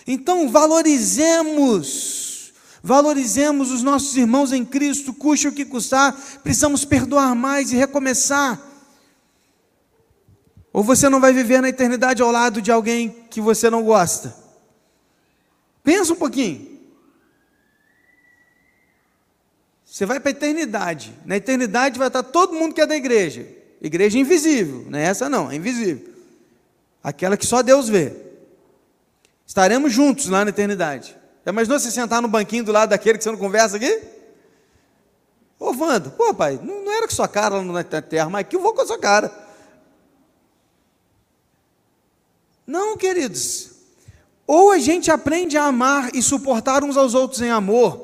Então 0.04 0.48
valorizemos, 0.48 2.52
valorizemos 2.82 3.70
os 3.70 3.84
nossos 3.84 4.16
irmãos 4.16 4.52
em 4.52 4.64
Cristo, 4.64 5.14
custe 5.14 5.46
o 5.46 5.52
que 5.52 5.64
custar, 5.64 6.12
precisamos 6.42 6.84
perdoar 6.84 7.36
mais 7.36 7.70
e 7.70 7.76
recomeçar. 7.76 8.60
Ou 10.72 10.82
você 10.82 11.08
não 11.08 11.20
vai 11.20 11.32
viver 11.32 11.62
na 11.62 11.68
eternidade 11.68 12.20
ao 12.20 12.32
lado 12.32 12.60
de 12.60 12.72
alguém 12.72 13.24
que 13.30 13.40
você 13.40 13.70
não 13.70 13.84
gosta. 13.84 14.34
Pensa 15.84 16.12
um 16.12 16.16
pouquinho. 16.16 16.73
Você 19.94 20.06
vai 20.06 20.18
para 20.18 20.30
a 20.30 20.32
eternidade. 20.32 21.16
Na 21.24 21.36
eternidade 21.36 22.00
vai 22.00 22.08
estar 22.08 22.24
todo 22.24 22.52
mundo 22.52 22.74
que 22.74 22.80
é 22.80 22.86
da 22.86 22.96
igreja. 22.96 23.46
Igreja 23.80 24.18
invisível, 24.18 24.84
não 24.88 24.98
é 24.98 25.04
essa 25.04 25.28
não, 25.28 25.48
é 25.48 25.54
invisível. 25.54 26.12
Aquela 27.00 27.36
que 27.36 27.46
só 27.46 27.62
Deus 27.62 27.88
vê. 27.88 28.12
Estaremos 29.46 29.92
juntos 29.92 30.28
lá 30.28 30.44
na 30.44 30.50
eternidade. 30.50 31.16
Já 31.46 31.52
imaginou 31.52 31.78
você 31.78 31.92
sentar 31.92 32.20
no 32.20 32.26
banquinho 32.26 32.64
do 32.64 32.72
lado 32.72 32.90
daquele 32.90 33.18
que 33.18 33.22
você 33.22 33.30
não 33.30 33.38
conversa 33.38 33.76
aqui? 33.76 34.02
Ô, 35.60 35.72
Wando, 35.72 36.10
pô, 36.10 36.34
pai, 36.34 36.58
não, 36.60 36.82
não 36.82 36.92
era 36.92 37.06
com 37.06 37.14
sua 37.14 37.28
cara 37.28 37.54
lá 37.54 37.62
na 37.62 37.84
terra, 37.84 38.28
mas 38.28 38.40
aqui 38.40 38.56
eu 38.56 38.60
vou 38.60 38.74
com 38.74 38.82
a 38.82 38.86
sua 38.86 38.98
cara. 38.98 39.32
Não, 42.66 42.96
queridos. 42.96 43.70
Ou 44.44 44.72
a 44.72 44.78
gente 44.78 45.12
aprende 45.12 45.56
a 45.56 45.66
amar 45.66 46.12
e 46.16 46.20
suportar 46.20 46.82
uns 46.82 46.96
aos 46.96 47.14
outros 47.14 47.40
em 47.40 47.50
amor, 47.50 48.03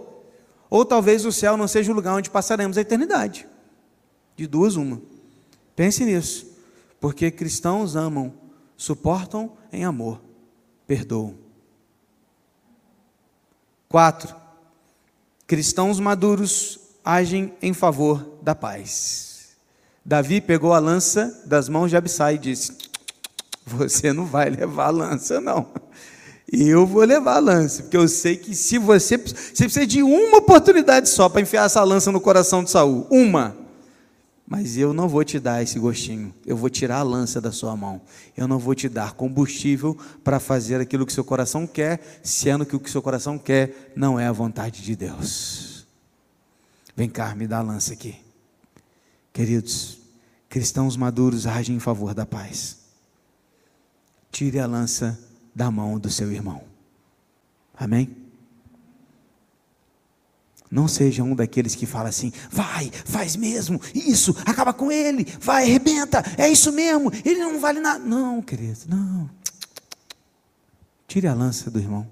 ou 0.71 0.85
talvez 0.85 1.27
o 1.27 1.33
céu 1.33 1.57
não 1.57 1.68
seja 1.68 1.93
o 1.93 1.95
lugar 1.95 2.14
onde 2.14 2.31
passaremos 2.31 2.79
a 2.79 2.81
eternidade. 2.81 3.47
De 4.37 4.47
duas, 4.47 4.77
uma. 4.77 5.03
Pense 5.77 6.05
nisso. 6.05 6.47
Porque 6.99 7.31
cristãos 7.31 7.97
amam, 7.97 8.33
suportam 8.77 9.53
em 9.73 9.85
amor 9.85 10.21
perdoam. 10.91 11.37
Quatro, 13.89 14.35
cristãos 15.47 16.01
maduros 16.01 16.81
agem 17.05 17.55
em 17.62 17.73
favor 17.73 18.41
da 18.43 18.57
paz. 18.57 19.51
Davi 20.05 20.41
pegou 20.41 20.73
a 20.73 20.81
lança 20.81 21.45
das 21.47 21.68
mãos 21.68 21.91
de 21.91 21.97
Abissai 21.97 22.35
e 22.35 22.39
disse: 22.39 22.77
Você 23.64 24.12
não 24.12 24.27
vai 24.27 24.51
levar 24.51 24.87
a 24.87 24.91
lança, 24.91 25.41
não. 25.41 25.68
Eu 26.53 26.85
vou 26.85 27.05
levar 27.05 27.37
a 27.37 27.41
lança, 27.41 27.83
porque 27.85 27.97
eu 27.97 28.09
sei 28.09 28.37
que 28.37 28.57
se 28.57 28.77
você, 28.77 29.17
você 29.17 29.65
precisa 29.65 29.87
de 29.87 30.03
uma 30.03 30.39
oportunidade 30.39 31.09
só 31.09 31.29
para 31.29 31.41
enfiar 31.41 31.67
essa 31.67 31.83
lança 31.85 32.11
no 32.11 32.21
coração 32.21 32.65
de 32.65 32.71
Saul, 32.71 33.07
uma. 33.09 33.57
Mas 34.49 34.77
eu 34.77 34.93
não 34.93 35.09
vou 35.09 35.23
te 35.23 35.39
dar 35.39 35.63
esse 35.63 35.79
gostinho. 35.79 36.35
Eu 36.45 36.57
vou 36.57 36.69
tirar 36.69 36.99
a 36.99 37.03
lança 37.05 37.41
da 37.41 37.53
sua 37.53 37.77
mão. 37.77 38.01
Eu 38.37 38.49
não 38.49 38.59
vou 38.59 38.75
te 38.75 38.89
dar 38.89 39.13
combustível 39.13 39.97
para 40.25 40.41
fazer 40.41 40.81
aquilo 40.81 41.07
que 41.07 41.13
seu 41.13 41.23
coração 41.23 41.69
quer, 41.69 42.21
sendo 42.21 42.67
que 42.67 42.75
o 42.75 42.81
que 42.81 42.91
seu 42.91 43.01
coração 43.01 43.39
quer 43.39 43.93
não 43.95 44.19
é 44.19 44.27
a 44.27 44.33
vontade 44.33 44.83
de 44.83 44.97
Deus. 44.97 45.87
Vem 46.97 47.09
cá, 47.09 47.33
me 47.33 47.47
dá 47.47 47.59
a 47.59 47.63
lança 47.63 47.93
aqui. 47.93 48.17
Queridos, 49.33 49.99
cristãos 50.49 50.97
maduros 50.97 51.47
agem 51.47 51.77
em 51.77 51.81
favor 51.81 52.13
da 52.13 52.27
paz. 52.27 52.79
Tire 54.33 54.59
a 54.59 54.67
lança 54.67 55.17
da 55.55 55.71
mão 55.71 55.99
do 55.99 56.11
seu 56.11 56.31
irmão. 56.33 56.63
Amém? 57.75 58.17
Não 60.71 60.87
seja 60.87 61.25
um 61.25 61.35
daqueles 61.35 61.75
que 61.75 61.85
fala 61.85 62.09
assim, 62.09 62.33
vai, 62.51 62.91
faz 63.05 63.35
mesmo, 63.35 63.81
isso, 63.93 64.37
acaba 64.47 64.73
com 64.73 64.93
ele, 64.93 65.25
vai, 65.41 65.65
arrebenta, 65.65 66.23
é 66.39 66.49
isso 66.49 66.71
mesmo, 66.71 67.11
ele 67.25 67.41
não 67.41 67.59
vale 67.59 67.81
nada. 67.81 67.99
Não, 67.99 68.41
querido, 68.41 68.81
não. 68.87 69.29
Tire 71.09 71.27
a 71.27 71.35
lança 71.35 71.71
do 71.73 71.81
irmão. 71.81 72.07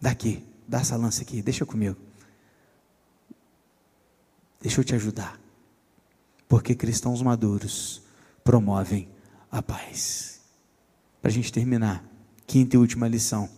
Daqui, 0.00 0.44
dá 0.66 0.80
essa 0.80 0.96
lança 0.96 1.22
aqui, 1.22 1.40
deixa 1.40 1.64
comigo. 1.64 1.96
Deixa 4.60 4.80
eu 4.80 4.84
te 4.84 4.94
ajudar. 4.94 5.38
porque 6.48 6.74
cristãos 6.74 7.20
maduros 7.20 8.02
promovem 8.42 9.08
a 9.52 9.62
paz. 9.62 10.37
Para 11.20 11.30
a 11.30 11.34
gente 11.34 11.52
terminar, 11.52 12.04
quinta 12.46 12.76
e 12.76 12.78
última 12.78 13.08
lição. 13.08 13.48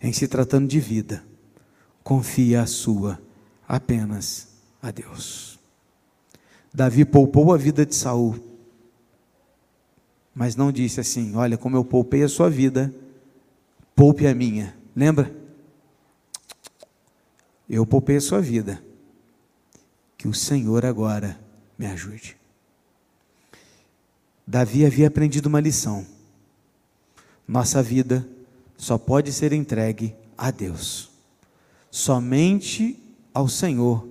Em 0.00 0.12
se 0.12 0.26
tratando 0.26 0.68
de 0.68 0.80
vida, 0.80 1.22
confia 2.02 2.62
a 2.62 2.66
sua 2.66 3.20
apenas 3.68 4.48
a 4.82 4.90
Deus. 4.90 5.58
Davi 6.72 7.04
poupou 7.04 7.52
a 7.52 7.56
vida 7.56 7.84
de 7.84 7.94
Saul, 7.94 8.38
mas 10.34 10.56
não 10.56 10.72
disse 10.72 11.00
assim: 11.00 11.34
Olha, 11.34 11.58
como 11.58 11.76
eu 11.76 11.84
poupei 11.84 12.22
a 12.22 12.28
sua 12.28 12.48
vida, 12.48 12.94
poupe 13.94 14.26
a 14.26 14.34
minha. 14.34 14.76
Lembra? 14.94 15.34
Eu 17.68 17.84
poupei 17.86 18.16
a 18.16 18.20
sua 18.20 18.40
vida. 18.40 18.82
Que 20.16 20.28
o 20.28 20.34
Senhor 20.34 20.84
agora 20.84 21.38
me 21.78 21.86
ajude. 21.86 22.36
Davi 24.46 24.84
havia 24.84 25.08
aprendido 25.08 25.46
uma 25.46 25.60
lição. 25.60 26.04
Nossa 27.50 27.82
vida 27.82 28.24
só 28.76 28.96
pode 28.96 29.32
ser 29.32 29.52
entregue 29.52 30.14
a 30.38 30.52
Deus. 30.52 31.10
Somente 31.90 32.96
ao 33.34 33.48
Senhor 33.48 34.06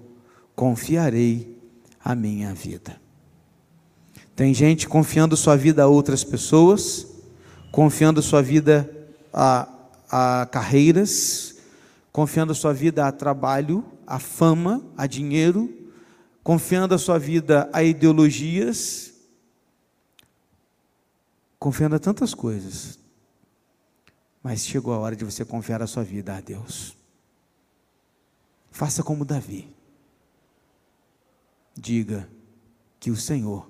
confiarei 0.53 1.57
a 2.03 2.13
minha 2.13 2.53
vida. 2.53 2.99
Tem 4.35 4.53
gente 4.53 4.89
confiando 4.89 5.37
sua 5.37 5.55
vida 5.55 5.83
a 5.83 5.87
outras 5.87 6.21
pessoas, 6.21 7.07
confiando 7.71 8.21
sua 8.21 8.41
vida 8.41 8.93
a, 9.31 9.69
a 10.11 10.45
carreiras, 10.47 11.59
confiando 12.11 12.53
sua 12.53 12.73
vida 12.73 13.07
a 13.07 13.11
trabalho, 13.13 13.85
a 14.05 14.19
fama, 14.19 14.83
a 14.97 15.07
dinheiro, 15.07 15.73
confiando 16.43 16.93
a 16.93 16.97
sua 16.97 17.17
vida 17.17 17.69
a 17.71 17.81
ideologias, 17.81 19.13
confiando 21.57 21.95
a 21.95 21.99
tantas 21.99 22.33
coisas. 22.33 22.98
Mas 24.41 24.65
chegou 24.65 24.93
a 24.93 24.97
hora 24.97 25.15
de 25.15 25.25
você 25.25 25.43
confiar 25.43 25.81
a 25.81 25.87
sua 25.87 26.03
vida 26.03 26.35
a 26.35 26.41
Deus. 26.41 26.97
Faça 28.71 29.03
como 29.03 29.25
Davi. 29.25 29.73
Diga 31.75 32.29
que 32.99 33.11
o 33.11 33.15
Senhor 33.15 33.69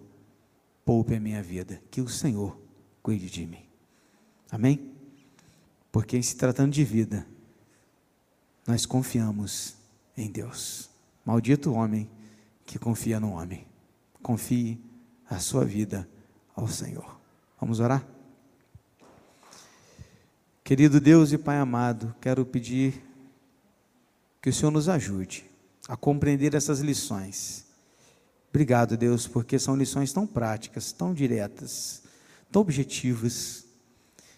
poupe 0.86 1.16
a 1.16 1.20
minha 1.20 1.42
vida, 1.42 1.82
que 1.90 2.02
o 2.02 2.10
Senhor 2.10 2.60
cuide 3.02 3.30
de 3.30 3.46
mim. 3.46 3.66
Amém? 4.52 4.92
Porque 5.92 6.18
em 6.18 6.22
se 6.22 6.36
tratando 6.36 6.72
de 6.72 6.84
vida, 6.84 7.26
nós 8.66 8.86
confiamos 8.86 9.76
em 10.16 10.30
Deus. 10.30 10.90
Maldito 11.26 11.74
homem 11.74 12.10
que 12.66 12.78
confia 12.78 13.20
no 13.20 13.32
homem. 13.32 13.66
Confie 14.22 14.80
a 15.28 15.40
sua 15.40 15.66
vida 15.66 16.08
ao 16.56 16.68
Senhor. 16.68 17.20
Vamos 17.60 17.80
orar? 17.80 18.06
Querido 20.70 21.02
Deus 21.02 21.32
e 21.32 21.38
Pai 21.40 21.58
amado, 21.58 22.14
quero 22.22 22.46
pedir 22.46 23.04
que 24.40 24.52
o 24.52 24.54
Senhor 24.54 24.70
nos 24.70 24.88
ajude 24.88 25.44
a 25.88 25.98
compreender 25.98 26.54
essas 26.54 26.80
lições 26.80 27.66
Obrigado, 28.52 28.96
Deus, 28.96 29.26
porque 29.26 29.58
são 29.58 29.76
lições 29.76 30.14
tão 30.14 30.28
práticas, 30.28 30.92
tão 30.92 31.12
diretas, 31.12 32.04
tão 32.52 32.62
objetivas, 32.62 33.66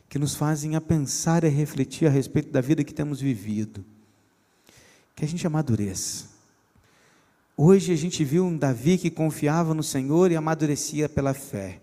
que 0.07 0.17
nos 0.17 0.33
fazem 0.33 0.77
a 0.77 0.79
pensar 0.79 1.43
e 1.43 1.47
a 1.47 1.49
refletir 1.49 2.07
a 2.07 2.09
respeito 2.09 2.49
da 2.49 2.61
vida 2.61 2.81
que 2.85 2.93
temos 2.93 3.19
vivido. 3.19 3.83
Que 5.13 5.25
a 5.25 5.27
gente 5.27 5.45
amadureça. 5.45 6.27
Hoje 7.57 7.91
a 7.91 7.97
gente 7.97 8.23
viu 8.23 8.45
um 8.45 8.57
Davi 8.57 8.97
que 8.97 9.11
confiava 9.11 9.73
no 9.73 9.83
Senhor 9.83 10.31
e 10.31 10.37
amadurecia 10.37 11.09
pela 11.09 11.33
fé. 11.33 11.81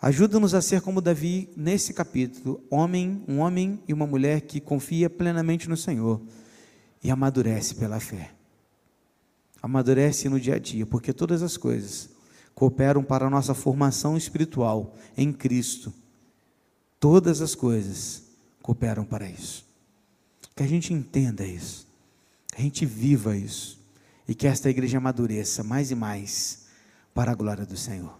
Ajuda-nos 0.00 0.54
a 0.54 0.62
ser 0.62 0.80
como 0.80 1.00
Davi 1.00 1.50
nesse 1.56 1.92
capítulo, 1.92 2.64
homem, 2.70 3.22
um 3.28 3.38
homem 3.38 3.82
e 3.86 3.92
uma 3.92 4.06
mulher 4.06 4.40
que 4.42 4.60
confia 4.60 5.10
plenamente 5.10 5.68
no 5.68 5.76
Senhor 5.76 6.20
e 7.02 7.10
amadurece 7.10 7.74
pela 7.74 8.00
fé 8.00 8.32
amadurece 9.62 10.28
no 10.28 10.40
dia 10.40 10.54
a 10.54 10.58
dia, 10.58 10.86
porque 10.86 11.12
todas 11.12 11.42
as 11.42 11.56
coisas 11.56 12.08
cooperam 12.54 13.02
para 13.02 13.26
a 13.26 13.30
nossa 13.30 13.54
formação 13.54 14.16
espiritual 14.16 14.96
em 15.16 15.32
Cristo. 15.32 15.92
Todas 16.98 17.40
as 17.40 17.54
coisas 17.54 18.24
cooperam 18.62 19.04
para 19.04 19.28
isso. 19.28 19.66
Que 20.54 20.62
a 20.62 20.66
gente 20.66 20.92
entenda 20.92 21.44
isso, 21.44 21.86
que 22.52 22.60
a 22.60 22.64
gente 22.64 22.84
viva 22.84 23.36
isso 23.36 23.80
e 24.28 24.34
que 24.34 24.46
esta 24.46 24.68
igreja 24.68 24.98
amadureça 24.98 25.62
mais 25.62 25.90
e 25.90 25.94
mais 25.94 26.66
para 27.14 27.32
a 27.32 27.34
glória 27.34 27.64
do 27.64 27.76
Senhor. 27.76 28.19